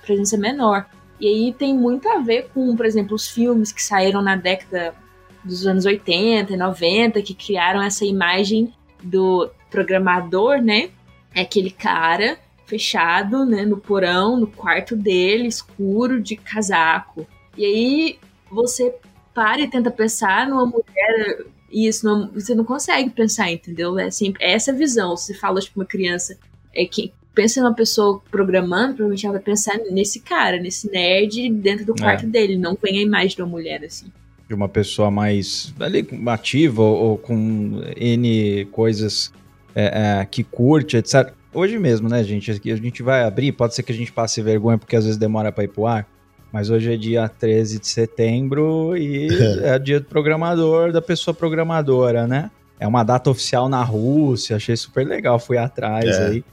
presença 0.02 0.36
menor. 0.36 0.86
E 1.18 1.26
aí 1.26 1.52
tem 1.52 1.74
muito 1.74 2.08
a 2.08 2.18
ver 2.18 2.50
com, 2.52 2.76
por 2.76 2.84
exemplo, 2.84 3.14
os 3.14 3.28
filmes 3.28 3.72
que 3.72 3.82
saíram 3.82 4.20
na 4.20 4.36
década 4.36 4.94
dos 5.44 5.66
anos 5.66 5.84
80 5.84 6.52
e 6.52 6.56
90, 6.56 7.22
que 7.22 7.34
criaram 7.34 7.82
essa 7.82 8.04
imagem 8.04 8.72
do 9.02 9.50
programador, 9.70 10.60
né? 10.62 10.90
É 11.34 11.42
aquele 11.42 11.70
cara 11.70 12.38
fechado, 12.66 13.44
né, 13.44 13.66
no 13.66 13.76
porão, 13.76 14.38
no 14.38 14.46
quarto 14.46 14.96
dele, 14.96 15.46
escuro, 15.46 16.20
de 16.22 16.36
casaco. 16.36 17.26
E 17.56 17.64
aí 17.64 18.18
você 18.50 18.94
para 19.34 19.60
e 19.60 19.68
tenta 19.68 19.90
pensar 19.90 20.48
numa 20.48 20.64
mulher 20.64 21.44
isso, 21.70 22.04
não, 22.04 22.30
você 22.30 22.54
não 22.54 22.64
consegue 22.64 23.10
pensar, 23.10 23.50
entendeu? 23.50 23.98
É 23.98 24.10
sempre 24.10 24.44
é 24.44 24.52
essa 24.52 24.72
visão. 24.72 25.16
Se 25.16 25.34
fala 25.34 25.60
tipo 25.60 25.80
uma 25.80 25.86
criança 25.86 26.38
é 26.74 26.84
que 26.84 27.12
pensa 27.34 27.62
numa 27.62 27.74
pessoa 27.74 28.22
programando, 28.30 28.94
provavelmente 28.94 29.24
ela 29.24 29.34
vai 29.34 29.42
pensar 29.42 29.78
nesse 29.90 30.20
cara, 30.20 30.58
nesse 30.58 30.90
nerd 30.90 31.50
dentro 31.50 31.86
do 31.86 31.94
quarto 31.94 32.24
É. 32.24 32.28
dele, 32.28 32.56
não 32.58 32.76
vem 32.80 32.98
a 32.98 33.02
imagem 33.02 33.36
de 33.36 33.42
uma 33.42 33.48
mulher 33.48 33.82
assim. 33.84 34.12
De 34.48 34.54
uma 34.54 34.68
pessoa 34.68 35.10
mais 35.10 35.72
ali, 35.80 36.06
ativa 36.26 36.82
ou, 36.82 36.96
ou 37.10 37.18
com 37.18 37.80
N 37.96 38.64
coisas 38.66 39.32
é, 39.74 40.20
é, 40.20 40.24
que 40.24 40.42
curte, 40.44 40.96
etc. 40.96 41.32
Hoje 41.54 41.78
mesmo, 41.78 42.08
né, 42.08 42.22
gente? 42.24 42.50
A 42.50 42.76
gente 42.76 43.02
vai 43.02 43.24
abrir, 43.24 43.52
pode 43.52 43.74
ser 43.74 43.82
que 43.82 43.92
a 43.92 43.94
gente 43.94 44.12
passe 44.12 44.40
vergonha 44.42 44.78
porque 44.78 44.96
às 44.96 45.04
vezes 45.04 45.18
demora 45.18 45.52
para 45.52 45.64
ir 45.64 45.68
pro 45.68 45.86
ar, 45.86 46.06
mas 46.52 46.70
hoje 46.70 46.92
é 46.92 46.96
dia 46.96 47.28
13 47.28 47.78
de 47.78 47.86
setembro 47.86 48.96
e 48.96 49.28
é 49.62 49.78
dia 49.78 50.00
do 50.00 50.06
programador, 50.06 50.92
da 50.92 51.02
pessoa 51.02 51.34
programadora, 51.34 52.26
né? 52.26 52.50
É 52.80 52.86
uma 52.86 53.04
data 53.04 53.30
oficial 53.30 53.68
na 53.68 53.82
Rússia, 53.82 54.56
achei 54.56 54.76
super 54.76 55.06
legal, 55.06 55.38
fui 55.38 55.56
atrás 55.56 56.06
É. 56.06 56.26
aí. 56.26 56.44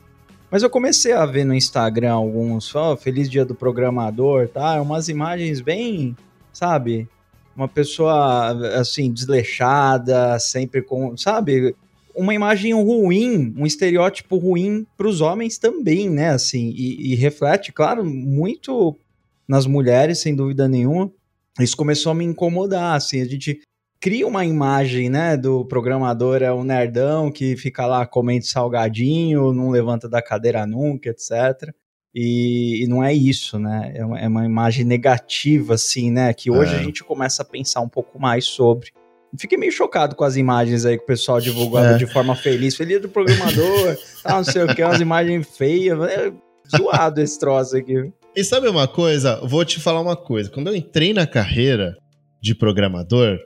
Mas 0.51 0.63
eu 0.63 0.69
comecei 0.69 1.13
a 1.13 1.25
ver 1.25 1.43
no 1.45 1.53
Instagram 1.53 2.13
alguns, 2.13 2.73
ó, 2.75 2.95
feliz 2.97 3.29
dia 3.29 3.45
do 3.45 3.53
programador, 3.53 4.47
tá? 4.47 4.81
Umas 4.81 5.07
imagens 5.07 5.61
bem, 5.61 6.15
sabe? 6.51 7.07
Uma 7.59 7.67
pessoa, 7.67 8.51
assim, 8.79 9.11
desleixada, 9.11 10.39
sempre 10.39 10.81
com, 10.81 11.17
sabe? 11.17 11.75
uma 12.15 12.33
imagem 12.33 12.73
ruim, 12.73 13.53
um 13.57 13.65
estereótipo 13.65 14.37
ruim 14.37 14.87
para 14.97 15.09
os 15.09 15.19
homens 15.19 15.57
também, 15.57 16.09
né? 16.09 16.29
Assim, 16.29 16.73
e, 16.75 17.11
e, 17.11 17.15
reflete, 17.15 17.73
claro, 17.73 18.05
muito 18.05 18.95
nas 19.45 19.65
mulheres, 19.65 20.19
sem 20.19 20.33
dúvida 20.33 20.69
nenhuma. 20.69 21.11
Isso 21.59 21.75
começou 21.75 22.13
a 22.13 22.15
me 22.15 22.23
incomodar, 22.23 22.95
assim, 22.95 23.21
a 23.21 23.25
gente 23.25 23.59
cria 23.99 24.25
uma 24.25 24.45
imagem, 24.45 25.09
né, 25.09 25.35
do 25.35 25.65
programador 25.65 26.41
é 26.41 26.53
um 26.53 26.63
nerdão 26.63 27.29
que 27.29 27.57
fica 27.57 27.85
lá 27.85 28.05
comendo 28.05 28.45
salgadinho, 28.45 29.51
não 29.51 29.69
levanta 29.69 30.07
da 30.07 30.21
cadeira 30.21 30.65
nunca, 30.65 31.09
etc. 31.09 31.73
E, 32.13 32.83
e 32.83 32.87
não 32.87 33.03
é 33.03 33.13
isso, 33.13 33.59
né? 33.59 33.91
É 33.95 34.05
uma, 34.05 34.19
é 34.19 34.27
uma, 34.27 34.45
imagem 34.45 34.83
negativa, 34.83 35.75
assim, 35.75 36.11
né? 36.11 36.33
Que 36.33 36.49
hoje 36.49 36.73
é. 36.73 36.79
a 36.79 36.83
gente 36.83 37.03
começa 37.03 37.43
a 37.43 37.45
pensar 37.45 37.81
um 37.81 37.89
pouco 37.89 38.19
mais 38.19 38.45
sobre. 38.45 38.91
Fiquei 39.37 39.57
meio 39.57 39.71
chocado 39.71 40.15
com 40.15 40.23
as 40.23 40.35
imagens 40.35 40.85
aí 40.85 40.97
que 40.97 41.03
o 41.03 41.07
pessoal 41.07 41.39
divulgando 41.39 41.93
é. 41.93 41.97
de 41.97 42.07
forma 42.07 42.35
feliz. 42.35 42.75
Feliz 42.75 42.99
do 42.99 43.09
programador, 43.09 43.95
tá, 44.23 44.37
não 44.37 44.43
sei 44.43 44.63
o 44.63 44.75
que, 44.75 44.83
umas 44.83 44.99
imagens 44.99 45.47
feias. 45.55 45.99
É 46.09 46.31
zoado 46.75 47.21
esse 47.21 47.39
troço 47.39 47.77
aqui. 47.77 48.11
E 48.35 48.43
sabe 48.43 48.67
uma 48.67 48.87
coisa? 48.87 49.39
Vou 49.45 49.63
te 49.63 49.79
falar 49.79 50.01
uma 50.01 50.15
coisa. 50.15 50.49
Quando 50.49 50.67
eu 50.67 50.75
entrei 50.75 51.13
na 51.13 51.27
carreira 51.27 51.95
de 52.41 52.55
programador, 52.55 53.37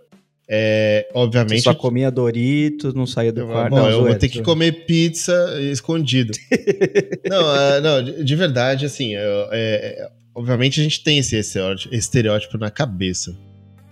é, 0.49 1.09
obviamente. 1.13 1.59
Você 1.59 1.63
só 1.63 1.73
comia 1.73 2.11
Doritos, 2.11 2.93
não 2.93 3.05
saía 3.05 3.31
do 3.31 3.41
eu, 3.41 3.47
quarto. 3.47 3.69
Bom, 3.69 3.77
não, 3.77 3.89
eu 3.89 4.03
vou 4.03 4.15
ter 4.15 4.29
que 4.29 4.41
comer 4.41 4.85
pizza 4.85 5.33
escondido. 5.61 6.33
não, 7.29 7.55
é, 7.55 7.81
não, 7.81 8.03
de, 8.03 8.23
de, 8.23 8.35
verdade, 8.35 8.85
assim, 8.85 9.15
é, 9.15 9.21
é, 9.51 10.09
obviamente 10.35 10.79
a 10.79 10.83
gente 10.83 11.03
tem 11.03 11.17
esse 11.17 11.39
estereótipo 11.91 12.57
na 12.57 12.69
cabeça. 12.69 13.35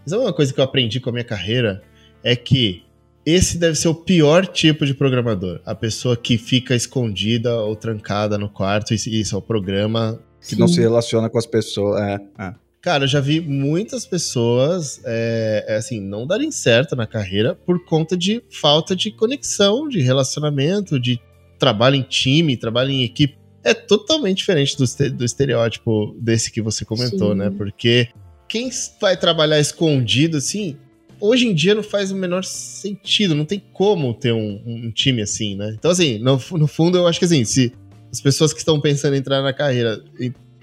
Mas 0.06 0.14
uma 0.14 0.34
coisa 0.34 0.54
que 0.54 0.60
eu 0.60 0.64
aprendi 0.64 1.00
com 1.00 1.10
a 1.10 1.14
minha 1.14 1.24
carreira 1.24 1.82
é 2.24 2.36
que 2.36 2.84
esse 3.26 3.58
deve 3.58 3.76
ser 3.76 3.88
o 3.88 3.96
pior 3.96 4.48
tipo 4.48 4.86
de 4.86 4.94
programador. 4.94 5.62
A 5.66 5.76
pessoa 5.76 6.18
que 6.18 6.38
fica 6.38 6.76
escondida 6.76 7.56
ou 7.56 7.76
trancada 7.76 8.38
no 8.38 8.50
quarto 8.50 8.94
e 8.94 8.96
isso 8.96 9.36
é 9.36 9.38
o 9.38 9.42
programa. 9.42 10.20
Que 10.42 10.56
Sim. 10.56 10.60
não 10.60 10.68
se 10.68 10.80
relaciona 10.82 11.30
com 11.30 11.38
as 11.38 11.46
pessoas. 11.46 12.02
É, 12.02 12.20
é. 12.40 12.54
Cara, 12.82 13.04
eu 13.04 13.08
já 13.08 13.20
vi 13.20 13.40
muitas 13.40 14.08
pessoas, 14.08 15.00
é, 15.06 15.66
é, 15.68 15.76
assim, 15.76 16.02
não 16.02 16.26
darem 16.26 16.50
certo 16.52 16.96
na 16.96 17.06
carreira 17.06 17.54
por 17.54 17.86
conta 17.86 18.18
de 18.18 18.42
falta 18.50 18.96
de 18.96 19.12
conexão, 19.12 19.88
de 19.88 20.02
relacionamento, 20.02 21.00
de 21.00 21.20
trabalho 21.60 21.96
em 21.96 22.02
time, 22.02 22.58
trabalho 22.58 22.90
em 22.90 23.04
equipe. 23.04 23.38
É 23.64 23.76
totalmente 23.76 24.38
diferente 24.38 24.76
do, 24.76 25.12
do 25.12 25.24
estereótipo 25.24 26.16
desse 26.20 26.52
que 26.52 26.60
você 26.60 26.84
comentou, 26.84 27.36
né? 27.36 27.46
Sim. 27.46 27.52
né? 27.52 27.56
Porque 27.56 28.08
quem 28.50 28.72
vai 29.00 29.16
trabalhar 29.16 29.60
escondido, 29.60 30.38
assim, 30.38 30.76
hoje 31.20 31.46
em 31.46 31.54
dia 31.54 31.76
não 31.76 31.84
faz 31.84 32.12
o 32.12 32.16
menor 32.16 32.44
sentido, 32.44 33.36
não 33.36 33.46
tem 33.46 33.62
como 33.72 34.12
ter 34.12 34.34
um, 34.34 34.60
um 34.66 34.92
time 34.92 35.22
assim, 35.22 35.56
né? 35.56 35.76
Então, 35.78 35.92
assim, 35.92 36.18
no, 36.18 36.42
no, 36.54 36.68
fundo, 36.68 36.98
eu 36.98 37.06
acho 37.06 37.20
que 37.20 37.26
assim, 37.26 37.46
se 37.46 37.72
as 38.12 38.20
pessoas 38.20 38.52
que 38.52 38.60
estão 38.60 38.82
pensando 38.82 39.14
em 39.14 39.20
entrar 39.20 39.44
na 39.44 39.54
carreira 39.54 40.04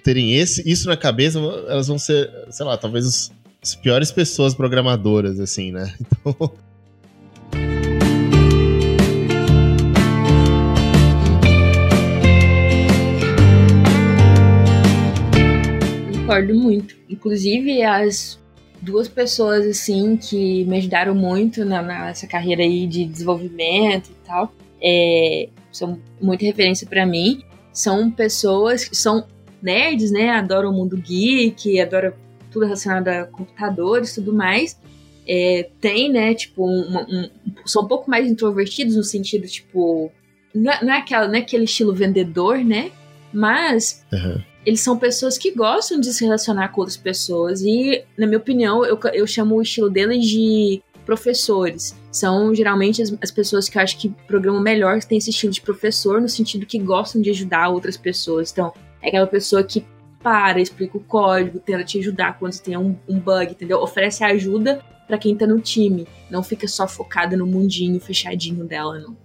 terem 0.08 0.32
esse, 0.32 0.66
isso 0.66 0.88
na 0.88 0.96
cabeça, 0.96 1.38
elas 1.68 1.86
vão 1.86 1.98
ser, 1.98 2.30
sei 2.48 2.64
lá, 2.64 2.78
talvez 2.78 3.04
os, 3.04 3.30
as 3.62 3.74
piores 3.74 4.10
pessoas 4.10 4.54
programadoras, 4.54 5.38
assim, 5.38 5.70
né? 5.70 5.94
Então. 6.26 6.50
concordo 16.16 16.54
muito. 16.54 16.96
Inclusive, 17.10 17.82
as 17.82 18.38
duas 18.80 19.08
pessoas, 19.08 19.66
assim, 19.66 20.16
que 20.16 20.64
me 20.64 20.78
ajudaram 20.78 21.14
muito 21.14 21.66
na, 21.66 21.82
nessa 21.82 22.26
carreira 22.26 22.62
aí 22.62 22.86
de 22.86 23.04
desenvolvimento 23.04 24.08
e 24.08 24.26
tal, 24.26 24.54
é, 24.80 25.50
são 25.70 25.98
muita 26.18 26.46
referência 26.46 26.86
para 26.86 27.04
mim. 27.04 27.42
São 27.74 28.10
pessoas 28.10 28.84
que 28.84 28.96
são 28.96 29.26
nerds, 29.62 30.10
né? 30.10 30.30
Adoram 30.30 30.70
o 30.70 30.72
mundo 30.72 30.96
geek, 30.96 31.80
adoram 31.80 32.12
tudo 32.50 32.64
relacionado 32.64 33.08
a 33.08 33.24
computadores 33.24 34.12
e 34.12 34.14
tudo 34.16 34.32
mais. 34.32 34.78
É, 35.26 35.68
tem, 35.78 36.10
né, 36.10 36.32
tipo, 36.32 36.66
um, 36.66 36.96
um, 36.96 37.30
são 37.66 37.82
um 37.82 37.86
pouco 37.86 38.10
mais 38.10 38.30
introvertidos 38.30 38.96
no 38.96 39.04
sentido, 39.04 39.46
tipo, 39.46 40.10
não 40.54 40.72
é, 40.72 40.84
não 40.84 40.92
é, 40.94 40.98
aquela, 40.98 41.28
não 41.28 41.34
é 41.34 41.38
aquele 41.38 41.64
estilo 41.64 41.94
vendedor, 41.94 42.64
né? 42.64 42.90
Mas 43.30 44.06
uhum 44.10 44.40
eles 44.68 44.80
são 44.80 44.98
pessoas 44.98 45.38
que 45.38 45.50
gostam 45.50 45.98
de 45.98 46.12
se 46.12 46.22
relacionar 46.22 46.68
com 46.68 46.82
outras 46.82 46.96
pessoas 46.98 47.62
e, 47.62 48.04
na 48.18 48.26
minha 48.26 48.36
opinião, 48.36 48.84
eu, 48.84 49.00
eu 49.14 49.26
chamo 49.26 49.56
o 49.56 49.62
estilo 49.62 49.88
deles 49.88 50.26
de 50.26 50.82
professores. 51.06 51.96
São 52.12 52.54
geralmente 52.54 53.00
as, 53.00 53.14
as 53.22 53.30
pessoas 53.30 53.66
que 53.66 53.78
eu 53.78 53.82
acho 53.82 53.96
que 53.96 54.10
programam 54.26 54.60
melhor, 54.60 54.98
que 54.98 55.08
têm 55.08 55.16
esse 55.16 55.30
estilo 55.30 55.54
de 55.54 55.62
professor, 55.62 56.20
no 56.20 56.28
sentido 56.28 56.66
que 56.66 56.78
gostam 56.78 57.22
de 57.22 57.30
ajudar 57.30 57.70
outras 57.70 57.96
pessoas. 57.96 58.52
Então, 58.52 58.74
é 59.02 59.08
aquela 59.08 59.26
pessoa 59.26 59.62
que 59.62 59.84
para, 60.22 60.60
explica 60.60 60.96
o 60.96 61.00
código, 61.00 61.58
tenta 61.60 61.84
te 61.84 61.98
ajudar 61.98 62.38
quando 62.38 62.52
você 62.52 62.62
tem 62.62 62.76
um, 62.76 62.96
um 63.08 63.18
bug, 63.18 63.52
entendeu? 63.52 63.78
Oferece 63.80 64.24
ajuda 64.24 64.80
para 65.06 65.16
quem 65.16 65.36
tá 65.36 65.46
no 65.46 65.60
time. 65.60 66.06
Não 66.30 66.42
fica 66.42 66.66
só 66.68 66.86
focada 66.86 67.36
no 67.36 67.46
mundinho 67.46 67.98
fechadinho 68.00 68.64
dela, 68.64 68.98
não. 68.98 69.16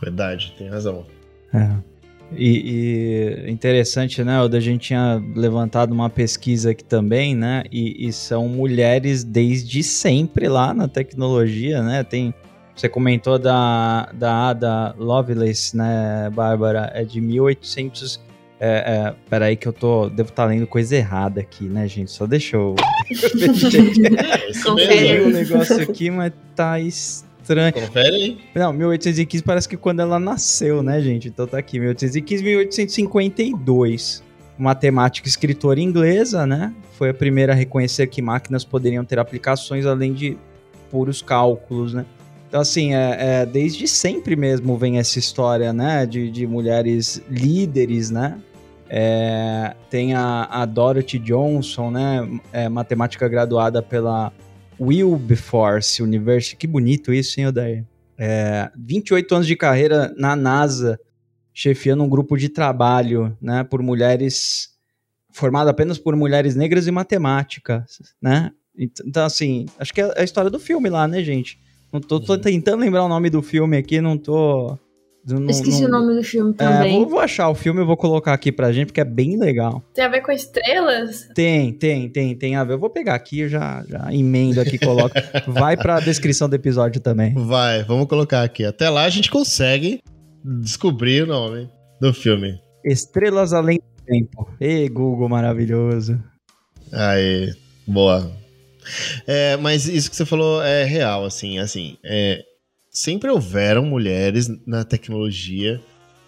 Verdade, 0.00 0.54
tem 0.56 0.68
razão. 0.68 1.04
É. 1.52 1.96
E, 2.32 3.44
e, 3.46 3.50
interessante, 3.50 4.24
né? 4.24 4.40
O 4.42 4.48
da 4.48 4.58
gente 4.58 4.88
tinha 4.88 5.22
levantado 5.34 5.92
uma 5.92 6.10
pesquisa 6.10 6.70
aqui 6.70 6.82
também, 6.82 7.36
né? 7.36 7.62
E, 7.70 8.08
e, 8.08 8.12
são 8.12 8.48
mulheres 8.48 9.22
desde 9.22 9.82
sempre 9.82 10.48
lá 10.48 10.74
na 10.74 10.88
tecnologia, 10.88 11.82
né? 11.82 12.02
Tem, 12.02 12.34
você 12.74 12.88
comentou 12.88 13.38
da, 13.38 14.10
da 14.12 14.48
Ada 14.48 14.94
Lovelace, 14.98 15.76
né, 15.76 16.28
Bárbara? 16.34 16.90
É 16.94 17.04
de 17.04 17.20
1800. 17.20 18.20
É, 18.58 18.68
é, 18.68 19.14
peraí 19.28 19.56
que 19.56 19.68
eu 19.68 19.72
tô. 19.72 20.08
Devo 20.08 20.30
estar 20.30 20.44
tá 20.44 20.48
lendo 20.48 20.66
coisa 20.66 20.96
errada 20.96 21.40
aqui, 21.40 21.64
né, 21.64 21.86
gente? 21.86 22.10
Só 22.10 22.26
deixa 22.26 22.56
eu. 22.56 22.74
Confere 24.64 25.20
o 25.20 25.30
negócio 25.30 25.82
aqui, 25.82 26.10
mas 26.10 26.32
tá 26.54 26.80
estranho. 26.80 27.72
Confere 27.72 28.14
aí. 28.14 28.38
Não, 28.54 28.72
1815 28.72 29.44
parece 29.44 29.68
que 29.68 29.76
quando 29.76 30.00
ela 30.00 30.18
nasceu, 30.18 30.82
né, 30.82 31.00
gente? 31.02 31.28
Então 31.28 31.46
tá 31.46 31.58
aqui, 31.58 31.78
1815, 31.78 32.42
1852. 32.42 34.24
Matemática 34.58 35.28
e 35.28 35.30
escritora 35.30 35.78
inglesa, 35.78 36.46
né? 36.46 36.72
Foi 36.92 37.10
a 37.10 37.14
primeira 37.14 37.52
a 37.52 37.54
reconhecer 37.54 38.06
que 38.06 38.22
máquinas 38.22 38.64
poderiam 38.64 39.04
ter 39.04 39.18
aplicações 39.18 39.84
além 39.84 40.14
de 40.14 40.38
puros 40.90 41.20
cálculos, 41.20 41.92
né? 41.92 42.06
Então, 42.56 42.62
assim, 42.62 42.94
é, 42.94 43.16
é, 43.18 43.44
desde 43.44 43.86
sempre 43.86 44.34
mesmo 44.34 44.78
vem 44.78 44.96
essa 44.96 45.18
história, 45.18 45.74
né? 45.74 46.06
De, 46.06 46.30
de 46.30 46.46
mulheres 46.46 47.22
líderes, 47.28 48.10
né? 48.10 48.40
É, 48.88 49.76
tem 49.90 50.14
a, 50.14 50.44
a, 50.44 50.64
Dorothy 50.64 51.18
Johnson, 51.18 51.90
né? 51.90 52.40
É, 52.50 52.66
matemática 52.66 53.28
graduada 53.28 53.82
pela 53.82 54.32
Wilberforce 54.80 56.02
University. 56.02 56.56
Que 56.56 56.66
bonito 56.66 57.12
isso, 57.12 57.38
hein, 57.38 57.48
Odair? 57.48 57.84
É, 58.16 58.70
28 58.74 59.34
anos 59.34 59.46
de 59.46 59.54
carreira 59.54 60.14
na 60.16 60.34
NASA, 60.34 60.98
chefiando 61.52 62.04
um 62.04 62.08
grupo 62.08 62.38
de 62.38 62.48
trabalho, 62.48 63.36
né, 63.38 63.64
por 63.64 63.82
mulheres 63.82 64.70
formado 65.30 65.68
apenas 65.68 65.98
por 65.98 66.16
mulheres 66.16 66.56
negras 66.56 66.86
e 66.86 66.90
matemática, 66.90 67.84
né? 68.18 68.50
Então, 68.74 69.26
assim, 69.26 69.66
acho 69.78 69.92
que 69.92 70.00
é 70.00 70.10
a 70.16 70.24
história 70.24 70.50
do 70.50 70.58
filme 70.58 70.88
lá, 70.88 71.06
né, 71.06 71.22
gente? 71.22 71.65
Não 71.96 72.00
tô, 72.00 72.20
tô 72.20 72.38
tentando 72.38 72.80
lembrar 72.80 73.04
o 73.04 73.08
nome 73.08 73.30
do 73.30 73.42
filme 73.42 73.76
aqui, 73.76 74.00
não 74.00 74.18
tô 74.18 74.78
não, 75.26 75.50
Esqueci 75.50 75.82
não... 75.82 75.88
o 75.88 75.90
nome 75.90 76.14
do 76.14 76.22
filme 76.22 76.54
também. 76.54 76.94
É, 76.94 76.98
vou, 76.98 77.08
vou, 77.08 77.18
achar 77.18 77.48
o 77.48 77.54
filme, 77.54 77.80
eu 77.80 77.86
vou 77.86 77.96
colocar 77.96 78.32
aqui 78.32 78.52
pra 78.52 78.70
gente, 78.70 78.86
porque 78.86 79.00
é 79.00 79.04
bem 79.04 79.36
legal. 79.36 79.82
Tem 79.92 80.04
a 80.04 80.08
ver 80.08 80.20
com 80.20 80.30
estrelas? 80.30 81.28
Tem, 81.34 81.72
tem, 81.72 82.08
tem, 82.08 82.36
tem 82.36 82.54
a 82.54 82.62
ver. 82.62 82.74
Eu 82.74 82.78
vou 82.78 82.88
pegar 82.88 83.16
aqui, 83.16 83.40
eu 83.40 83.48
já, 83.48 83.84
já 83.88 84.12
emendo 84.12 84.60
aqui, 84.60 84.78
coloco. 84.78 85.14
Vai 85.48 85.76
pra 85.76 85.98
descrição 85.98 86.48
do 86.48 86.54
episódio 86.54 87.00
também. 87.00 87.34
Vai, 87.34 87.82
vamos 87.82 88.06
colocar 88.06 88.44
aqui. 88.44 88.64
Até 88.64 88.88
lá 88.88 89.02
a 89.02 89.10
gente 89.10 89.28
consegue 89.28 90.00
descobrir 90.44 91.24
o 91.24 91.26
nome 91.26 91.68
do 92.00 92.14
filme. 92.14 92.60
Estrelas 92.84 93.52
Além 93.52 93.78
do 93.78 94.04
Tempo. 94.04 94.48
Ei, 94.60 94.88
Google 94.88 95.28
maravilhoso. 95.28 96.22
Aí, 96.92 97.52
boa. 97.84 98.45
É, 99.26 99.56
mas 99.56 99.86
isso 99.86 100.10
que 100.10 100.16
você 100.16 100.24
falou 100.24 100.62
é 100.62 100.84
real, 100.84 101.24
assim, 101.24 101.58
assim, 101.58 101.96
é, 102.04 102.44
sempre 102.90 103.30
houveram 103.30 103.84
mulheres 103.84 104.48
na 104.66 104.84
tecnologia, 104.84 105.80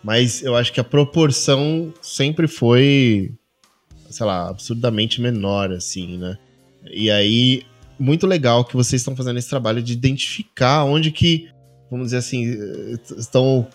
mas 0.03 0.43
eu 0.43 0.55
acho 0.55 0.73
que 0.73 0.81
a 0.81 0.85
proporção 0.85 1.93
sempre 2.03 2.47
foi, 2.47 3.33
sei 4.11 4.27
lá, 4.27 4.49
absurdamente 4.49 5.21
menor, 5.21 5.73
assim, 5.73 6.19
né? 6.19 6.39
E 6.91 7.11
aí, 7.11 7.63
muito 7.99 8.27
legal 8.27 8.65
que 8.65 8.77
vocês 8.77 9.01
estão 9.01 9.17
fazendo 9.17 9.39
esse 9.39 9.49
trabalho 9.49 9.83
de 9.83 9.93
identificar 9.93 10.85
onde 10.85 11.11
que, 11.11 11.49
vamos 11.91 12.07
dizer 12.07 12.19
assim, 12.19 12.45
estão 13.17 13.67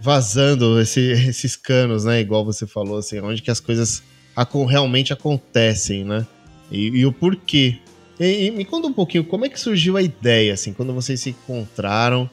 vazando 0.00 0.80
esse, 0.80 1.00
esses 1.28 1.56
canos, 1.56 2.04
né? 2.04 2.20
Igual 2.20 2.44
você 2.44 2.66
falou, 2.66 2.98
assim, 2.98 3.20
onde 3.20 3.42
que 3.42 3.50
as 3.50 3.60
coisas 3.60 4.02
realmente 4.68 5.12
acontecem, 5.12 6.04
né? 6.04 6.26
E, 6.70 6.88
e 6.88 7.06
o 7.06 7.12
porquê 7.12 7.78
e, 8.18 8.46
e, 8.46 8.50
me 8.50 8.64
conta 8.64 8.86
um 8.86 8.92
pouquinho, 8.92 9.24
como 9.24 9.44
é 9.44 9.48
que 9.48 9.58
surgiu 9.58 9.96
a 9.96 10.02
ideia, 10.02 10.54
assim, 10.54 10.72
quando 10.72 10.92
vocês 10.92 11.20
se 11.20 11.30
encontraram? 11.30 12.28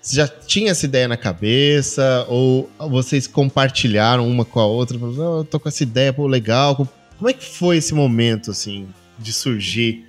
Você 0.00 0.16
já 0.16 0.28
tinha 0.28 0.70
essa 0.70 0.86
ideia 0.86 1.08
na 1.08 1.16
cabeça? 1.16 2.24
Ou 2.28 2.70
vocês 2.88 3.26
compartilharam 3.26 4.28
uma 4.28 4.44
com 4.44 4.60
a 4.60 4.66
outra? 4.66 4.96
Falaram, 4.96 5.18
oh, 5.18 5.40
eu 5.40 5.44
tô 5.44 5.58
com 5.58 5.68
essa 5.68 5.82
ideia, 5.82 6.12
pô, 6.12 6.28
legal. 6.28 6.88
Como 7.18 7.28
é 7.28 7.32
que 7.32 7.44
foi 7.44 7.78
esse 7.78 7.92
momento, 7.92 8.52
assim, 8.52 8.86
de 9.18 9.32
surgir 9.32 10.04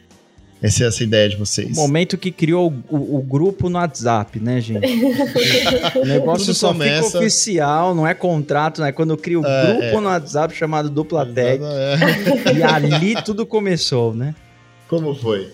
essa, 0.62 0.86
essa 0.86 1.04
ideia 1.04 1.28
de 1.28 1.36
vocês? 1.36 1.76
Momento 1.76 2.16
que 2.16 2.32
criou 2.32 2.72
o, 2.90 2.96
o, 2.96 3.18
o 3.18 3.22
grupo 3.24 3.70
no 3.70 3.80
WhatsApp, 3.80 4.40
né, 4.40 4.62
gente? 4.62 4.86
o 5.98 6.06
negócio 6.06 6.46
Tudo 6.46 6.56
só 6.56 6.68
começa... 6.68 7.06
fica 7.08 7.18
oficial, 7.18 7.96
não 7.96 8.06
é 8.06 8.14
contrato, 8.14 8.82
né? 8.82 8.92
Quando 8.92 9.12
eu 9.12 9.18
crio 9.18 9.42
um 9.42 9.46
é, 9.48 9.66
grupo 9.66 9.84
é. 9.84 10.00
no 10.00 10.08
WhatsApp 10.08 10.56
chamado 10.56 10.92
Dupla 10.92 11.26
Tech. 11.26 11.60
É. 11.64 12.54
E 12.54 12.62
ali 12.62 13.16
tudo 13.24 13.48
começou, 13.48 14.14
né? 14.14 14.36
Como 14.88 15.14
foi? 15.14 15.52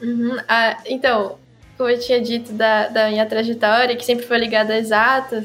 Uhum, 0.00 0.36
ah, 0.46 0.78
então, 0.86 1.38
como 1.76 1.88
eu 1.88 1.98
tinha 1.98 2.20
dito 2.20 2.52
da, 2.52 2.88
da 2.88 3.08
minha 3.08 3.26
trajetória, 3.26 3.96
que 3.96 4.04
sempre 4.04 4.26
foi 4.26 4.38
ligada 4.38 4.74
a 4.74 4.78
exatas, 4.78 5.44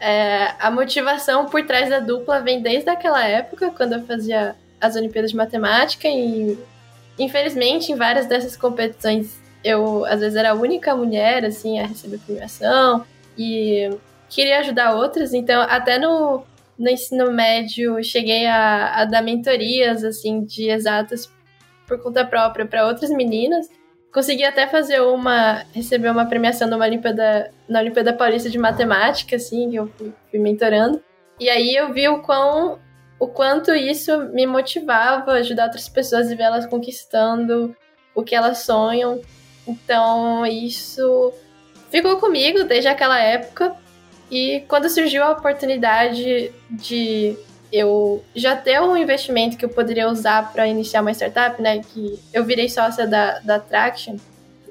é, 0.00 0.52
a 0.58 0.70
motivação 0.70 1.46
por 1.46 1.64
trás 1.64 1.88
da 1.88 2.00
dupla 2.00 2.40
vem 2.40 2.60
desde 2.60 2.90
aquela 2.90 3.26
época, 3.26 3.70
quando 3.70 3.94
eu 3.94 4.04
fazia 4.04 4.56
as 4.80 4.96
Olimpíadas 4.96 5.30
de 5.30 5.36
Matemática 5.36 6.08
e, 6.08 6.58
infelizmente, 7.18 7.92
em 7.92 7.96
várias 7.96 8.26
dessas 8.26 8.56
competições, 8.56 9.40
eu, 9.62 10.04
às 10.04 10.20
vezes, 10.20 10.36
era 10.36 10.50
a 10.50 10.54
única 10.54 10.94
mulher, 10.94 11.44
assim, 11.44 11.80
a 11.80 11.86
receber 11.86 12.18
premiação 12.18 13.04
e 13.38 13.90
queria 14.28 14.58
ajudar 14.60 14.94
outras, 14.94 15.32
então, 15.32 15.62
até 15.62 15.98
no, 15.98 16.42
no 16.78 16.90
ensino 16.90 17.32
médio, 17.32 18.02
cheguei 18.02 18.46
a, 18.46 19.00
a 19.00 19.04
dar 19.04 19.22
mentorias, 19.22 20.04
assim, 20.04 20.44
de 20.44 20.68
exatas 20.68 21.32
por 21.86 22.02
conta 22.02 22.24
própria 22.24 22.66
para 22.66 22.86
outras 22.86 23.10
meninas, 23.10 23.68
Consegui 24.14 24.44
até 24.44 24.68
fazer 24.68 25.00
uma. 25.00 25.64
receber 25.74 26.08
uma 26.08 26.24
premiação 26.24 26.68
numa 26.68 26.84
Olimpíada, 26.84 27.52
na 27.68 27.80
Olimpíada 27.80 28.12
Paulista 28.12 28.48
de 28.48 28.56
Matemática, 28.56 29.34
assim, 29.34 29.68
que 29.68 29.74
eu 29.76 29.88
fui, 29.88 30.12
fui 30.30 30.38
mentorando. 30.38 31.02
E 31.40 31.50
aí 31.50 31.74
eu 31.74 31.92
vi 31.92 32.08
o 32.08 32.22
quão. 32.22 32.78
o 33.18 33.26
quanto 33.26 33.74
isso 33.74 34.16
me 34.32 34.46
motivava 34.46 35.32
a 35.32 35.38
ajudar 35.38 35.64
outras 35.64 35.88
pessoas 35.88 36.30
e 36.30 36.36
ver 36.36 36.44
elas 36.44 36.64
conquistando 36.64 37.76
o 38.14 38.22
que 38.22 38.36
elas 38.36 38.58
sonham. 38.58 39.20
Então 39.66 40.46
isso 40.46 41.32
ficou 41.90 42.16
comigo 42.18 42.62
desde 42.62 42.86
aquela 42.86 43.18
época. 43.18 43.74
E 44.30 44.60
quando 44.68 44.88
surgiu 44.88 45.24
a 45.24 45.32
oportunidade 45.32 46.52
de 46.70 47.36
eu 47.74 48.24
já 48.36 48.54
ter 48.54 48.80
um 48.80 48.96
investimento 48.96 49.56
que 49.56 49.64
eu 49.64 49.68
poderia 49.68 50.08
usar 50.08 50.52
para 50.52 50.68
iniciar 50.68 51.00
uma 51.00 51.10
startup, 51.10 51.60
né? 51.60 51.80
Que 51.80 52.20
eu 52.32 52.44
virei 52.44 52.68
sócia 52.68 53.04
da, 53.04 53.40
da 53.40 53.58
Traction, 53.58 54.16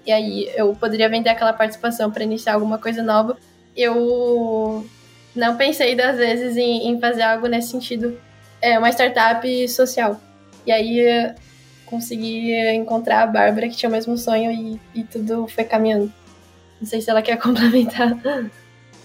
e 0.05 0.11
aí 0.11 0.49
eu 0.55 0.73
poderia 0.73 1.09
vender 1.09 1.29
aquela 1.29 1.51
participação 1.51 2.09
para 2.09 2.23
iniciar 2.23 2.53
alguma 2.53 2.77
coisa 2.77 3.03
nova. 3.03 3.37
Eu 3.75 4.85
não 5.35 5.57
pensei 5.57 5.95
das 5.95 6.17
vezes 6.17 6.55
em, 6.55 6.87
em 6.87 6.99
fazer 6.99 7.23
algo 7.23 7.47
nesse 7.47 7.71
sentido, 7.71 8.17
é 8.61 8.79
uma 8.79 8.89
startup 8.89 9.67
social. 9.67 10.17
E 10.65 10.71
aí 10.71 11.33
consegui 11.85 12.55
encontrar 12.73 13.23
a 13.23 13.27
Bárbara 13.27 13.67
que 13.67 13.75
tinha 13.75 13.89
o 13.89 13.91
mesmo 13.91 14.17
sonho 14.17 14.49
e, 14.49 14.79
e 14.95 15.03
tudo 15.03 15.45
foi 15.47 15.65
caminhando. 15.65 16.11
Não 16.79 16.87
sei 16.87 17.01
se 17.01 17.09
ela 17.09 17.21
quer 17.21 17.35
complementar. 17.41 18.17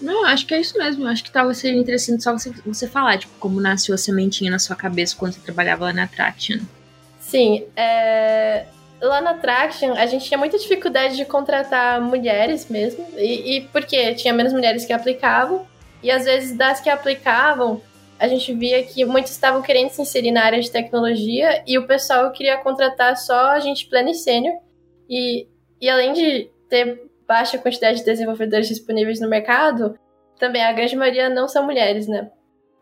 Não, 0.01 0.25
acho 0.25 0.45
que 0.45 0.53
é 0.53 0.59
isso 0.59 0.77
mesmo. 0.77 1.07
Acho 1.07 1.23
que 1.23 1.31
talvez 1.31 1.57
seja 1.57 1.77
interessante 1.77 2.23
só 2.23 2.31
você, 2.31 2.51
você 2.65 2.87
falar, 2.87 3.17
tipo, 3.17 3.33
como 3.39 3.59
nasceu 3.59 3.93
a 3.93 3.97
sementinha 3.97 4.51
na 4.51 4.59
sua 4.59 4.75
cabeça 4.75 5.15
quando 5.15 5.33
você 5.33 5.41
trabalhava 5.41 5.85
lá 5.85 5.93
na 5.93 6.07
Traction. 6.07 6.59
Sim, 7.19 7.65
é... 7.75 8.65
lá 9.01 9.21
na 9.21 9.33
Traction 9.35 9.93
a 9.93 10.05
gente 10.05 10.25
tinha 10.25 10.37
muita 10.37 10.57
dificuldade 10.57 11.15
de 11.15 11.25
contratar 11.25 12.01
mulheres 12.01 12.67
mesmo. 12.69 13.05
E, 13.17 13.57
e 13.57 13.61
porque 13.67 14.15
tinha 14.15 14.33
menos 14.33 14.53
mulheres 14.53 14.85
que 14.85 14.93
aplicavam. 14.93 15.67
E 16.01 16.09
às 16.09 16.23
vezes 16.25 16.55
das 16.55 16.79
que 16.79 16.89
aplicavam, 16.89 17.81
a 18.17 18.27
gente 18.27 18.53
via 18.53 18.83
que 18.83 19.03
muitos 19.05 19.31
estavam 19.31 19.61
querendo 19.61 19.89
se 19.89 20.01
inserir 20.01 20.31
na 20.31 20.43
área 20.43 20.61
de 20.61 20.71
tecnologia 20.71 21.63
e 21.67 21.77
o 21.77 21.87
pessoal 21.87 22.31
queria 22.31 22.57
contratar 22.57 23.17
só 23.17 23.51
a 23.51 23.59
gente 23.59 23.87
plena 23.87 24.11
e 24.11 24.15
sênior. 24.15 24.55
E, 25.09 25.47
e 25.81 25.89
além 25.89 26.13
de 26.13 26.49
ter 26.69 27.08
baixa 27.29 27.59
quantidade 27.59 27.99
de 27.99 28.05
desenvolvedores 28.05 28.67
disponíveis 28.67 29.21
no 29.21 29.29
mercado, 29.29 29.95
também 30.39 30.63
a 30.63 30.73
grande 30.73 30.95
maioria 30.95 31.29
não 31.29 31.47
são 31.47 31.63
mulheres, 31.63 32.07
né? 32.07 32.31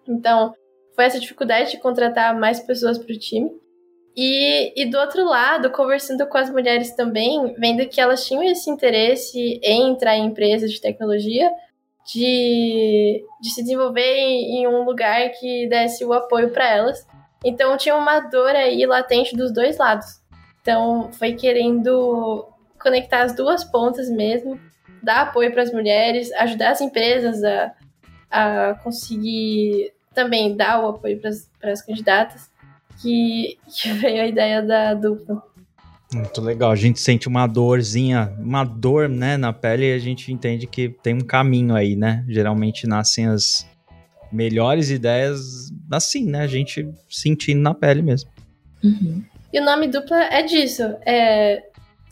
Então, 0.08 0.54
foi 0.96 1.04
essa 1.04 1.20
dificuldade 1.20 1.72
de 1.72 1.80
contratar 1.80 2.34
mais 2.40 2.62
pessoas 2.62 2.98
para 2.98 3.14
o 3.14 3.20
time. 3.20 3.52
E, 4.16 4.74
e 4.82 4.86
do 4.90 4.98
outro 4.98 5.26
lado, 5.26 5.70
conversando 5.70 6.26
com 6.28 6.38
as 6.38 6.50
mulheres 6.50 6.96
também, 6.96 7.54
vendo 7.60 7.88
que 7.90 8.00
elas 8.00 8.26
tinham 8.26 8.42
esse 8.42 8.70
interesse 8.70 9.60
em 9.62 9.92
entrar 9.92 10.16
em 10.16 10.28
empresas 10.28 10.72
de 10.72 10.80
tecnologia, 10.80 11.52
de, 12.06 13.22
de 13.42 13.50
se 13.50 13.62
desenvolver 13.62 14.16
em, 14.16 14.62
em 14.62 14.68
um 14.68 14.84
lugar 14.86 15.30
que 15.32 15.68
desse 15.68 16.06
o 16.06 16.14
apoio 16.14 16.52
para 16.52 16.74
elas. 16.74 17.06
Então 17.44 17.76
tinha 17.76 17.96
uma 17.96 18.22
dor 18.22 18.56
aí 18.56 18.86
latente 18.86 19.36
dos 19.36 19.54
dois 19.54 19.78
lados. 19.78 20.08
Então 20.62 21.12
foi 21.12 21.34
querendo 21.34 22.48
conectar 22.82 23.24
as 23.24 23.36
duas 23.36 23.64
pontas 23.64 24.10
mesmo, 24.10 24.60
dar 25.02 25.22
apoio 25.22 25.52
para 25.52 25.64
as 25.64 25.72
mulheres, 25.72 26.32
ajudar 26.34 26.72
as 26.72 26.82
empresas 26.82 27.44
a, 27.44 27.74
a 28.30 28.74
conseguir 28.84 29.94
também 30.14 30.56
dar 30.56 30.84
o 30.84 30.90
apoio 30.90 31.20
para 31.20 31.72
as 31.72 31.82
candidatas, 31.82 32.50
que, 33.02 33.58
que 33.68 33.92
veio 33.94 34.22
a 34.22 34.28
ideia 34.28 34.62
da 34.62 34.94
dupla. 34.94 35.44
Muito 36.14 36.40
legal. 36.42 36.72
A 36.72 36.76
gente 36.76 37.02
sente 37.02 37.28
uma 37.28 37.46
dorzinha, 37.46 38.34
uma 38.40 38.64
dor, 38.64 39.10
né, 39.10 39.36
na 39.36 39.52
pele 39.52 39.90
e 39.90 39.94
a 39.94 40.00
gente 40.00 40.32
entende 40.32 40.66
que 40.66 40.90
tem 40.90 41.14
um 41.14 41.22
caminho 41.22 41.76
aí, 41.76 41.98
né? 41.98 42.24
Geralmente 42.30 42.88
nascem 42.88 43.28
as 43.28 43.68
melhores 44.32 44.90
ideias 44.90 45.70
assim, 45.92 46.26
né? 46.26 46.42
A 46.42 46.48
gente 46.48 46.90
sentindo 47.10 47.62
na 47.62 47.74
pele 47.74 48.02
mesmo. 48.02 48.30
Uhum. 48.82 49.22
E 49.52 49.60
o 49.60 49.66
nome 49.66 49.88
dupla 49.88 50.24
é 50.24 50.44
disso. 50.44 50.84
É 51.06 51.62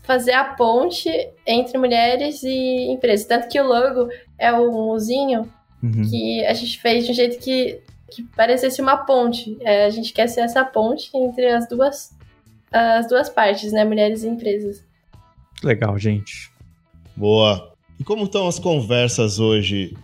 fazer 0.05 0.33
a 0.33 0.43
ponte 0.43 1.09
entre 1.45 1.77
mulheres 1.77 2.43
e 2.43 2.91
empresas. 2.91 3.25
Tanto 3.25 3.47
que 3.47 3.59
o 3.59 3.67
logo 3.67 4.09
é 4.37 4.53
um 4.53 4.91
usinho 4.91 5.49
uhum. 5.81 6.09
que 6.09 6.45
a 6.45 6.53
gente 6.53 6.79
fez 6.79 7.05
de 7.05 7.11
um 7.11 7.15
jeito 7.15 7.39
que, 7.39 7.79
que 8.11 8.23
parecesse 8.35 8.81
uma 8.81 8.97
ponte. 8.97 9.57
É, 9.61 9.85
a 9.85 9.89
gente 9.89 10.13
quer 10.13 10.27
ser 10.27 10.41
essa 10.41 10.63
ponte 10.63 11.09
entre 11.15 11.47
as 11.47 11.67
duas, 11.67 12.11
as 12.71 13.07
duas 13.07 13.29
partes, 13.29 13.71
né? 13.71 13.83
Mulheres 13.83 14.23
e 14.23 14.27
empresas. 14.27 14.83
Legal, 15.63 15.97
gente. 15.97 16.51
Boa. 17.15 17.73
E 17.99 18.03
como 18.03 18.25
estão 18.25 18.47
as 18.47 18.59
conversas 18.59 19.39
hoje? 19.39 19.95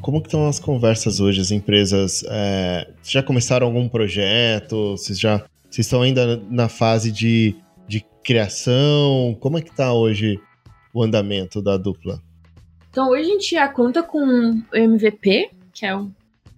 Como 0.00 0.18
estão 0.18 0.48
as 0.48 0.58
conversas 0.58 1.20
hoje? 1.20 1.40
As 1.40 1.50
empresas 1.50 2.24
é, 2.28 2.88
já 3.02 3.22
começaram 3.22 3.66
algum 3.66 3.88
projeto? 3.88 4.92
Vocês 4.92 5.18
já 5.18 5.44
vocês 5.70 5.86
estão 5.86 6.02
ainda 6.02 6.36
na 6.50 6.68
fase 6.68 7.12
de 7.12 7.54
criação? 8.22 9.36
Como 9.40 9.58
é 9.58 9.62
que 9.62 9.74
tá 9.74 9.92
hoje 9.92 10.40
o 10.94 11.02
andamento 11.02 11.60
da 11.60 11.76
dupla? 11.76 12.22
Então 12.90 13.10
hoje 13.10 13.22
a 13.22 13.32
gente 13.32 13.50
já 13.50 13.68
conta 13.68 14.02
com 14.02 14.18
o 14.20 14.76
MVP, 14.76 15.50
que 15.72 15.86
é 15.86 15.96
um 15.96 16.12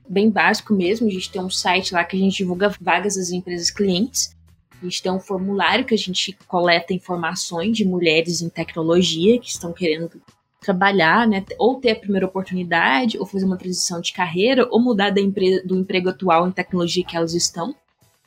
bem 0.08 0.30
básico 0.30 0.74
mesmo. 0.74 1.08
A 1.08 1.10
gente 1.10 1.30
tem 1.30 1.42
um 1.42 1.48
site 1.48 1.94
lá 1.94 2.04
que 2.04 2.16
a 2.16 2.18
gente 2.18 2.36
divulga 2.36 2.74
vagas 2.80 3.16
das 3.16 3.30
empresas 3.30 3.70
clientes. 3.70 4.36
A 4.80 4.84
gente 4.84 5.02
tem 5.02 5.12
um 5.12 5.20
formulário 5.20 5.84
que 5.84 5.94
a 5.94 5.98
gente 5.98 6.36
coleta 6.46 6.92
informações 6.92 7.76
de 7.76 7.84
mulheres 7.84 8.42
em 8.42 8.48
tecnologia 8.48 9.38
que 9.38 9.48
estão 9.48 9.72
querendo 9.72 10.20
trabalhar, 10.60 11.26
né, 11.26 11.44
ou 11.58 11.80
ter 11.80 11.90
a 11.90 11.96
primeira 11.96 12.26
oportunidade, 12.26 13.18
ou 13.18 13.26
fazer 13.26 13.44
uma 13.44 13.56
transição 13.56 14.00
de 14.00 14.12
carreira, 14.12 14.66
ou 14.70 14.80
mudar 14.80 15.10
da 15.10 15.20
do 15.20 15.76
emprego 15.76 16.08
atual 16.08 16.46
em 16.46 16.52
tecnologia 16.52 17.04
que 17.04 17.16
elas 17.16 17.34
estão. 17.34 17.74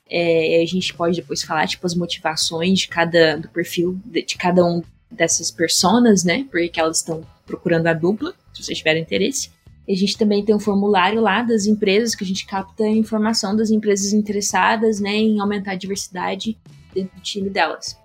É, 0.10 0.62
a 0.62 0.66
gente 0.66 0.94
pode 0.94 1.16
depois 1.16 1.42
falar, 1.42 1.68
tipo, 1.68 1.86
as 1.86 1.96
motivações 1.96 2.80
de 2.80 2.88
cada, 2.88 3.38
do 3.38 3.50
perfil 3.50 4.00
de, 4.06 4.24
de 4.24 4.38
cada 4.38 4.64
um 4.64 4.84
dessas 5.10 5.50
personas, 5.52 6.24
né? 6.24 6.46
Porque 6.52 6.80
elas 6.80 6.98
estão 6.98 7.26
procurando 7.46 7.88
a 7.88 7.94
dupla, 7.94 8.34
se 8.54 8.64
vocês 8.64 8.78
tiverem 8.78 9.02
interesse. 9.02 9.50
E 9.88 9.94
a 9.94 9.98
gente 9.98 10.18
também 10.18 10.44
tem 10.44 10.56
um 10.56 10.60
formulário 10.60 11.22
lá 11.22 11.44
das 11.44 11.66
empresas 11.68 12.16
que 12.16 12.24
a 12.24 12.28
gente 12.28 12.46
capta 12.46 12.88
informação 12.88 13.56
das 13.56 13.70
empresas 13.70 14.14
interessadas, 14.14 15.00
né, 15.00 15.16
em 15.16 15.40
aumentar 15.40 15.74
a 15.74 15.76
diversidade 15.76 16.58
dentro 16.94 17.16
do 17.16 17.22
time 17.22 17.50
delas. 17.50 17.98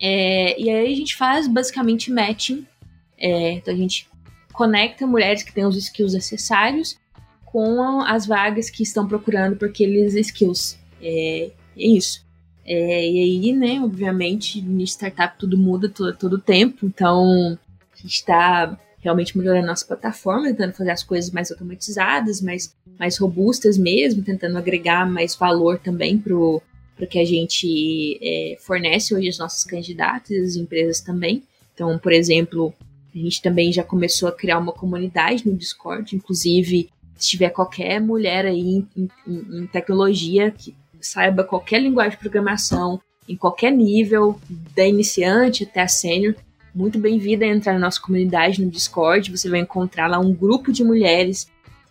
É, 0.00 0.60
e 0.60 0.68
aí 0.68 0.92
a 0.92 0.96
gente 0.96 1.16
faz 1.16 1.46
basicamente 1.46 2.10
matching. 2.10 2.66
É, 3.16 3.52
então 3.52 3.72
a 3.72 3.76
gente 3.76 4.08
conecta 4.52 5.06
mulheres 5.06 5.42
que 5.42 5.52
têm 5.52 5.64
os 5.64 5.76
skills 5.76 6.14
necessários 6.14 6.98
com 7.44 8.02
as 8.02 8.26
vagas 8.26 8.68
que 8.68 8.82
estão 8.82 9.06
procurando 9.06 9.56
por 9.56 9.68
aqueles 9.68 10.14
skills. 10.14 10.76
É, 11.02 11.50
é 11.76 11.86
isso. 11.86 12.26
É, 12.64 13.10
e 13.10 13.18
aí, 13.18 13.52
né, 13.52 13.80
obviamente, 13.80 14.60
no 14.60 14.82
startup 14.82 15.38
tudo 15.38 15.56
muda 15.56 15.88
todo, 15.88 16.16
todo 16.16 16.38
tempo, 16.38 16.84
então 16.84 17.58
a 17.94 18.02
gente 18.02 18.14
está 18.14 18.78
realmente 19.00 19.38
melhorando 19.38 19.66
nossa 19.66 19.86
plataforma, 19.86 20.48
tentando 20.48 20.74
fazer 20.74 20.90
as 20.90 21.02
coisas 21.02 21.30
mais 21.30 21.50
automatizadas, 21.50 22.42
mais, 22.42 22.74
mais 22.98 23.16
robustas 23.16 23.78
mesmo, 23.78 24.22
tentando 24.22 24.58
agregar 24.58 25.10
mais 25.10 25.34
valor 25.34 25.78
também 25.78 26.18
para 26.18 26.36
o 26.36 26.62
que 27.08 27.18
a 27.18 27.24
gente 27.24 28.18
é, 28.20 28.56
fornece 28.60 29.14
hoje 29.14 29.28
aos 29.28 29.38
nossos 29.38 29.64
candidatos 29.64 30.30
e 30.30 30.38
as 30.38 30.56
empresas 30.56 31.00
também. 31.00 31.42
Então, 31.72 31.96
por 31.98 32.12
exemplo, 32.12 32.74
a 33.14 33.18
A 33.18 33.22
gente 33.22 33.42
também 33.42 33.72
já 33.72 33.82
começou 33.82 34.28
a 34.28 34.32
criar 34.32 34.58
uma 34.58 34.72
comunidade 34.72 35.48
no 35.48 35.56
Discord, 35.56 36.14
inclusive 36.14 36.88
se 37.16 37.30
tiver 37.30 37.50
qualquer 37.50 38.00
mulher 38.00 38.46
aí 38.46 38.60
em, 38.60 38.88
em, 38.96 39.10
em 39.26 39.66
tecnologia 39.66 40.50
que 40.50 40.74
saiba 41.00 41.44
qualquer 41.44 41.80
linguagem 41.80 42.12
de 42.12 42.18
programação, 42.18 43.00
em 43.28 43.36
qualquer 43.36 43.70
nível, 43.70 44.40
da 44.74 44.86
iniciante 44.86 45.64
até 45.64 45.82
a 45.82 45.88
sênior, 45.88 46.34
muito 46.74 46.98
bem-vinda 46.98 47.44
a 47.44 47.48
entrar 47.48 47.72
na 47.72 47.80
nossa 47.80 48.00
comunidade 48.00 48.64
no 48.64 48.70
Discord. 48.70 49.30
Você 49.30 49.48
vai 49.48 49.60
encontrar 49.60 50.06
lá 50.06 50.18
um 50.18 50.32
grupo 50.32 50.72
de 50.72 50.84
mulheres 50.84 51.48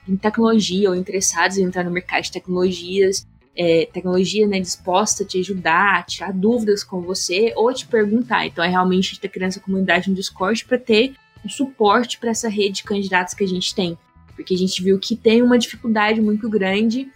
em 0.07 0.15
tecnologia 0.15 0.89
ou 0.89 0.95
interessadas 0.95 1.57
em 1.57 1.63
entrar 1.63 1.83
no 1.83 1.91
mercado 1.91 2.23
de 2.23 2.31
tecnologias, 2.31 3.27
é, 3.55 3.87
tecnologia 3.91 4.47
né, 4.47 4.59
disposta 4.59 5.23
a 5.23 5.27
te 5.27 5.39
ajudar, 5.39 5.99
a 5.99 6.03
tirar 6.03 6.31
dúvidas 6.31 6.83
com 6.83 7.01
você 7.01 7.51
ou 7.55 7.73
te 7.73 7.87
perguntar. 7.87 8.45
Então, 8.45 8.63
é 8.63 8.69
realmente 8.69 9.13
estar 9.13 9.27
criando 9.27 9.49
essa 9.49 9.59
comunidade 9.59 10.09
no 10.09 10.15
Discord 10.15 10.63
para 10.65 10.77
ter 10.77 11.15
um 11.43 11.49
suporte 11.49 12.19
para 12.19 12.29
essa 12.29 12.47
rede 12.47 12.75
de 12.75 12.83
candidatos 12.83 13.33
que 13.33 13.43
a 13.43 13.47
gente 13.47 13.73
tem. 13.73 13.97
Porque 14.35 14.53
a 14.53 14.57
gente 14.57 14.81
viu 14.83 14.99
que 14.99 15.15
tem 15.15 15.41
uma 15.41 15.57
dificuldade 15.57 16.21
muito 16.21 16.47
grande 16.49 17.11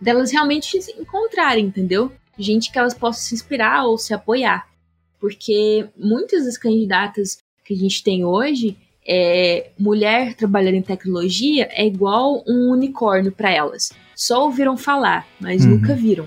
delas 0.00 0.30
realmente 0.30 0.80
se 0.80 0.92
encontrarem, 0.92 1.66
entendeu? 1.66 2.12
Gente 2.38 2.70
que 2.70 2.78
elas 2.78 2.94
possam 2.94 3.22
se 3.22 3.34
inspirar 3.34 3.84
ou 3.84 3.96
se 3.98 4.12
apoiar. 4.12 4.66
Porque 5.20 5.86
muitas 5.96 6.44
das 6.44 6.58
candidatas 6.58 7.38
que 7.64 7.74
a 7.74 7.76
gente 7.76 8.02
tem 8.02 8.24
hoje, 8.24 8.76
é, 9.06 9.70
mulher 9.78 10.34
trabalhando 10.34 10.74
em 10.74 10.82
tecnologia 10.82 11.68
é 11.72 11.86
igual 11.86 12.42
um 12.46 12.70
unicórnio 12.70 13.32
para 13.32 13.50
elas. 13.50 13.90
Só 14.14 14.44
ouviram 14.44 14.76
falar, 14.76 15.26
mas 15.40 15.64
uhum. 15.64 15.72
nunca 15.72 15.94
viram. 15.94 16.26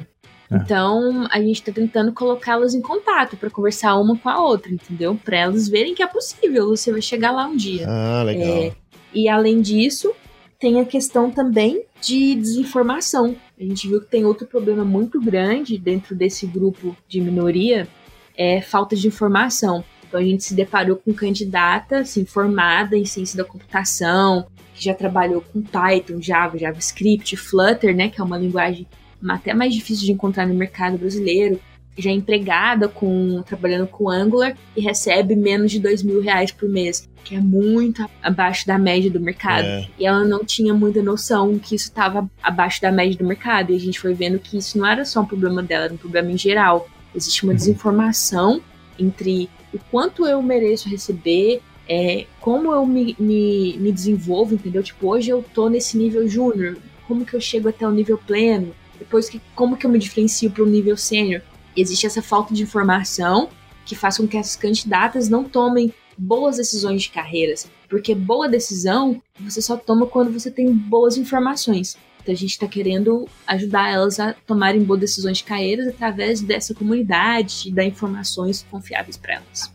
É. 0.50 0.56
Então, 0.56 1.28
a 1.30 1.40
gente 1.40 1.56
está 1.56 1.72
tentando 1.72 2.14
colocá-las 2.14 2.74
em 2.74 2.82
contato 2.82 3.36
para 3.36 3.50
conversar 3.50 3.98
uma 3.98 4.18
com 4.18 4.30
a 4.30 4.44
outra, 4.44 4.72
entendeu? 4.72 5.20
Para 5.24 5.38
elas 5.38 5.68
verem 5.68 5.94
que 5.94 6.04
é 6.04 6.08
possível, 6.08 6.70
você 6.70 6.92
vai 6.92 7.02
chegar 7.02 7.32
lá 7.32 7.46
um 7.48 7.56
dia. 7.56 7.86
Ah, 7.88 8.24
legal. 8.24 8.48
É, 8.48 8.72
e 9.14 9.28
além 9.28 9.62
disso, 9.62 10.14
tem 10.60 10.80
a 10.80 10.86
questão 10.86 11.30
também 11.30 11.84
de 12.02 12.36
desinformação. 12.36 13.36
A 13.60 13.64
gente 13.64 13.88
viu 13.88 14.02
que 14.02 14.08
tem 14.08 14.26
outro 14.26 14.46
problema 14.46 14.86
muito 14.86 15.20
grande 15.20 15.78
dentro 15.78 16.16
desse 16.16 16.46
grupo 16.46 16.96
de 17.08 17.20
minoria, 17.20 17.88
é 18.36 18.62
falta 18.62 18.96
de 18.96 19.08
informação. 19.08 19.84
Então 20.08 20.20
a 20.20 20.24
gente 20.24 20.44
se 20.44 20.54
deparou 20.54 20.96
com 20.96 21.14
candidata 21.14 22.00
assim, 22.00 22.26
formada 22.26 22.98
em 22.98 23.06
ciência 23.06 23.38
da 23.38 23.44
computação, 23.44 24.48
que 24.74 24.86
já 24.86 24.94
trabalhou 24.94 25.42
com 25.42 25.62
Python, 25.62 26.22
Java, 26.22 26.58
JavaScript, 26.58 27.36
Flutter, 27.36 27.96
né, 27.96 28.10
que 28.10 28.22
é 28.22 28.24
uma 28.24 28.38
linguagem 28.38 28.88
até 29.28 29.54
mais 29.54 29.74
difícil 29.74 30.06
de 30.06 30.12
encontrar 30.12 30.46
no 30.46 30.54
mercado 30.54 30.98
brasileiro, 30.98 31.60
já 31.98 32.10
é 32.10 32.14
empregada 32.14 32.88
com 32.88 33.42
trabalhando 33.44 33.88
com 33.88 34.10
Angular 34.10 34.56
e 34.76 34.82
recebe 34.82 35.36
menos 35.36 35.72
de 35.72 35.80
dois 35.80 36.04
mil 36.04 36.22
reais 36.22 36.52
por 36.52 36.70
mês, 36.70 37.08
que 37.24 37.36
é 37.36 37.40
muito 37.40 38.08
abaixo 38.22 38.66
da 38.68 38.78
média 38.78 39.10
do 39.10 39.20
mercado. 39.20 39.66
É. 39.66 39.88
E 40.00 40.06
ela 40.06 40.24
não 40.24 40.46
tinha 40.46 40.74
muita 40.74 41.02
noção 41.02 41.58
que 41.58 41.76
isso 41.76 41.86
estava 41.86 42.30
abaixo 42.42 42.82
da 42.82 42.92
média 42.92 43.18
do 43.18 43.26
mercado. 43.26 43.72
E 43.72 43.76
a 43.76 43.80
gente 43.80 44.00
foi 44.00 44.14
vendo 44.14 44.40
que 44.40 44.58
isso 44.58 44.78
não 44.78 44.86
era 44.86 45.04
só 45.04 45.22
um 45.22 45.26
problema 45.26 45.62
dela, 45.64 45.86
era 45.86 45.94
um 45.94 45.98
problema 45.98 46.32
em 46.32 46.38
geral. 46.38 46.88
Existe 47.16 47.44
uma 47.44 47.52
uhum. 47.52 47.58
desinformação 47.58 48.62
entre 49.00 49.50
o 49.74 49.80
quanto 49.92 50.26
eu 50.26 50.42
mereço 50.42 50.90
receber, 50.90 51.62
é, 51.88 52.26
como 52.40 52.72
eu 52.72 52.86
me, 52.86 53.16
me, 53.20 53.78
me 53.78 53.92
desenvolvo, 53.92 54.56
entendeu? 54.56 54.84
Tipo, 54.84 55.08
hoje 55.08 55.30
eu 55.30 55.44
tô 55.54 55.70
nesse 55.70 55.98
nível 55.98 56.28
júnior, 56.28 56.78
como 57.08 57.26
que 57.26 57.34
eu 57.34 57.42
chego 57.42 57.70
até 57.70 57.88
o 57.88 57.92
nível 57.92 58.18
pleno? 58.18 58.74
Depois, 59.00 59.30
que, 59.30 59.42
como 59.56 59.78
que 59.78 59.86
eu 59.86 59.90
me 59.90 60.00
diferencio 60.00 60.50
para 60.52 60.64
o 60.64 60.68
nível 60.68 60.98
sênior? 60.98 61.42
Existe 61.78 62.08
essa 62.08 62.24
falta 62.24 62.56
de 62.56 62.64
informação 62.64 63.50
que 63.86 63.96
faz 63.96 64.18
com 64.18 64.28
que 64.28 64.36
essas 64.36 64.56
candidatas 64.56 65.30
não 65.30 65.44
tomem 65.44 65.94
boas 66.18 66.58
decisões 66.58 67.04
de 67.04 67.10
carreiras, 67.10 67.70
porque 67.88 68.16
boa 68.16 68.50
decisão 68.50 69.22
você 69.40 69.62
só 69.62 69.78
toma 69.78 70.08
quando 70.08 70.34
você 70.34 70.50
tem 70.50 70.74
boas 70.74 71.18
informações. 71.18 71.96
Então 72.20 72.34
a 72.34 72.38
gente 72.38 72.50
está 72.50 72.68
querendo 72.68 73.30
ajudar 73.46 73.92
elas 73.92 74.20
a 74.20 74.34
tomarem 74.34 74.84
boas 74.84 75.02
decisões 75.02 75.38
de 75.38 75.44
carreiras 75.44 75.88
através 75.88 76.42
dessa 76.42 76.74
comunidade 76.74 77.70
e 77.70 77.72
dar 77.72 77.86
informações 77.86 78.66
confiáveis 78.72 79.16
para 79.16 79.36
elas. 79.36 79.72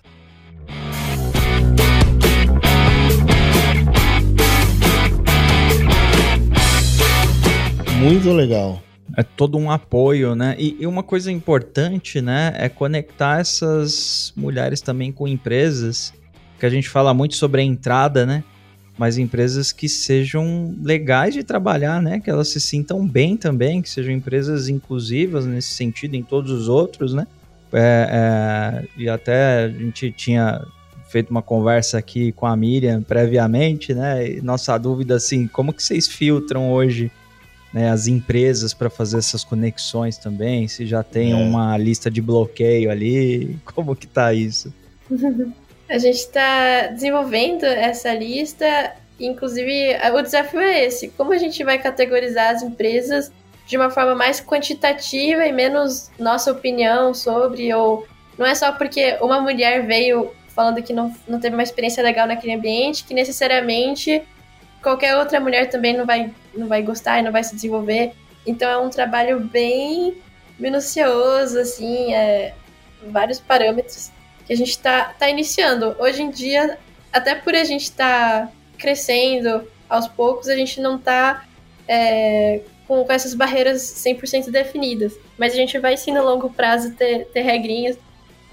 Muito 8.00 8.32
legal. 8.32 8.82
É 9.16 9.22
todo 9.22 9.58
um 9.58 9.70
apoio, 9.70 10.34
né? 10.34 10.56
E, 10.58 10.76
e, 10.80 10.86
uma 10.86 11.02
coisa 11.02 11.30
importante, 11.30 12.20
né, 12.20 12.54
é 12.56 12.68
conectar 12.68 13.40
essas 13.40 14.32
mulheres 14.36 14.80
também 14.80 15.12
com 15.12 15.28
empresas, 15.28 16.14
que 16.58 16.64
a 16.64 16.70
gente 16.70 16.88
fala 16.88 17.12
muito 17.12 17.36
sobre 17.36 17.60
a 17.60 17.64
entrada, 17.64 18.24
né? 18.24 18.42
mas 18.96 19.18
empresas 19.18 19.72
que 19.72 19.88
sejam 19.88 20.74
legais 20.82 21.34
de 21.34 21.42
trabalhar, 21.42 22.00
né? 22.00 22.20
Que 22.20 22.30
elas 22.30 22.48
se 22.48 22.60
sintam 22.60 23.06
bem 23.06 23.36
também, 23.36 23.80
que 23.80 23.88
sejam 23.88 24.12
empresas 24.12 24.68
inclusivas 24.68 25.46
nesse 25.46 25.74
sentido, 25.74 26.14
em 26.14 26.22
todos 26.22 26.50
os 26.50 26.68
outros, 26.68 27.14
né? 27.14 27.26
É, 27.72 28.08
é, 28.10 28.88
e 28.96 29.08
até 29.08 29.64
a 29.64 29.68
gente 29.68 30.12
tinha 30.12 30.62
feito 31.08 31.30
uma 31.30 31.42
conversa 31.42 31.98
aqui 31.98 32.32
com 32.32 32.46
a 32.46 32.56
Miriam 32.56 33.02
previamente, 33.02 33.94
né? 33.94 34.34
E 34.34 34.40
nossa 34.42 34.76
dúvida 34.76 35.16
assim, 35.16 35.46
como 35.46 35.72
que 35.72 35.82
vocês 35.82 36.06
filtram 36.06 36.70
hoje 36.70 37.10
né, 37.72 37.90
as 37.90 38.06
empresas 38.06 38.74
para 38.74 38.90
fazer 38.90 39.18
essas 39.18 39.44
conexões 39.44 40.18
também? 40.18 40.68
Se 40.68 40.86
já 40.86 41.02
tem 41.02 41.32
é. 41.32 41.34
uma 41.34 41.76
lista 41.76 42.10
de 42.10 42.20
bloqueio 42.20 42.90
ali, 42.90 43.58
como 43.74 43.96
que 43.96 44.06
tá 44.06 44.32
isso? 44.32 44.72
A 45.88 45.98
gente 45.98 46.16
está 46.16 46.88
desenvolvendo 46.88 47.64
essa 47.64 48.14
lista, 48.14 48.94
inclusive 49.20 49.96
o 50.14 50.22
desafio 50.22 50.60
é 50.60 50.84
esse: 50.84 51.08
como 51.08 51.32
a 51.32 51.38
gente 51.38 51.62
vai 51.64 51.78
categorizar 51.78 52.54
as 52.54 52.62
empresas 52.62 53.30
de 53.66 53.76
uma 53.76 53.90
forma 53.90 54.14
mais 54.14 54.40
quantitativa 54.40 55.46
e 55.46 55.52
menos 55.52 56.10
nossa 56.18 56.50
opinião 56.50 57.14
sobre, 57.14 57.72
ou 57.72 58.06
não 58.38 58.46
é 58.46 58.54
só 58.54 58.72
porque 58.72 59.16
uma 59.20 59.40
mulher 59.40 59.86
veio 59.86 60.30
falando 60.48 60.82
que 60.82 60.92
não, 60.92 61.14
não 61.26 61.40
teve 61.40 61.56
uma 61.56 61.62
experiência 61.62 62.02
legal 62.02 62.26
naquele 62.26 62.54
ambiente, 62.54 63.04
que 63.04 63.14
necessariamente 63.14 64.22
qualquer 64.82 65.16
outra 65.16 65.38
mulher 65.38 65.70
também 65.70 65.96
não 65.96 66.04
vai, 66.04 66.32
não 66.54 66.66
vai 66.66 66.82
gostar 66.82 67.20
e 67.20 67.22
não 67.22 67.32
vai 67.32 67.44
se 67.44 67.54
desenvolver. 67.54 68.12
Então 68.46 68.68
é 68.68 68.78
um 68.78 68.90
trabalho 68.90 69.40
bem 69.40 70.20
minucioso, 70.58 71.58
assim, 71.58 72.12
é, 72.12 72.54
vários 73.06 73.40
parâmetros 73.40 74.10
que 74.46 74.52
a 74.52 74.56
gente 74.56 74.70
está 74.70 75.04
tá 75.18 75.28
iniciando. 75.28 75.96
Hoje 75.98 76.22
em 76.22 76.30
dia, 76.30 76.78
até 77.12 77.34
por 77.34 77.54
a 77.54 77.64
gente 77.64 77.84
estar 77.84 78.46
tá 78.46 78.52
crescendo 78.76 79.66
aos 79.88 80.08
poucos, 80.08 80.48
a 80.48 80.56
gente 80.56 80.80
não 80.80 80.96
está 80.96 81.44
é, 81.86 82.60
com, 82.86 83.04
com, 83.04 83.12
essas 83.12 83.34
barreiras 83.34 83.82
100% 83.82 84.50
definidas. 84.50 85.14
Mas 85.38 85.52
a 85.52 85.56
gente 85.56 85.78
vai 85.78 85.96
sim 85.96 86.12
no 86.12 86.24
longo 86.24 86.50
prazo 86.50 86.92
ter, 86.94 87.26
ter 87.26 87.42
regrinhas. 87.42 87.96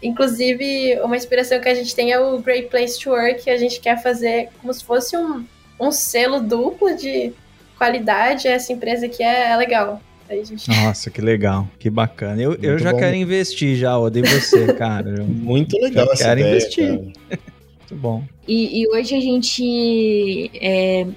Inclusive, 0.02 1.00
uma 1.02 1.18
inspiração 1.18 1.60
que 1.60 1.68
a 1.68 1.76
gente 1.76 1.94
tem 1.94 2.12
é 2.12 2.20
o 2.20 2.40
Great 2.40 2.70
Place 2.70 3.00
to 3.00 3.10
Work, 3.10 3.44
que 3.44 3.50
a 3.50 3.58
gente 3.58 3.80
quer 3.80 4.02
fazer 4.02 4.50
como 4.62 4.74
se 4.74 4.84
fosse 4.84 5.18
um, 5.18 5.46
um 5.80 5.92
selo 5.92 6.42
duplo 6.42 6.96
de 6.96 7.34
qualidade. 7.78 8.48
Essa 8.48 8.74
empresa 8.74 9.06
aqui 9.06 9.24
é, 9.24 9.52
é 9.52 9.56
legal. 9.56 10.02
Gente... 10.30 10.70
Nossa, 10.84 11.10
que 11.10 11.22
legal, 11.22 11.68
que 11.80 11.90
bacana. 11.90 12.42
Eu, 12.42 12.56
eu 12.62 12.78
já 12.78 12.92
bom. 12.92 13.00
quero 13.00 13.16
investir, 13.16 13.76
já 13.76 13.98
odeio 13.98 14.28
você, 14.28 14.74
cara. 14.76 15.24
Muito 15.24 15.76
legal 15.82 16.06
já 16.06 16.14
essa 16.14 16.24
quero 16.26 16.40
ideia, 16.40 16.56
investir. 16.56 16.92
Muito 16.92 17.96
bom. 17.96 18.24
E, 18.48 18.82
e, 18.82 18.88
hoje 18.90 19.16
a 19.16 19.20
gente 19.20 20.52
é, 20.62 21.08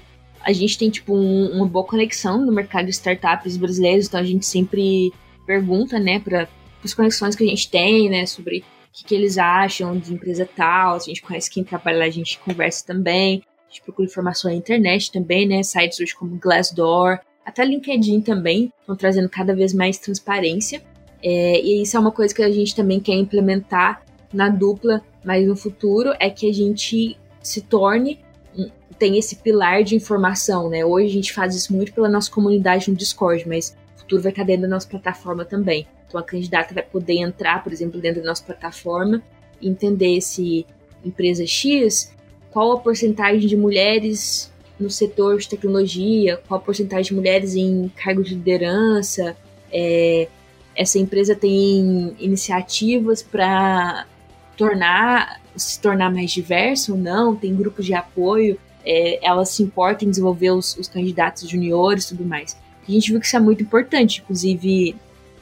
a 0.43 0.51
gente 0.51 0.77
tem 0.77 0.89
tipo 0.89 1.15
um, 1.15 1.51
uma 1.51 1.65
boa 1.65 1.85
conexão 1.85 2.43
no 2.43 2.51
mercado 2.51 2.85
de 2.85 2.91
startups 2.91 3.57
brasileiros, 3.57 4.07
então 4.07 4.19
a 4.19 4.23
gente 4.23 4.45
sempre 4.45 5.11
pergunta, 5.45 5.99
né, 5.99 6.19
para 6.19 6.47
as 6.83 6.93
conexões 6.93 7.35
que 7.35 7.43
a 7.43 7.47
gente 7.47 7.69
tem, 7.69 8.09
né, 8.09 8.25
sobre 8.25 8.59
o 8.59 8.63
que, 8.91 9.05
que, 9.05 9.15
eles 9.15 9.37
acham 9.37 9.97
de 9.97 10.13
empresa 10.13 10.47
tal, 10.55 10.99
se 10.99 11.09
a 11.09 11.13
gente 11.13 11.21
conhece 11.21 11.49
quem 11.49 11.63
trabalha 11.63 11.99
lá, 11.99 12.05
a 12.05 12.09
gente 12.09 12.39
conversa 12.39 12.85
também, 12.85 13.43
a 13.52 13.52
gente 13.73 13.81
procura 13.81 14.07
informação 14.07 14.51
na 14.51 14.55
internet 14.55 15.11
também, 15.11 15.47
né, 15.47 15.63
sites 15.63 15.99
hoje 15.99 16.15
como 16.15 16.37
Glassdoor, 16.37 17.19
até 17.45 17.65
LinkedIn 17.65 18.21
também 18.21 18.71
estão 18.79 18.95
trazendo 18.95 19.27
cada 19.27 19.53
vez 19.53 19.73
mais 19.73 19.97
transparência. 19.97 20.81
É, 21.21 21.61
e 21.61 21.81
isso 21.81 21.97
é 21.97 21.99
uma 21.99 22.11
coisa 22.11 22.33
que 22.33 22.43
a 22.43 22.51
gente 22.51 22.75
também 22.75 22.99
quer 22.99 23.15
implementar 23.15 24.03
na 24.33 24.49
dupla, 24.49 25.01
mas 25.23 25.45
no 25.47 25.55
futuro 25.55 26.13
é 26.19 26.29
que 26.29 26.49
a 26.49 26.53
gente 26.53 27.17
se 27.41 27.61
torne 27.61 28.19
tem 28.93 29.17
esse 29.17 29.37
pilar 29.37 29.83
de 29.83 29.95
informação, 29.95 30.69
né? 30.69 30.85
Hoje 30.85 31.07
a 31.07 31.11
gente 31.11 31.33
faz 31.33 31.55
isso 31.55 31.73
muito 31.73 31.91
pela 31.91 32.07
nossa 32.07 32.31
comunidade 32.31 32.89
no 32.89 32.95
Discord, 32.95 33.45
mas 33.47 33.75
no 33.93 33.99
futuro 33.99 34.21
vai 34.21 34.31
estar 34.31 34.43
dentro 34.43 34.61
da 34.61 34.67
nossa 34.67 34.87
plataforma 34.87 35.43
também. 35.43 35.85
Então 36.07 36.19
a 36.19 36.23
candidata 36.23 36.73
vai 36.73 36.83
poder 36.83 37.15
entrar, 37.15 37.63
por 37.63 37.73
exemplo, 37.73 37.99
dentro 37.99 38.21
da 38.21 38.29
nossa 38.29 38.43
plataforma 38.43 39.21
e 39.59 39.67
entender 39.67 40.21
se 40.21 40.65
empresa 41.03 41.45
X, 41.45 42.12
qual 42.53 42.71
a 42.73 42.79
porcentagem 42.79 43.47
de 43.47 43.57
mulheres 43.57 44.53
no 44.79 44.89
setor 44.89 45.39
de 45.39 45.49
tecnologia, 45.49 46.39
qual 46.47 46.59
a 46.59 46.63
porcentagem 46.63 47.09
de 47.09 47.15
mulheres 47.15 47.55
em 47.55 47.91
cargo 47.95 48.23
de 48.23 48.35
liderança. 48.35 49.35
É, 49.71 50.27
essa 50.75 50.99
empresa 50.99 51.35
tem 51.35 52.15
iniciativas 52.19 53.23
para 53.23 54.05
tornar 54.55 55.41
se 55.55 55.79
tornar 55.79 56.11
mais 56.11 56.31
diverso 56.31 56.93
ou 56.93 56.97
não, 56.97 57.35
tem 57.35 57.55
grupos 57.55 57.85
de 57.85 57.93
apoio, 57.93 58.57
é, 58.83 59.19
ela 59.25 59.45
se 59.45 59.61
importa 59.61 60.03
em 60.03 60.09
desenvolver 60.09 60.51
os, 60.51 60.75
os 60.77 60.87
candidatos 60.87 61.47
juniores 61.47 62.05
e 62.05 62.09
tudo 62.09 62.25
mais. 62.25 62.57
A 62.87 62.91
gente 62.91 63.11
viu 63.11 63.19
que 63.19 63.25
isso 63.27 63.35
é 63.35 63.39
muito 63.39 63.63
importante, 63.63 64.21
inclusive 64.21 64.95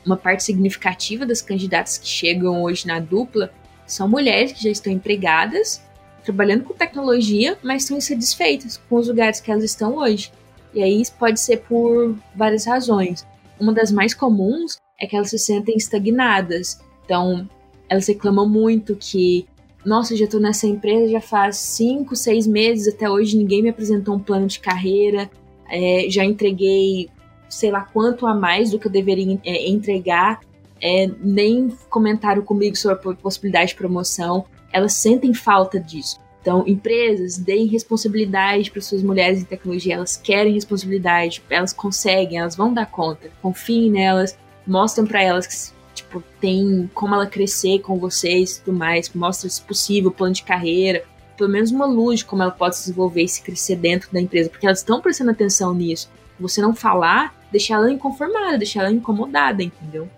uma 0.06 0.18
parte 0.18 0.44
significativa 0.44 1.26
das 1.26 1.42
candidatas 1.42 1.98
que 1.98 2.08
chegam 2.08 2.62
hoje 2.64 2.86
na 2.86 3.00
dupla 3.00 3.52
são 3.86 4.08
mulheres 4.08 4.54
que 4.54 4.64
já 4.64 4.70
estão 4.70 4.92
empregadas, 4.92 5.82
trabalhando 6.24 6.64
com 6.64 6.74
tecnologia, 6.74 7.58
mas 7.64 7.84
estão 7.84 7.98
insatisfeitas 7.98 8.78
com 8.90 8.96
os 8.96 9.08
lugares 9.08 9.40
que 9.40 9.52
elas 9.52 9.64
estão 9.64 9.98
hoje. 9.98 10.32
E 10.74 10.82
aí 10.82 11.02
isso 11.02 11.14
pode 11.20 11.40
ser 11.40 11.58
por 11.58 12.16
várias 12.36 12.66
razões. 12.66 13.26
Uma 13.60 13.74
das 13.74 13.92
mais 13.92 14.14
comuns 14.14 14.78
é 15.00 15.06
que 15.06 15.16
elas 15.16 15.30
se 15.30 15.40
sentem 15.40 15.76
estagnadas. 15.76 16.80
Então, 17.06 17.50
elas 17.90 18.08
reclamam 18.08 18.48
muito 18.48 18.96
que, 18.96 19.46
nossa, 19.86 20.16
já 20.16 20.26
estou 20.26 20.40
nessa 20.40 20.68
empresa 20.68 21.12
já 21.12 21.22
faz 21.22 21.58
cinco, 21.58 22.16
seis 22.16 22.48
meses, 22.48 22.94
até 22.94 23.10
hoje 23.10 23.38
ninguém 23.38 23.62
me 23.62 23.70
apresentou 23.70 24.16
um 24.16 24.20
plano 24.20 24.48
de 24.48 24.60
carreira, 24.60 25.30
é, 25.70 26.06
já 26.10 26.24
entreguei 26.24 27.10
sei 27.52 27.70
lá 27.70 27.82
quanto 27.82 28.26
a 28.26 28.34
mais 28.34 28.72
do 28.72 28.80
que 28.80 28.88
eu 28.88 28.92
deveria 28.92 29.38
é, 29.44 29.70
entregar, 29.70 30.40
é, 30.82 31.08
nem 31.20 31.70
comentaram 31.90 32.42
comigo 32.42 32.76
sobre 32.76 33.12
a 33.12 33.16
possibilidade 33.16 33.70
de 33.70 33.76
promoção. 33.76 34.46
Elas 34.72 34.94
sentem 34.94 35.34
falta 35.34 35.80
disso. 35.80 36.20
Então, 36.42 36.64
empresas 36.68 37.38
deem 37.38 37.68
responsabilidade 37.68 38.72
para 38.72 38.82
suas 38.82 39.04
mulheres 39.04 39.42
em 39.42 39.46
tecnologia, 39.46 39.94
elas 39.94 40.18
querem 40.18 40.54
responsabilidade, 40.54 41.42
elas 41.50 41.72
conseguem, 41.72 42.40
elas 42.40 42.56
vão 42.56 42.74
dar 42.74 42.88
conta. 42.88 43.30
Confiem 43.42 43.92
nelas, 43.92 44.36
mostram 44.66 45.06
para 45.06 45.22
elas 45.22 45.46
que 45.46 45.82
tipo, 45.94 46.24
tem 46.40 46.90
como 46.94 47.14
ela 47.14 47.28
crescer 47.28 47.80
com 47.80 48.00
vocês 48.00 48.58
e 48.58 48.62
tudo 48.62 48.78
mais, 48.78 49.12
mostra 49.14 49.50
se 49.50 49.62
possível, 49.62 50.10
plano 50.10 50.34
de 50.34 50.44
carreira, 50.44 51.04
pelo 51.38 51.50
menos 51.50 51.72
uma 51.72 51.86
luz 51.86 52.20
de 52.20 52.26
como 52.26 52.42
ela 52.42 52.52
pode 52.52 52.76
se 52.76 52.84
desenvolver 52.84 53.24
e 53.24 53.28
se 53.28 53.42
crescer 53.42 53.76
dentro 53.76 54.12
da 54.12 54.20
empresa, 54.20 54.50
porque 54.50 54.66
elas 54.66 54.80
estão 54.80 55.02
prestando 55.02 55.32
atenção 55.32 55.74
nisso. 55.74 56.10
Você 56.40 56.62
não 56.62 56.74
falar, 56.74 57.36
deixar 57.52 57.76
ela 57.76 57.92
inconformada, 57.92 58.58
deixar 58.58 58.82
ela 58.82 58.92
incomodada, 58.92 59.62
entendeu? 59.62 60.10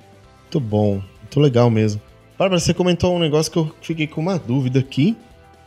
Muito 0.42 0.60
bom, 0.60 1.02
muito 1.22 1.40
legal 1.40 1.70
mesmo. 1.70 2.02
Bárbara, 2.38 2.60
você 2.60 2.74
comentou 2.74 3.16
um 3.16 3.20
negócio 3.20 3.52
que 3.52 3.58
eu 3.58 3.76
fiquei 3.82 4.08
com 4.08 4.22
uma 4.22 4.40
dúvida 4.40 4.80
aqui. 4.80 5.16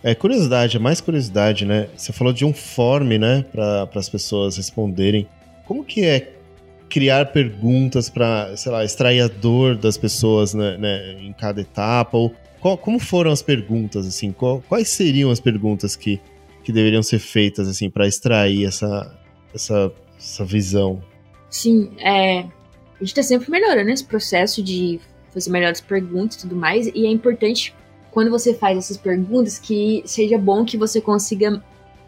É 0.03 0.14
curiosidade, 0.14 0.77
é 0.77 0.81
mais 0.81 1.01
curiosidade, 1.01 1.64
né? 1.64 1.89
Você 1.97 2.12
falou 2.12 2.33
de 2.33 2.45
um 2.45 2.53
form, 2.53 3.19
né, 3.19 3.45
para 3.51 3.89
as 3.95 4.09
pessoas 4.09 4.57
responderem. 4.57 5.29
Como 5.64 5.85
que 5.85 6.05
é 6.05 6.33
criar 6.89 7.27
perguntas 7.27 8.09
para, 8.09 8.57
sei 8.57 8.71
lá, 8.71 8.85
extrair 8.85 9.21
a 9.21 9.29
dor 9.29 9.77
das 9.77 9.97
pessoas 9.97 10.55
né, 10.55 10.77
né, 10.77 11.17
em 11.21 11.33
cada 11.33 11.61
etapa? 11.61 12.17
Ou 12.17 12.35
qual, 12.61 12.77
como 12.77 12.99
foram 12.99 13.31
as 13.31 13.43
perguntas, 13.43 14.07
assim? 14.07 14.33
Qual, 14.33 14.62
quais 14.69 14.89
seriam 14.89 15.31
as 15.31 15.41
perguntas 15.41 15.95
que, 15.95 16.21
que 16.64 16.73
deveriam 16.73 17.03
ser 17.03 17.19
feitas, 17.19 17.69
assim, 17.69 17.89
para 17.89 18.07
extrair 18.07 18.67
essa, 18.67 19.17
essa, 19.55 19.93
essa 20.19 20.45
visão? 20.45 21.03
Sim, 21.49 21.91
é, 22.01 22.41
a 22.41 22.49
gente 23.01 23.14
tá 23.14 23.23
sempre 23.23 23.51
melhorando 23.51 23.91
esse 23.91 24.05
processo 24.05 24.62
de 24.62 25.01
fazer 25.37 25.51
melhores 25.51 25.80
perguntas 25.82 26.37
e 26.37 26.41
tudo 26.41 26.57
mais, 26.57 26.87
e 26.87 27.07
é 27.07 27.11
importante 27.11 27.74
quando 28.11 28.30
você 28.30 28.55
faz 28.55 28.78
essas 28.78 28.97
perguntas 28.97 29.59
que 29.59 30.03
seja 30.07 30.39
bom 30.39 30.64
que 30.64 30.78
você 30.78 31.03
consiga 31.03 31.62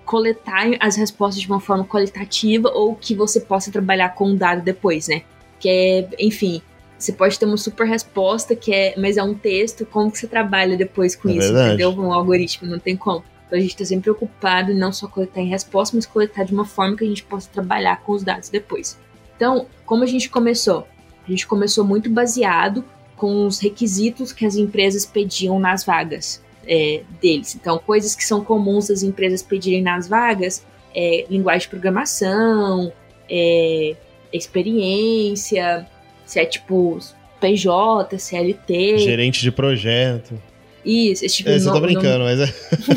coletar 0.06 0.70
as 0.80 0.96
respostas 0.96 1.42
de 1.42 1.46
uma 1.46 1.60
forma 1.60 1.84
qualitativa 1.84 2.70
ou 2.70 2.94
que 2.94 3.14
você 3.14 3.38
possa 3.38 3.70
trabalhar 3.70 4.14
com 4.14 4.30
um 4.30 4.34
dado 4.34 4.62
depois, 4.62 5.06
né? 5.06 5.20
Que 5.60 5.68
é, 5.68 6.08
enfim, 6.18 6.62
você 6.98 7.12
pode 7.12 7.38
ter 7.38 7.44
uma 7.44 7.58
super 7.58 7.86
resposta 7.86 8.56
que 8.56 8.72
é, 8.72 8.94
mas 8.96 9.18
é 9.18 9.22
um 9.22 9.34
texto, 9.34 9.84
como 9.84 10.10
que 10.10 10.16
você 10.16 10.26
trabalha 10.26 10.78
depois 10.78 11.14
com 11.14 11.28
é 11.28 11.32
isso, 11.32 11.52
verdade. 11.52 11.68
entendeu? 11.74 11.90
Um 11.90 12.10
algoritmo, 12.10 12.66
não 12.66 12.78
tem 12.78 12.96
como. 12.96 13.22
Então 13.46 13.58
a 13.58 13.60
gente 13.60 13.72
está 13.72 13.84
sempre 13.84 14.04
preocupado 14.04 14.72
em 14.72 14.74
não 14.74 14.90
só 14.90 15.06
coletar 15.06 15.42
em 15.42 15.48
resposta, 15.48 15.94
mas 15.94 16.06
coletar 16.06 16.44
de 16.44 16.54
uma 16.54 16.64
forma 16.64 16.96
que 16.96 17.04
a 17.04 17.08
gente 17.08 17.24
possa 17.24 17.50
trabalhar 17.52 18.00
com 18.00 18.12
os 18.12 18.22
dados 18.22 18.48
depois. 18.48 18.98
Então, 19.36 19.66
como 19.84 20.04
a 20.04 20.06
gente 20.06 20.30
começou? 20.30 20.88
A 21.26 21.30
gente 21.30 21.46
começou 21.46 21.84
muito 21.84 22.08
baseado 22.08 22.82
com 23.18 23.46
os 23.46 23.58
requisitos 23.58 24.32
que 24.32 24.46
as 24.46 24.56
empresas 24.56 25.04
pediam 25.04 25.58
nas 25.58 25.84
vagas 25.84 26.42
é, 26.66 27.02
deles. 27.20 27.54
Então, 27.54 27.78
coisas 27.78 28.14
que 28.14 28.24
são 28.24 28.42
comuns 28.44 28.90
as 28.90 29.02
empresas 29.02 29.42
pedirem 29.42 29.82
nas 29.82 30.08
vagas 30.08 30.64
é 30.94 31.26
linguagem 31.28 31.62
de 31.62 31.68
programação, 31.68 32.92
é, 33.28 33.96
experiência, 34.32 35.86
se 36.24 36.38
é 36.40 36.46
tipo 36.46 36.98
PJ, 37.40 38.18
CLT. 38.18 38.98
Gerente 38.98 39.42
de 39.42 39.50
projeto. 39.50 40.40
Isso, 40.84 41.24
esse 41.24 41.36
tipo 41.36 41.50
é, 41.50 41.58
Você 41.58 41.70
tá 41.70 41.80
brincando, 41.80 42.24
mas 42.24 42.40
é. 42.40 42.52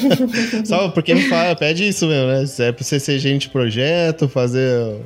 Só 0.64 0.90
porque 0.90 1.14
me 1.14 1.24
fala, 1.24 1.56
pede 1.56 1.88
isso 1.88 2.08
mesmo, 2.08 2.28
né? 2.28 2.46
Se 2.46 2.64
é 2.64 2.72
pra 2.72 2.84
você 2.84 3.00
ser 3.00 3.20
gerente 3.20 3.44
de 3.44 3.50
projeto, 3.50 4.30
fazer 4.30 5.02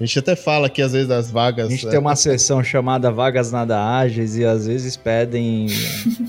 a 0.00 0.04
gente 0.04 0.18
até 0.18 0.36
fala 0.36 0.68
aqui, 0.68 0.80
às 0.80 0.92
vezes, 0.92 1.08
das 1.08 1.30
vagas. 1.30 1.66
A 1.66 1.70
gente 1.70 1.84
né? 1.84 1.90
tem 1.90 2.00
uma 2.00 2.14
sessão 2.14 2.62
chamada 2.62 3.10
Vagas 3.10 3.50
Nada 3.50 3.78
Ágeis 3.78 4.36
e 4.36 4.44
às 4.44 4.66
vezes 4.66 4.96
pedem 4.96 5.66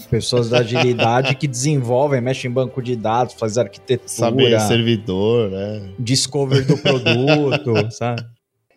pessoas 0.10 0.50
da 0.50 0.60
agilidade 0.60 1.36
que 1.36 1.48
desenvolvem, 1.48 2.20
mexem 2.20 2.50
em 2.50 2.54
banco 2.54 2.82
de 2.82 2.96
dados, 2.96 3.36
fazem 3.36 3.64
arquitetura. 3.64 4.08
Saber 4.08 4.60
servidor, 4.62 5.52
né? 5.52 5.90
Discover 6.00 6.66
do 6.66 6.78
produto, 6.78 7.92
sabe? 7.94 8.24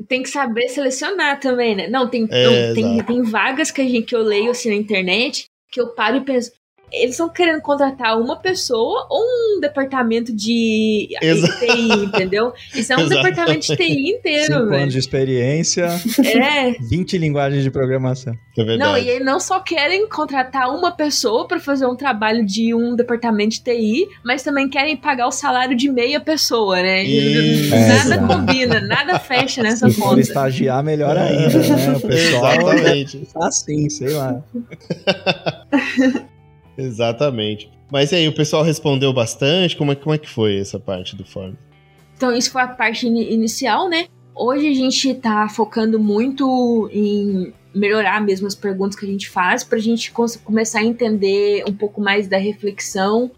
Tem 0.09 0.23
que 0.23 0.29
saber 0.29 0.69
selecionar 0.69 1.41
também, 1.41 1.75
né? 1.75 1.89
Não, 1.89 2.09
tem, 2.09 2.27
é, 2.31 2.45
não, 2.45 2.75
tem, 2.75 3.03
tem 3.05 3.23
vagas 3.23 3.71
que, 3.71 3.81
a 3.81 3.85
gente, 3.85 4.03
que 4.03 4.15
eu 4.15 4.23
leio 4.23 4.51
assim 4.51 4.69
na 4.69 4.75
internet 4.75 5.47
que 5.73 5.81
eu 5.81 5.89
paro 5.89 6.19
e 6.19 6.21
penso, 6.21 6.53
eles 6.93 7.13
estão 7.13 7.29
querendo 7.29 7.61
contratar 7.61 8.21
uma 8.21 8.37
pessoa 8.37 9.07
ou 9.11 9.23
um 9.23 9.61
departamento 9.61 10.35
de 10.35 11.09
TI, 11.19 12.05
entendeu? 12.05 12.53
Isso 12.75 12.93
é 12.93 12.97
um 12.97 13.09
departamento 13.09 13.67
de 13.67 13.77
TI 13.77 14.11
inteiro, 14.11 14.55
Cinco 14.55 14.67
velho. 14.67 14.83
anos 14.83 14.93
de 14.93 14.99
experiência, 14.99 15.89
é. 16.25 16.73
20 16.81 17.19
linguagens 17.19 17.63
de 17.63 17.71
programação. 17.71 18.37
É 18.59 18.77
não, 18.77 18.97
e 18.99 19.21
não 19.21 19.41
só 19.41 19.61
querem 19.61 20.09
contratar 20.09 20.69
uma 20.69 20.93
pessoa 20.93 21.49
para 21.49 21.59
fazer 21.59 21.87
um 21.87 21.97
trabalho 21.97 22.45
de 22.45 22.75
um 22.75 22.95
departamento 22.95 23.57
de 23.57 23.63
TI, 23.63 24.09
mas 24.25 24.43
também 24.43 24.69
querem 24.69 24.97
pagar 24.97 25.27
o 25.27 25.33
salário 25.33 25.77
de 25.77 25.91
meia 25.91 26.21
pessoa, 26.21 26.77
né? 26.77 27.05
nada 27.71 28.15
é, 28.15 28.19
combina, 28.19 28.81
nada 28.81 29.19
fecha 29.19 29.63
nessa 29.63 29.89
Se 29.89 30.01
conta. 30.01 30.17
Se 30.17 30.29
estagiar, 30.29 30.83
melhor 30.83 31.17
ainda, 31.17 31.59
né? 31.59 31.97
O 31.97 32.01
pessoal 32.01 32.53
Exatamente. 32.53 33.27
Tá 33.33 33.47
assim, 33.47 33.89
sei 33.89 34.11
lá. 34.11 34.43
Exatamente. 36.77 37.71
Mas 37.91 38.13
e 38.13 38.17
aí, 38.17 38.29
o 38.29 38.35
pessoal 38.35 38.63
respondeu 38.63 39.13
bastante? 39.13 39.77
Como 39.77 39.93
é, 39.93 39.95
como 39.95 40.15
é 40.15 40.19
que 40.19 40.29
foi 40.29 40.59
essa 40.59 40.79
parte 40.79 41.15
do 41.15 41.25
fórum? 41.25 41.55
Então, 42.17 42.35
isso 42.35 42.51
foi 42.51 42.63
a 42.63 42.69
parte 42.69 43.07
in 43.07 43.19
inicial, 43.19 43.89
né? 43.89 44.07
Hoje 44.35 44.67
a 44.67 44.75
gente 44.75 45.15
tá 45.15 45.49
focando 45.49 45.99
muito 45.99 46.89
em 46.93 47.53
melhorar 47.75 48.21
mesmo 48.23 48.47
as 48.47 48.55
perguntas 48.55 48.97
que 48.97 49.05
a 49.05 49.09
gente 49.09 49.29
faz 49.29 49.63
para 49.65 49.79
a 49.79 49.81
gente 49.81 50.13
começar 50.45 50.81
a 50.81 50.85
entender 50.85 51.65
um 51.69 51.73
pouco 51.73 52.01
mais 52.01 52.27
da 52.29 52.39
reflexão 52.39 53.31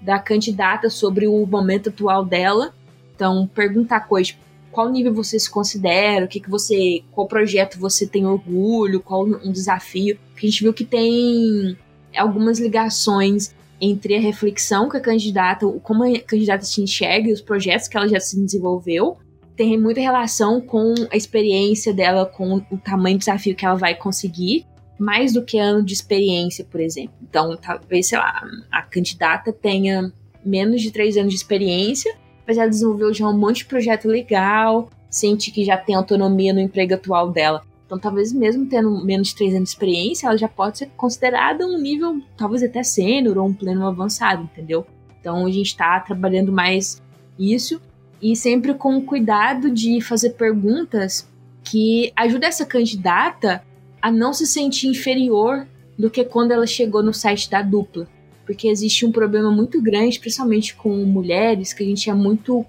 da 0.00 0.18
candidata 0.18 0.88
sobre 0.88 1.26
o 1.26 1.46
momento 1.46 1.90
atual 1.90 2.24
dela. 2.24 2.74
Então, 3.14 3.46
perguntar 3.46 4.00
coisas, 4.00 4.36
qual 4.72 4.88
nível 4.88 5.12
você 5.12 5.38
se 5.38 5.50
considera, 5.50 6.24
o 6.24 6.28
que, 6.28 6.40
que 6.40 6.50
você, 6.50 7.02
qual 7.12 7.26
projeto 7.26 7.78
você 7.78 8.06
tem 8.06 8.26
orgulho, 8.26 9.00
qual 9.00 9.24
um 9.24 9.52
desafio. 9.52 10.18
Que 10.36 10.46
a 10.46 10.50
gente 10.50 10.62
viu 10.62 10.72
que 10.72 10.84
tem 10.84 11.76
algumas 12.16 12.58
ligações 12.58 13.54
entre 13.80 14.16
a 14.16 14.20
reflexão 14.20 14.88
que 14.88 14.96
a 14.96 15.00
candidata, 15.00 15.66
como 15.82 16.04
a 16.04 16.20
candidata 16.20 16.64
se 16.64 16.82
enxerga 16.82 17.28
e 17.28 17.32
os 17.32 17.40
projetos 17.40 17.88
que 17.88 17.96
ela 17.96 18.08
já 18.08 18.20
se 18.20 18.38
desenvolveu, 18.38 19.16
tem 19.56 19.78
muita 19.78 20.00
relação 20.00 20.60
com 20.60 20.94
a 21.10 21.16
experiência 21.16 21.92
dela, 21.92 22.26
com 22.26 22.62
o 22.70 22.78
tamanho 22.78 23.16
do 23.16 23.20
desafio 23.20 23.54
que 23.54 23.64
ela 23.64 23.74
vai 23.74 23.94
conseguir, 23.94 24.66
mais 24.98 25.32
do 25.32 25.42
que 25.42 25.58
ano 25.58 25.82
de 25.82 25.94
experiência, 25.94 26.64
por 26.64 26.80
exemplo. 26.80 27.14
Então, 27.22 27.56
talvez, 27.56 28.08
sei 28.08 28.18
lá, 28.18 28.42
a 28.70 28.82
candidata 28.82 29.52
tenha 29.52 30.12
menos 30.44 30.82
de 30.82 30.90
três 30.90 31.16
anos 31.16 31.32
de 31.32 31.36
experiência, 31.38 32.14
mas 32.46 32.58
ela 32.58 32.68
desenvolveu 32.68 33.12
já 33.12 33.28
um 33.28 33.36
monte 33.36 33.58
de 33.58 33.66
projeto 33.66 34.08
legal, 34.08 34.90
sente 35.08 35.50
que 35.50 35.64
já 35.64 35.76
tem 35.76 35.94
autonomia 35.94 36.52
no 36.52 36.60
emprego 36.60 36.94
atual 36.94 37.30
dela. 37.30 37.62
Então, 37.90 37.98
talvez 37.98 38.32
mesmo 38.32 38.66
tendo 38.66 39.04
menos 39.04 39.30
de 39.30 39.34
três 39.34 39.52
anos 39.52 39.70
de 39.70 39.74
experiência, 39.74 40.28
ela 40.28 40.38
já 40.38 40.46
pode 40.46 40.78
ser 40.78 40.90
considerada 40.96 41.66
um 41.66 41.76
nível, 41.76 42.22
talvez 42.36 42.62
até 42.62 42.84
sênior 42.84 43.36
ou 43.36 43.48
um 43.48 43.52
pleno 43.52 43.84
avançado, 43.84 44.44
entendeu? 44.44 44.86
Então, 45.20 45.44
a 45.44 45.50
gente 45.50 45.66
está 45.66 45.98
trabalhando 45.98 46.52
mais 46.52 47.02
isso 47.36 47.80
e 48.22 48.36
sempre 48.36 48.74
com 48.74 48.96
o 48.96 49.02
cuidado 49.02 49.72
de 49.72 50.00
fazer 50.00 50.30
perguntas 50.34 51.28
que 51.64 52.12
ajudem 52.14 52.48
essa 52.48 52.64
candidata 52.64 53.60
a 54.00 54.12
não 54.12 54.32
se 54.32 54.46
sentir 54.46 54.86
inferior 54.86 55.66
do 55.98 56.08
que 56.08 56.22
quando 56.22 56.52
ela 56.52 56.68
chegou 56.68 57.02
no 57.02 57.12
site 57.12 57.50
da 57.50 57.60
dupla. 57.60 58.06
Porque 58.46 58.68
existe 58.68 59.04
um 59.04 59.10
problema 59.10 59.50
muito 59.50 59.82
grande, 59.82 60.20
principalmente 60.20 60.76
com 60.76 60.94
mulheres, 61.04 61.72
que 61.72 61.82
a 61.82 61.86
gente 61.86 62.08
é 62.08 62.14
muito 62.14 62.64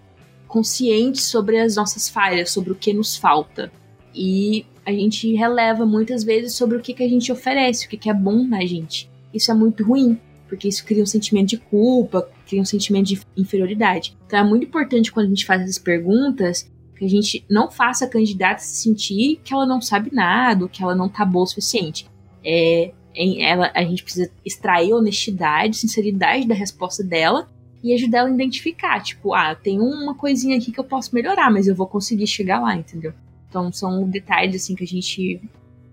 consciente 0.47 1.21
sobre 1.21 1.59
as 1.59 1.75
nossas 1.75 2.09
falhas, 2.09 2.49
sobre 2.49 2.71
o 2.71 2.75
que 2.75 2.91
nos 2.91 3.15
falta. 3.15 3.71
E 4.13 4.65
a 4.85 4.91
gente 4.91 5.33
releva 5.33 5.85
muitas 5.85 6.23
vezes 6.23 6.53
sobre 6.53 6.77
o 6.77 6.81
que, 6.81 6.93
que 6.93 7.03
a 7.03 7.09
gente 7.09 7.31
oferece, 7.31 7.85
o 7.85 7.89
que, 7.89 7.97
que 7.97 8.09
é 8.09 8.13
bom 8.13 8.43
na 8.43 8.65
gente. 8.65 9.09
Isso 9.33 9.51
é 9.51 9.53
muito 9.53 9.83
ruim, 9.83 10.19
porque 10.47 10.67
isso 10.67 10.83
cria 10.83 11.03
um 11.03 11.05
sentimento 11.05 11.49
de 11.49 11.57
culpa, 11.57 12.29
cria 12.47 12.61
um 12.61 12.65
sentimento 12.65 13.07
de 13.07 13.21
inferioridade. 13.37 14.17
Então 14.25 14.39
é 14.39 14.43
muito 14.43 14.65
importante 14.65 15.11
quando 15.11 15.27
a 15.27 15.29
gente 15.29 15.45
faz 15.45 15.61
essas 15.61 15.79
perguntas 15.79 16.69
que 16.97 17.05
a 17.05 17.09
gente 17.09 17.43
não 17.49 17.71
faça 17.71 18.05
a 18.05 18.07
candidata 18.07 18.61
se 18.61 18.75
sentir 18.75 19.39
que 19.43 19.53
ela 19.53 19.65
não 19.65 19.81
sabe 19.81 20.13
nada, 20.13 20.67
que 20.67 20.83
ela 20.83 20.93
não 20.93 21.09
tá 21.09 21.25
boa 21.25 21.43
o 21.43 21.47
suficiente. 21.47 22.07
É, 22.45 22.91
ela, 23.39 23.71
a 23.73 23.83
gente 23.83 24.03
precisa 24.03 24.31
extrair 24.45 24.93
honestidade, 24.93 25.77
sinceridade 25.77 26.47
da 26.47 26.53
resposta 26.53 27.03
dela 27.03 27.49
e 27.83 27.93
ajudar 27.93 28.19
ela 28.19 28.29
a 28.29 28.33
identificar, 28.33 29.01
tipo, 29.01 29.33
ah, 29.33 29.55
tem 29.55 29.79
uma 29.79 30.13
coisinha 30.13 30.57
aqui 30.57 30.71
que 30.71 30.79
eu 30.79 30.83
posso 30.83 31.15
melhorar, 31.15 31.49
mas 31.49 31.67
eu 31.67 31.75
vou 31.75 31.87
conseguir 31.87 32.27
chegar 32.27 32.59
lá, 32.59 32.75
entendeu? 32.75 33.13
Então 33.51 33.69
são 33.69 34.09
detalhes 34.09 34.63
assim 34.63 34.75
que 34.75 34.83
a 34.85 34.87
gente 34.87 35.41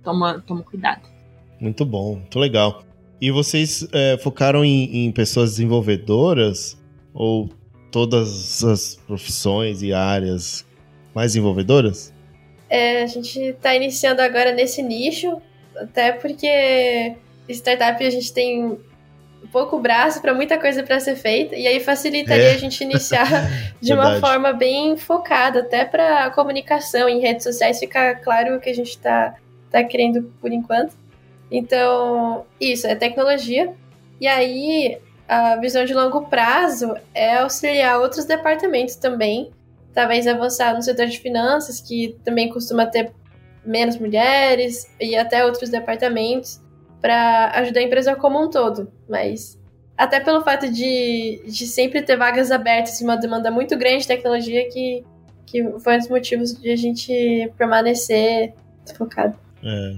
toma, 0.05 0.41
toma 0.47 0.63
cuidado. 0.63 1.03
Muito 1.61 1.85
bom, 1.85 2.15
muito 2.15 2.39
legal. 2.39 2.85
E 3.21 3.33
vocês 3.33 3.85
é, 3.93 4.17
focaram 4.17 4.65
em, 4.65 5.07
em 5.07 5.11
pessoas 5.11 5.51
desenvolvedoras 5.51 6.81
ou 7.13 7.51
todas 7.91 8.63
as 8.63 8.95
profissões 8.95 9.83
e 9.83 9.93
áreas 9.93 10.65
mais 11.13 11.33
desenvolvedoras? 11.33 12.15
É, 12.71 13.03
a 13.03 13.07
gente 13.09 13.41
está 13.41 13.75
iniciando 13.75 14.23
agora 14.23 14.53
nesse 14.53 14.81
nicho, 14.81 15.43
até 15.75 16.13
porque 16.13 17.17
startup 17.49 18.05
a 18.05 18.11
gente 18.11 18.33
tem 18.33 18.79
pouco 19.51 19.79
braço 19.79 20.21
para 20.21 20.35
muita 20.35 20.59
coisa 20.59 20.83
para 20.83 21.01
ser 21.01 21.17
feita 21.17 21.57
e 21.57 21.67
aí 21.67 21.81
facilitaria 21.81 22.51
é. 22.51 22.55
a 22.55 22.59
gente 22.59 22.83
iniciar 22.83 23.29
de 23.81 23.93
uma 23.93 24.21
forma 24.21 24.53
bem 24.53 24.97
focada 24.97 25.61
até 25.61 25.85
para 25.85 26.31
comunicação 26.31 27.09
em 27.09 27.21
redes 27.21 27.45
sociais 27.45 27.79
ficar 27.79 28.17
claro 28.17 28.57
o 28.57 28.61
que 28.61 28.71
a 28.71 28.75
gente 28.75 28.91
está 28.91 29.35
tá 29.71 29.83
querendo 29.85 30.33
por 30.41 30.53
enquanto. 30.53 30.95
Então 31.51 32.45
isso 32.61 32.87
é 32.87 32.95
tecnologia 32.95 33.73
e 34.21 34.27
aí 34.27 34.99
a 35.27 35.57
visão 35.57 35.85
de 35.85 35.95
longo 35.95 36.27
prazo 36.27 36.95
é 37.15 37.39
auxiliar 37.39 38.01
outros 38.01 38.25
departamentos 38.25 38.97
também 38.97 39.51
talvez 39.99 40.29
avançar 40.29 40.75
no 40.75 40.83
setor 40.83 41.07
de 41.07 41.19
finanças 41.19 41.81
que 41.81 42.17
também 42.25 42.49
costuma 42.49 42.87
ter 42.87 43.13
menos 43.65 43.99
mulheres 43.99 44.87
e 45.01 45.17
até 45.17 45.45
outros 45.45 45.71
departamentos 45.71 46.61
para 47.01 47.53
ajudar 47.57 47.81
a 47.81 47.83
empresa 47.83 48.15
como 48.17 48.43
um 48.43 48.51
todo. 48.51 48.91
Mas 49.09 49.59
até 49.97 50.21
pelo 50.21 50.43
fato 50.43 50.71
de, 50.71 51.43
de 51.45 51.67
sempre 51.67 52.03
ter 52.03 52.17
vagas 52.17 52.51
abertas 52.53 53.01
e 53.01 53.05
uma 53.05 53.17
demanda 53.17 53.51
muito 53.51 53.77
grande 53.77 54.03
de 54.03 54.09
tecnologia 54.09 54.69
que, 54.69 55.05
que 55.45 55.63
foi 55.81 55.97
um 55.97 55.99
dos 55.99 56.09
motivos 56.09 56.53
de 56.55 56.71
a 56.71 56.77
gente 56.77 57.53
permanecer 57.57 58.55
focado. 58.97 59.37
É. 59.63 59.97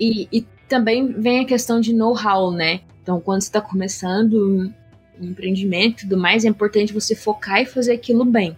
E, 0.00 0.28
e 0.32 0.42
também 0.68 1.12
vem 1.12 1.40
a 1.40 1.44
questão 1.44 1.80
de 1.80 1.94
know-how, 1.94 2.50
né? 2.50 2.80
Então, 3.02 3.20
quando 3.20 3.40
você 3.40 3.48
está 3.48 3.60
começando 3.60 4.72
um 5.20 5.24
empreendimento 5.24 6.00
e 6.02 6.08
tudo 6.08 6.16
mais, 6.16 6.44
é 6.44 6.48
importante 6.48 6.92
você 6.92 7.14
focar 7.14 7.62
e 7.62 7.66
fazer 7.66 7.92
aquilo 7.92 8.24
bem. 8.24 8.56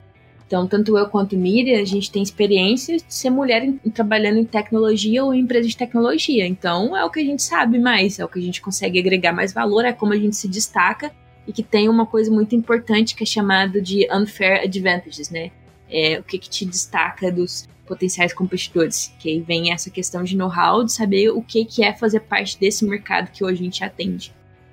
Então, 0.49 0.66
tanto 0.66 0.96
eu 0.96 1.07
quanto 1.11 1.36
Miriam, 1.36 1.78
a 1.78 1.84
gente 1.84 2.11
tem 2.11 2.22
experiência 2.22 2.96
de 2.96 3.05
ser 3.07 3.28
mulher 3.28 3.62
em, 3.62 3.76
trabalhando 3.90 4.38
em 4.38 4.46
tecnologia 4.46 5.22
ou 5.22 5.34
em 5.34 5.40
empresa 5.40 5.68
de 5.68 5.76
tecnologia. 5.76 6.46
Então, 6.46 6.96
é 6.96 7.05
o 7.05 7.11
que 7.11 7.20
a 7.20 7.24
gente 7.24 7.42
sabe 7.42 7.78
mais, 7.78 8.18
é 8.18 8.24
o 8.24 8.28
que 8.28 8.38
a 8.38 8.42
gente 8.42 8.62
consegue 8.62 8.99
agregar 8.99 9.30
mais 9.30 9.53
valor, 9.53 9.84
é 9.84 9.92
como 9.92 10.14
a 10.14 10.16
gente 10.16 10.34
se 10.36 10.49
destaca 10.49 11.12
e 11.46 11.53
que 11.53 11.62
tem 11.62 11.86
uma 11.86 12.07
coisa 12.07 12.30
muito 12.30 12.57
importante 12.57 13.14
que 13.14 13.24
é 13.24 13.26
chamado 13.26 13.82
de 13.82 14.09
unfair 14.11 14.62
advantages, 14.64 15.28
né? 15.28 15.51
É 15.90 16.18
o 16.18 16.22
que, 16.22 16.38
que 16.38 16.49
te 16.49 16.64
destaca 16.64 17.30
dos 17.30 17.68
potenciais 17.86 18.32
competidores, 18.32 19.12
que 19.18 19.28
aí 19.28 19.40
vem 19.40 19.70
essa 19.70 19.90
questão 19.90 20.24
de 20.24 20.34
know-how, 20.34 20.82
de 20.82 20.92
saber 20.92 21.28
o 21.28 21.42
que, 21.42 21.66
que 21.66 21.84
é 21.84 21.94
fazer 21.94 22.20
parte 22.20 22.59
desse 22.59 22.86
mercado 22.86 23.30
que 23.30 23.44
hoje 23.44 23.61
a 23.61 23.64
gente 23.64 23.84
atende. 23.84 24.32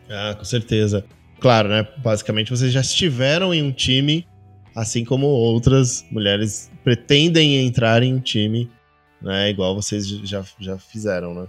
Ah, 0.10 0.36
com 0.38 0.46
certeza. 0.46 1.04
Claro, 1.42 1.68
né? 1.68 1.86
Basicamente, 1.98 2.50
vocês 2.50 2.72
já 2.72 2.80
estiveram 2.80 3.54
em 3.54 3.62
um 3.62 3.74
time 3.74 4.26
assim 4.76 5.06
como 5.06 5.26
outras 5.28 6.06
mulheres 6.12 6.70
pretendem 6.84 7.66
entrar 7.66 8.04
em 8.04 8.14
um 8.14 8.20
time, 8.20 8.70
né? 9.22 9.50
Igual 9.50 9.74
vocês 9.74 10.08
já, 10.08 10.44
já 10.60 10.78
fizeram, 10.78 11.34
né? 11.34 11.48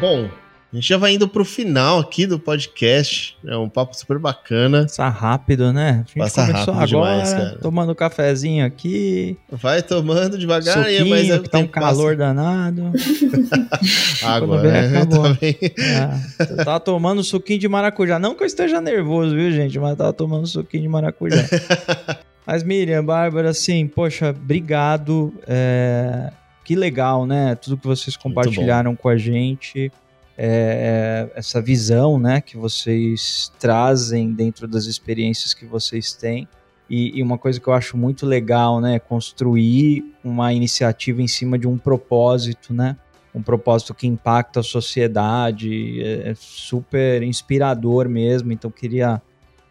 Bom, 0.00 0.30
a 0.72 0.76
gente 0.76 0.88
já 0.88 0.96
vai 0.96 1.14
indo 1.14 1.26
pro 1.26 1.44
final 1.44 1.98
aqui 1.98 2.26
do 2.28 2.38
podcast. 2.38 3.36
É 3.44 3.56
um 3.56 3.68
papo 3.68 3.96
super 3.96 4.20
bacana. 4.20 4.82
Passa 4.82 5.08
rápido, 5.08 5.72
né? 5.72 5.90
A 5.90 5.96
gente 5.96 6.14
Passa 6.16 6.44
rápido 6.44 6.70
agora, 6.70 6.86
demais, 6.86 7.32
cara. 7.32 7.58
Tomando 7.60 7.90
um 7.90 7.94
cafezinho 7.94 8.64
aqui. 8.64 9.36
Vai 9.50 9.82
tomando 9.82 10.38
devagar, 10.38 10.84
suquinho, 10.84 11.08
mas 11.08 11.28
é 11.28 11.38
que 11.40 11.48
tá 11.48 11.58
um 11.58 11.66
calor 11.66 12.16
passa. 12.16 12.34
danado. 12.34 12.92
Água, 14.22 14.62
né? 14.62 15.04
Também. 15.10 15.58
É, 15.60 16.64
tava 16.64 16.78
tomando 16.78 17.24
suquinho 17.24 17.58
de 17.58 17.66
maracujá. 17.66 18.20
Não 18.20 18.36
que 18.36 18.44
eu 18.44 18.46
esteja 18.46 18.80
nervoso, 18.80 19.34
viu, 19.34 19.50
gente? 19.50 19.76
Mas 19.76 19.96
tava 19.96 20.12
tomando 20.12 20.46
suquinho 20.46 20.84
de 20.84 20.88
maracujá. 20.88 21.42
mas, 22.46 22.62
Miriam, 22.62 23.04
Bárbara, 23.04 23.50
assim, 23.50 23.88
poxa, 23.88 24.30
obrigado. 24.30 25.34
É... 25.48 26.30
Que 26.64 26.76
legal, 26.76 27.26
né? 27.26 27.56
Tudo 27.56 27.76
que 27.76 27.88
vocês 27.88 28.16
compartilharam 28.16 28.94
com 28.94 29.08
a 29.08 29.16
gente. 29.16 29.90
É, 30.36 31.28
é, 31.32 31.38
essa 31.38 31.60
visão 31.60 32.18
né, 32.18 32.40
que 32.40 32.56
vocês 32.56 33.52
trazem 33.58 34.32
dentro 34.32 34.66
das 34.66 34.86
experiências 34.86 35.52
que 35.52 35.66
vocês 35.66 36.12
têm. 36.12 36.48
E, 36.88 37.18
e, 37.18 37.22
uma 37.22 37.38
coisa 37.38 37.60
que 37.60 37.68
eu 37.68 37.72
acho 37.72 37.96
muito 37.96 38.26
legal, 38.26 38.80
né, 38.80 38.96
é 38.96 38.98
construir 38.98 40.04
uma 40.24 40.52
iniciativa 40.52 41.22
em 41.22 41.28
cima 41.28 41.58
de 41.58 41.68
um 41.68 41.78
propósito, 41.78 42.74
né, 42.74 42.96
um 43.34 43.42
propósito 43.42 43.94
que 43.94 44.06
impacta 44.06 44.60
a 44.60 44.62
sociedade, 44.62 46.02
é, 46.02 46.30
é 46.30 46.34
super 46.34 47.22
inspirador 47.22 48.08
mesmo. 48.08 48.50
Então 48.50 48.70
queria 48.70 49.22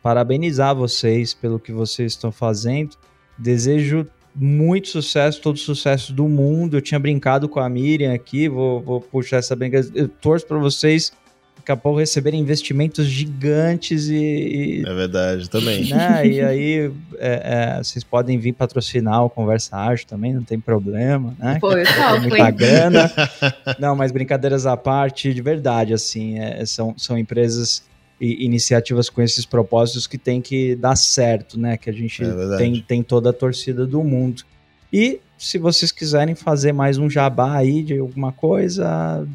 parabenizar 0.02 0.76
vocês 0.76 1.34
pelo 1.34 1.60
que 1.60 1.72
vocês 1.72 2.14
estão 2.14 2.32
fazendo. 2.32 2.96
Desejo 3.38 4.08
muito 4.40 4.88
sucesso, 4.88 5.42
todo 5.42 5.60
sucesso 5.60 6.14
do 6.14 6.28
mundo. 6.28 6.78
Eu 6.78 6.82
tinha 6.82 7.00
brincado 7.00 7.50
com 7.50 7.60
a 7.60 7.70
Miriam 7.70 8.14
aqui, 8.14 8.48
vou, 8.48 8.82
vou 8.82 9.02
puxar 9.02 9.38
essa 9.38 9.56
brincadeira. 9.56 9.98
Eu 9.98 10.08
torço 10.08 10.46
para 10.46 10.58
vocês 10.58 11.12
daqui 11.58 11.72
a 11.72 11.76
pouco 11.76 12.00
receberem 12.00 12.40
investimentos 12.40 13.06
gigantes 13.06 14.08
e. 14.08 14.84
é 14.86 14.94
verdade, 14.94 15.50
também. 15.50 15.90
Né? 15.90 16.28
e 16.28 16.42
aí 16.42 16.92
é, 17.18 17.78
é, 17.78 17.84
vocês 17.84 18.04
podem 18.04 18.38
vir 18.38 18.54
patrocinar 18.54 19.24
o 19.24 19.30
Conversa 19.30 19.76
Ágil 19.78 20.08
também, 20.08 20.34
não 20.34 20.44
tem 20.44 20.60
problema, 20.60 21.36
né? 21.38 21.58
Foi, 21.60 21.84
não, 21.84 22.22
muita 22.22 22.52
grana. 22.52 23.12
Não, 23.78 23.96
mas 23.96 24.12
brincadeiras 24.12 24.66
à 24.66 24.76
parte, 24.76 25.34
de 25.34 25.42
verdade, 25.42 25.94
assim, 25.94 26.40
é, 26.40 26.66
são, 26.66 26.94
são 26.98 27.18
empresas 27.18 27.84
e 28.20 28.46
iniciativas 28.46 29.10
com 29.10 29.22
esses 29.22 29.46
propósitos 29.46 30.08
que 30.08 30.18
tem 30.18 30.42
que 30.42 30.76
dar 30.76 30.96
certo, 30.96 31.60
né? 31.60 31.78
Que 31.78 31.90
a 31.90 31.94
gente 31.94 32.24
é 32.24 32.58
tem, 32.58 32.82
tem 32.82 33.04
toda 33.04 33.30
a 33.30 33.34
torcida 33.34 33.86
do 33.86 34.04
mundo. 34.04 34.44
E 34.92 35.20
se 35.38 35.58
vocês 35.58 35.92
quiserem 35.92 36.36
fazer 36.36 36.74
mais 36.74 36.98
um 36.98 37.10
jabá 37.10 37.56
aí 37.56 37.82
de 37.82 37.98
alguma 37.98 38.32
coisa, 38.32 39.26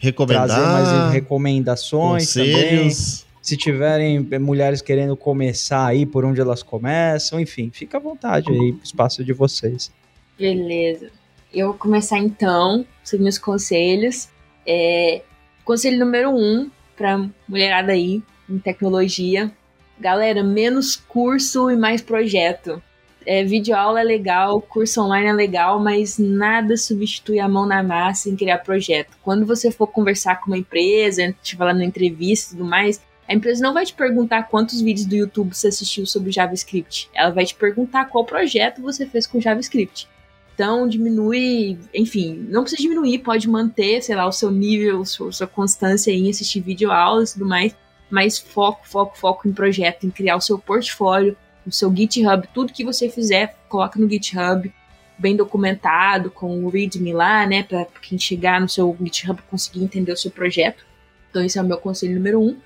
recomendar 0.00 0.48
trazer 0.48 0.66
mais 0.66 1.12
recomendações 1.12 2.26
conselhos. 2.26 3.20
também. 3.20 3.26
Se 3.40 3.56
tiverem 3.56 4.18
mulheres 4.40 4.82
querendo 4.82 5.16
começar 5.16 5.86
aí, 5.86 6.04
por 6.04 6.24
onde 6.24 6.40
elas 6.40 6.64
começam, 6.64 7.38
enfim, 7.38 7.70
fica 7.72 7.98
à 7.98 8.00
vontade 8.00 8.50
aí, 8.50 8.74
espaço 8.82 9.24
de 9.24 9.32
vocês. 9.32 9.92
Beleza. 10.36 11.10
Eu 11.54 11.68
vou 11.68 11.76
começar 11.76 12.18
então, 12.18 12.84
seguir 13.04 13.22
meus 13.22 13.38
conselhos. 13.38 14.28
É, 14.66 15.22
conselho 15.64 15.96
número 15.96 16.30
um, 16.30 16.68
pra 16.96 17.24
mulherada 17.48 17.92
aí 17.92 18.22
em 18.48 18.58
tecnologia. 18.58 19.50
Galera, 19.98 20.42
menos 20.42 20.96
curso 20.96 21.70
e 21.70 21.76
mais 21.76 22.02
projeto. 22.02 22.82
É, 23.24 23.42
videoaula 23.42 24.00
é 24.00 24.04
legal, 24.04 24.60
curso 24.62 25.02
online 25.02 25.28
é 25.28 25.32
legal, 25.32 25.80
mas 25.80 26.16
nada 26.16 26.76
substitui 26.76 27.40
a 27.40 27.48
mão 27.48 27.66
na 27.66 27.82
massa 27.82 28.30
em 28.30 28.36
criar 28.36 28.58
projeto. 28.58 29.16
Quando 29.22 29.44
você 29.44 29.70
for 29.70 29.88
conversar 29.88 30.36
com 30.36 30.46
uma 30.46 30.58
empresa, 30.58 31.34
estiver 31.42 31.64
lá 31.64 31.74
na 31.74 31.84
entrevista 31.84 32.54
e 32.54 32.56
tudo 32.56 32.68
mais, 32.68 33.00
a 33.28 33.34
empresa 33.34 33.60
não 33.60 33.74
vai 33.74 33.84
te 33.84 33.92
perguntar 33.92 34.44
quantos 34.44 34.80
vídeos 34.80 35.06
do 35.06 35.16
YouTube 35.16 35.52
você 35.52 35.66
assistiu 35.68 36.06
sobre 36.06 36.30
JavaScript. 36.30 37.10
Ela 37.12 37.30
vai 37.30 37.44
te 37.44 37.56
perguntar 37.56 38.04
qual 38.04 38.24
projeto 38.24 38.80
você 38.80 39.04
fez 39.04 39.26
com 39.26 39.40
JavaScript. 39.40 40.08
Então, 40.56 40.88
diminui, 40.88 41.78
enfim, 41.92 42.46
não 42.48 42.62
precisa 42.62 42.80
diminuir, 42.80 43.18
pode 43.18 43.46
manter, 43.46 44.02
sei 44.02 44.16
lá, 44.16 44.26
o 44.26 44.32
seu 44.32 44.50
nível, 44.50 45.04
sua, 45.04 45.30
sua 45.30 45.46
constância 45.46 46.10
em 46.10 46.30
assistir 46.30 46.60
videoaulas 46.60 47.30
e 47.30 47.32
tudo 47.34 47.46
mais, 47.46 47.76
mas 48.08 48.38
foco, 48.38 48.88
foco, 48.88 49.18
foco 49.18 49.46
em 49.46 49.52
projeto, 49.52 50.06
em 50.06 50.10
criar 50.10 50.34
o 50.34 50.40
seu 50.40 50.58
portfólio, 50.58 51.36
o 51.66 51.70
seu 51.70 51.94
GitHub, 51.94 52.48
tudo 52.54 52.72
que 52.72 52.86
você 52.86 53.10
fizer, 53.10 53.54
coloca 53.68 54.00
no 54.00 54.08
GitHub, 54.08 54.72
bem 55.18 55.36
documentado, 55.36 56.30
com 56.30 56.64
o 56.64 56.70
README 56.70 57.12
lá, 57.12 57.46
né, 57.46 57.62
para 57.62 57.84
quem 58.00 58.18
chegar 58.18 58.58
no 58.58 58.68
seu 58.68 58.96
GitHub 58.98 59.42
conseguir 59.50 59.84
entender 59.84 60.12
o 60.12 60.16
seu 60.16 60.30
projeto. 60.30 60.86
Então, 61.28 61.44
esse 61.44 61.58
é 61.58 61.62
o 61.62 61.66
meu 61.66 61.76
conselho 61.76 62.14
número 62.14 62.40
um. 62.40 62.56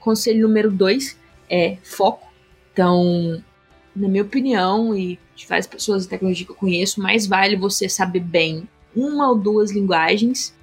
Conselho 0.00 0.48
número 0.48 0.72
dois 0.72 1.16
é 1.48 1.76
foco. 1.84 2.26
Então, 2.72 3.40
na 3.98 4.08
minha 4.08 4.22
opinião, 4.22 4.96
e 4.96 5.18
de 5.34 5.46
várias 5.46 5.66
pessoas 5.66 6.04
de 6.04 6.08
tecnologia 6.08 6.44
que 6.44 6.52
eu 6.52 6.56
conheço, 6.56 7.00
mais 7.00 7.26
vale 7.26 7.56
você 7.56 7.88
saber 7.88 8.20
bem 8.20 8.68
uma 8.94 9.28
ou 9.28 9.36
duas 9.36 9.70
linguagens 9.70 10.54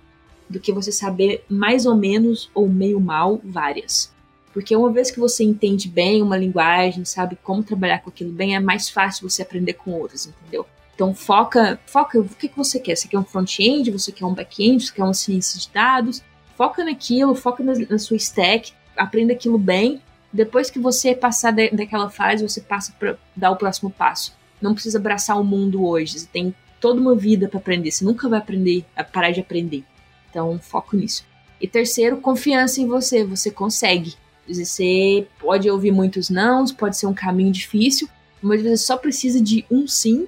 do 0.50 0.60
que 0.60 0.72
você 0.72 0.92
saber 0.92 1.44
mais 1.50 1.86
ou 1.86 1.96
menos 1.96 2.50
ou 2.54 2.68
meio 2.68 3.00
mal 3.00 3.40
várias. 3.44 4.14
Porque 4.54 4.76
uma 4.76 4.92
vez 4.92 5.12
que 5.12 5.20
você 5.20 5.44
entende 5.44 5.90
bem 5.90 6.22
uma 6.22 6.38
linguagem, 6.38 7.04
sabe 7.04 7.38
como 7.44 7.64
trabalhar 7.64 8.00
com 8.00 8.10
aquilo 8.10 8.32
bem, 8.32 8.56
é 8.56 8.60
mais 8.60 8.90
fácil 8.90 9.30
você 9.30 9.42
aprender 9.42 9.74
com 9.74 9.92
outras, 9.92 10.28
entendeu? 10.28 10.66
Então 10.94 11.14
foca, 11.14 11.78
foca 11.86 12.20
o 12.20 12.24
que, 12.24 12.48
que 12.48 12.58
você 12.58 12.80
quer. 12.80 12.96
Você 12.96 13.08
quer 13.08 13.20
um 13.20 13.26
front-end, 13.26 13.92
você 13.92 14.14
quer 14.14 14.26
um 14.26 14.34
back-end, 14.34 14.86
você 14.86 14.94
quer 14.94 15.04
uma 15.04 15.14
ciência 15.14 15.60
de 15.60 15.70
dados. 15.70 16.24
Foca 16.56 16.86
naquilo, 16.86 17.36
foca 17.36 17.62
na, 17.62 17.74
na 17.90 18.00
sua 18.00 18.16
stack, 18.16 18.72
aprenda 18.96 19.34
aquilo 19.34 19.58
bem. 19.58 20.02
Depois 20.36 20.70
que 20.70 20.78
você 20.78 21.16
passar 21.16 21.52
de, 21.52 21.70
daquela 21.70 22.10
fase, 22.10 22.46
você 22.46 22.60
passa 22.60 22.94
para 23.00 23.18
dar 23.34 23.52
o 23.52 23.56
próximo 23.56 23.90
passo. 23.90 24.36
Não 24.62 24.74
precisa 24.74 24.98
abraçar 24.98 25.40
o 25.40 25.46
mundo 25.46 25.86
hoje. 25.86 26.20
Você 26.20 26.28
tem 26.28 26.54
toda 26.82 27.00
uma 27.00 27.16
vida 27.16 27.48
para 27.48 27.58
aprender. 27.58 27.90
Você 27.90 28.04
nunca 28.04 28.28
vai 28.28 28.40
aprender 28.40 28.84
a 28.98 29.02
parar 29.02 29.32
de 29.32 29.40
aprender. 29.40 29.86
Então, 30.30 30.60
foco 30.60 30.98
nisso. 30.98 31.26
E 31.62 31.70
terceiro, 31.70 32.18
confiança 32.18 32.82
em 32.82 32.86
você. 32.86 33.24
Você 33.24 33.50
consegue. 33.50 34.16
Você 34.46 35.26
pode 35.40 35.70
ouvir 35.70 35.94
muitos 35.94 36.30
nãos, 36.30 36.74
pode 36.74 36.98
ser 36.98 37.08
um 37.08 37.14
caminho 37.14 37.54
difícil, 37.54 38.10
mas 38.42 38.62
você 38.62 38.76
só 38.76 38.98
precisa 38.98 39.42
de 39.42 39.64
um 39.72 39.88
sim, 39.88 40.28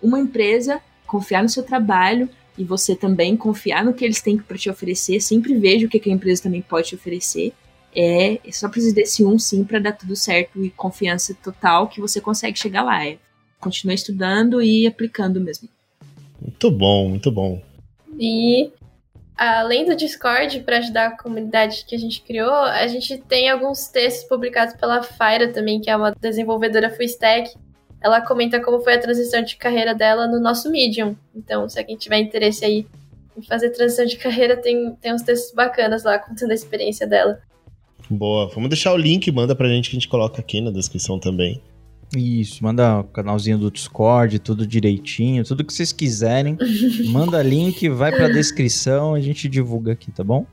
uma 0.00 0.20
empresa 0.20 0.80
confiar 1.04 1.42
no 1.42 1.48
seu 1.48 1.64
trabalho 1.64 2.30
e 2.56 2.62
você 2.62 2.94
também 2.94 3.36
confiar 3.36 3.84
no 3.84 3.92
que 3.92 4.04
eles 4.04 4.22
têm 4.22 4.38
para 4.38 4.56
te 4.56 4.70
oferecer. 4.70 5.20
Sempre 5.20 5.58
veja 5.58 5.84
o 5.84 5.88
que 5.88 6.08
a 6.08 6.12
empresa 6.12 6.44
também 6.44 6.62
pode 6.62 6.90
te 6.90 6.94
oferecer. 6.94 7.52
É, 7.94 8.34
é 8.46 8.52
só 8.52 8.68
precisa 8.68 8.94
desse 8.94 9.24
um 9.24 9.38
sim 9.38 9.64
para 9.64 9.78
dar 9.78 9.92
tudo 9.92 10.16
certo 10.16 10.64
e 10.64 10.70
confiança 10.70 11.34
total 11.42 11.88
que 11.88 12.00
você 12.00 12.20
consegue 12.20 12.58
chegar 12.58 12.82
lá. 12.82 13.04
É, 13.06 13.18
continue 13.60 13.94
estudando 13.94 14.62
e 14.62 14.86
aplicando 14.86 15.40
mesmo. 15.40 15.68
Muito 16.40 16.70
bom, 16.70 17.08
muito 17.08 17.30
bom. 17.30 17.62
E 18.18 18.72
além 19.36 19.84
do 19.84 19.94
Discord, 19.94 20.60
para 20.60 20.78
ajudar 20.78 21.06
a 21.06 21.16
comunidade 21.16 21.84
que 21.86 21.94
a 21.94 21.98
gente 21.98 22.22
criou, 22.22 22.52
a 22.52 22.86
gente 22.86 23.16
tem 23.18 23.48
alguns 23.48 23.88
textos 23.88 24.28
publicados 24.28 24.74
pela 24.74 25.02
Faira 25.02 25.52
também, 25.52 25.80
que 25.80 25.90
é 25.90 25.96
uma 25.96 26.12
desenvolvedora 26.12 26.90
full 26.90 27.04
stack. 27.04 27.54
Ela 28.00 28.20
comenta 28.20 28.60
como 28.60 28.80
foi 28.80 28.94
a 28.94 29.00
transição 29.00 29.42
de 29.42 29.56
carreira 29.56 29.94
dela 29.94 30.26
no 30.26 30.40
nosso 30.40 30.70
Medium. 30.70 31.16
Então, 31.34 31.68
se 31.68 31.78
alguém 31.78 31.96
tiver 31.96 32.18
interesse 32.18 32.64
aí 32.64 32.86
em 33.36 33.42
fazer 33.42 33.70
transição 33.70 34.04
de 34.04 34.16
carreira, 34.16 34.56
tem, 34.56 34.94
tem 34.96 35.14
uns 35.14 35.22
textos 35.22 35.54
bacanas 35.54 36.02
lá 36.02 36.18
contando 36.18 36.50
a 36.50 36.54
experiência 36.54 37.06
dela. 37.06 37.40
Boa. 38.10 38.48
Vamos 38.48 38.68
deixar 38.68 38.92
o 38.92 38.96
link, 38.96 39.30
manda 39.30 39.54
pra 39.54 39.68
gente 39.68 39.90
que 39.90 39.96
a 39.96 39.98
gente 39.98 40.08
coloca 40.08 40.40
aqui 40.40 40.60
na 40.60 40.70
descrição 40.70 41.18
também. 41.18 41.60
Isso, 42.14 42.62
manda 42.62 43.00
o 43.00 43.04
canalzinho 43.04 43.56
do 43.56 43.70
Discord, 43.70 44.38
tudo 44.38 44.66
direitinho, 44.66 45.44
tudo 45.44 45.64
que 45.64 45.72
vocês 45.72 45.92
quiserem. 45.92 46.58
manda 47.08 47.42
link, 47.42 47.88
vai 47.88 48.12
pra 48.12 48.28
descrição, 48.28 49.14
a 49.14 49.20
gente 49.20 49.48
divulga 49.48 49.92
aqui, 49.92 50.10
tá 50.10 50.22
bom? 50.22 50.46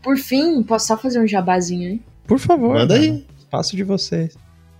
Por 0.00 0.16
fim, 0.16 0.62
posso 0.62 0.86
só 0.86 0.96
fazer 0.96 1.20
um 1.20 1.26
jabazinho 1.26 1.90
aí? 1.90 2.00
Por 2.26 2.38
favor. 2.38 2.74
Manda 2.74 2.94
aí. 2.94 3.24
Espaço 3.36 3.74
de 3.76 3.82
vocês. 3.82 4.36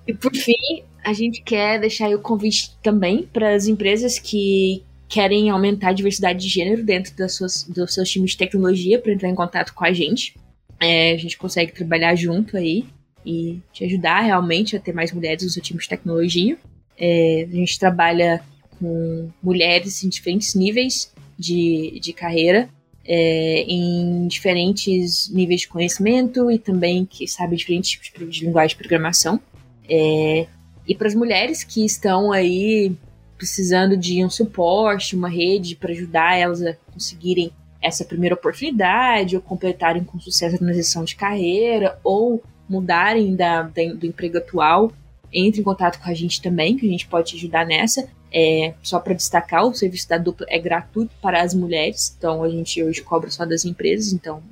E 0.06 0.14
por 0.14 0.34
fim, 0.34 0.82
a 1.04 1.12
gente 1.12 1.42
quer 1.42 1.80
deixar 1.80 2.06
aí 2.06 2.14
o 2.14 2.20
convite 2.20 2.76
também 2.82 3.28
para 3.32 3.54
as 3.54 3.66
empresas 3.66 4.18
que 4.18 4.82
querem 5.08 5.50
aumentar 5.50 5.90
a 5.90 5.92
diversidade 5.92 6.40
de 6.40 6.48
gênero 6.48 6.84
dentro 6.84 7.14
das 7.16 7.34
suas, 7.34 7.64
dos 7.64 7.92
seus 7.92 8.08
times 8.08 8.30
de 8.30 8.36
tecnologia 8.38 8.98
para 8.98 9.12
entrar 9.12 9.28
em 9.28 9.34
contato 9.34 9.74
com 9.74 9.84
a 9.84 9.92
gente. 9.92 10.34
É, 10.82 11.12
a 11.12 11.16
gente 11.16 11.38
consegue 11.38 11.72
trabalhar 11.72 12.14
junto 12.16 12.56
aí 12.56 12.84
e 13.24 13.60
te 13.72 13.84
ajudar 13.84 14.20
realmente 14.20 14.76
a 14.76 14.80
ter 14.80 14.92
mais 14.92 15.12
mulheres 15.12 15.44
no 15.44 15.50
seu 15.50 15.62
time 15.62 15.78
de 15.78 15.88
tecnologia. 15.88 16.58
É, 16.98 17.46
a 17.48 17.54
gente 17.54 17.78
trabalha 17.78 18.42
com 18.78 19.30
mulheres 19.40 20.02
em 20.02 20.08
diferentes 20.08 20.56
níveis 20.56 21.12
de, 21.38 22.00
de 22.00 22.12
carreira, 22.12 22.68
é, 23.04 23.62
em 23.62 24.26
diferentes 24.26 25.28
níveis 25.32 25.62
de 25.62 25.68
conhecimento 25.68 26.50
e 26.50 26.58
também 26.58 27.04
que 27.04 27.28
sabe 27.28 27.56
diferentes 27.56 27.90
tipos 27.92 28.34
de, 28.34 28.44
linguagem 28.44 28.76
de 28.76 28.76
programação. 28.76 29.40
É, 29.88 30.46
e 30.86 30.96
para 30.96 31.06
as 31.06 31.14
mulheres 31.14 31.62
que 31.62 31.84
estão 31.84 32.32
aí 32.32 32.92
precisando 33.36 33.96
de 33.96 34.24
um 34.24 34.30
suporte, 34.30 35.14
uma 35.14 35.28
rede 35.28 35.76
para 35.76 35.92
ajudar 35.92 36.36
elas 36.36 36.60
a 36.62 36.74
conseguirem 36.92 37.52
essa 37.82 38.04
primeira 38.04 38.34
oportunidade, 38.34 39.36
ou 39.36 39.42
completarem 39.42 40.04
com 40.04 40.20
sucesso 40.20 40.56
a 40.56 40.58
transição 40.58 41.04
de 41.04 41.16
carreira, 41.16 41.98
ou 42.04 42.42
mudarem 42.68 43.34
da, 43.34 43.62
da, 43.62 43.92
do 43.94 44.06
emprego 44.06 44.38
atual, 44.38 44.92
entre 45.32 45.60
em 45.60 45.64
contato 45.64 46.00
com 46.00 46.08
a 46.08 46.14
gente 46.14 46.40
também, 46.40 46.76
que 46.76 46.86
a 46.86 46.90
gente 46.90 47.06
pode 47.06 47.30
te 47.30 47.36
ajudar 47.36 47.66
nessa. 47.66 48.08
É, 48.32 48.74
só 48.82 48.98
para 48.98 49.12
destacar, 49.12 49.66
o 49.66 49.74
serviço 49.74 50.08
da 50.08 50.16
dupla 50.16 50.46
é 50.48 50.58
gratuito 50.58 51.12
para 51.20 51.42
as 51.42 51.52
mulheres, 51.52 52.14
então 52.16 52.42
a 52.42 52.48
gente 52.48 52.82
hoje 52.82 53.02
cobra 53.02 53.30
só 53.30 53.44
das 53.44 53.64
empresas, 53.64 54.12
então 54.12 54.42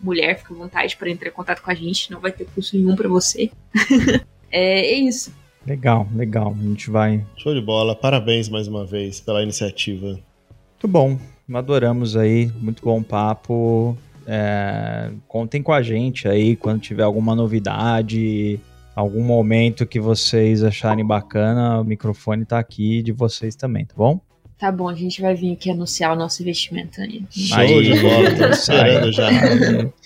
mulher, 0.00 0.38
fica 0.38 0.52
à 0.52 0.56
vontade 0.56 0.96
para 0.96 1.10
entrar 1.10 1.30
em 1.30 1.32
contato 1.32 1.62
com 1.62 1.70
a 1.70 1.74
gente, 1.74 2.10
não 2.12 2.20
vai 2.20 2.30
ter 2.30 2.44
custo 2.44 2.76
nenhum 2.76 2.94
para 2.94 3.08
você. 3.08 3.50
é, 4.52 4.80
é 4.80 4.94
isso. 4.94 5.32
Legal, 5.66 6.06
legal. 6.14 6.54
A 6.56 6.62
gente 6.62 6.90
vai. 6.90 7.24
Show 7.38 7.54
de 7.54 7.60
bola. 7.60 7.96
Parabéns 7.96 8.50
mais 8.50 8.68
uma 8.68 8.84
vez 8.84 9.18
pela 9.18 9.42
iniciativa. 9.42 10.08
Muito 10.08 10.88
bom. 10.88 11.18
Adoramos 11.52 12.16
aí. 12.16 12.50
Muito 12.60 12.82
bom 12.82 13.02
papo. 13.02 13.96
É, 14.26 15.10
contem 15.28 15.62
com 15.62 15.72
a 15.72 15.82
gente 15.82 16.26
aí 16.26 16.56
quando 16.56 16.80
tiver 16.80 17.02
alguma 17.02 17.34
novidade, 17.34 18.58
algum 18.96 19.22
momento 19.22 19.86
que 19.86 20.00
vocês 20.00 20.62
acharem 20.62 21.04
bacana, 21.04 21.80
o 21.80 21.84
microfone 21.84 22.44
tá 22.44 22.58
aqui 22.58 23.02
de 23.02 23.12
vocês 23.12 23.54
também, 23.54 23.84
tá 23.84 23.94
bom? 23.96 24.20
Tá 24.56 24.72
bom, 24.72 24.88
a 24.88 24.94
gente 24.94 25.20
vai 25.20 25.34
vir 25.34 25.52
aqui 25.52 25.70
anunciar 25.70 26.12
o 26.12 26.16
nosso 26.16 26.40
investimento 26.40 27.00
aí. 27.00 27.22
Show 27.28 27.58
aí, 27.58 27.82
de 27.82 28.00
bola, 28.00 28.34
tô 28.34 28.46
esperando 28.54 29.12
já. 29.12 29.28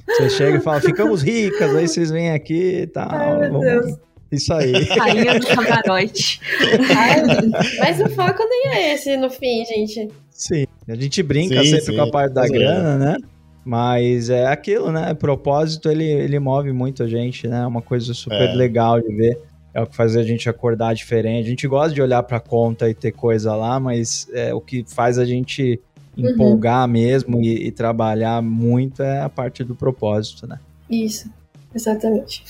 Você 0.06 0.30
chega 0.30 0.56
e 0.56 0.60
fala, 0.60 0.80
ficamos 0.80 1.22
ricas, 1.22 1.76
aí 1.76 1.86
vocês 1.86 2.10
vêm 2.10 2.30
aqui 2.30 2.80
e 2.82 2.86
tal. 2.86 3.08
Ai, 3.10 3.50
meu 3.50 3.60
Deus. 3.60 4.07
Isso 4.30 4.52
aí. 4.52 4.72
Rainha 4.84 5.38
do 5.40 5.46
camarote. 5.46 6.40
mas 7.80 8.00
o 8.00 8.08
foco 8.10 8.42
nem 8.48 8.72
é 8.74 8.94
esse 8.94 9.16
no 9.16 9.30
fim, 9.30 9.64
gente. 9.64 10.08
Sim, 10.30 10.66
a 10.88 10.94
gente 10.94 11.22
brinca 11.22 11.62
Sim, 11.62 11.70
sempre 11.70 11.84
sim. 11.86 11.96
com 11.96 12.02
a 12.02 12.10
parte 12.10 12.32
da 12.34 12.42
Mas 12.42 12.50
é. 12.50 12.54
grana, 12.54 12.96
né? 12.98 13.16
Mas 13.64 14.30
é 14.30 14.46
aquilo, 14.46 14.90
né? 14.92 15.12
Propósito, 15.14 15.90
ele, 15.90 16.04
ele 16.04 16.38
move 16.38 16.72
muito 16.72 17.02
a 17.02 17.08
gente, 17.08 17.46
né? 17.48 17.60
É 17.62 17.66
uma 17.66 17.82
coisa 17.82 18.14
super 18.14 18.48
É. 18.48 18.54
legal 18.54 19.00
de 19.00 19.14
ver. 19.14 19.38
É 19.74 19.82
o 19.82 19.86
que 19.86 19.94
faz 19.94 20.16
a 20.16 20.22
gente 20.22 20.48
acordar 20.48 20.94
diferente. 20.94 21.46
A 21.46 21.50
gente 21.50 21.68
gosta 21.68 21.94
de 21.94 22.00
olhar 22.00 22.22
pra 22.22 22.40
conta 22.40 22.88
e 22.88 22.94
ter 22.94 23.12
coisa 23.12 23.54
lá, 23.54 23.78
mas 23.78 24.26
é, 24.32 24.54
o 24.54 24.60
que 24.60 24.84
faz 24.86 25.18
a 25.18 25.24
gente 25.24 25.80
Uhum. 26.16 26.30
empolgar 26.30 26.88
mesmo 26.88 27.40
e, 27.40 27.68
e 27.68 27.70
trabalhar 27.70 28.42
muito 28.42 29.02
é 29.04 29.20
a 29.20 29.28
parte 29.28 29.62
do 29.62 29.72
propósito, 29.76 30.48
né? 30.48 30.58
Isso, 30.90 31.30
exatamente. 31.74 32.44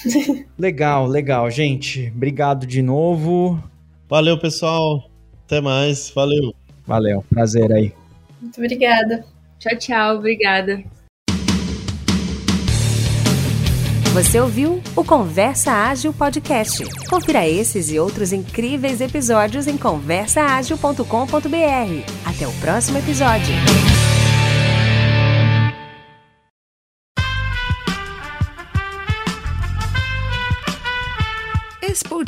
Legal, 0.59 1.07
legal, 1.07 1.51
gente. 1.51 2.13
Obrigado 2.15 2.67
de 2.67 2.83
novo. 2.83 3.63
Valeu, 4.09 4.39
pessoal. 4.39 5.11
Até 5.45 5.61
mais. 5.61 6.11
Valeu. 6.11 6.55
Valeu, 6.87 7.25
prazer 7.29 7.71
aí. 7.73 7.93
Muito 8.41 8.59
obrigada. 8.59 9.25
Tchau, 9.59 9.77
tchau. 9.77 10.17
Obrigada. 10.17 10.83
Você 14.15 14.41
ouviu 14.41 14.83
o 14.97 15.05
Conversa 15.05 15.71
Ágil 15.71 16.13
Podcast. 16.13 16.83
Confira 17.09 17.47
esses 17.47 17.91
e 17.93 18.01
outros 18.01 18.33
incríveis 18.33 19.01
episódios 19.01 19.67
em 19.69 19.77
conversaagil.com.br. 19.77 21.05
Até 22.25 22.49
o 22.49 22.53
próximo 22.55 22.99
episódio. 22.99 23.55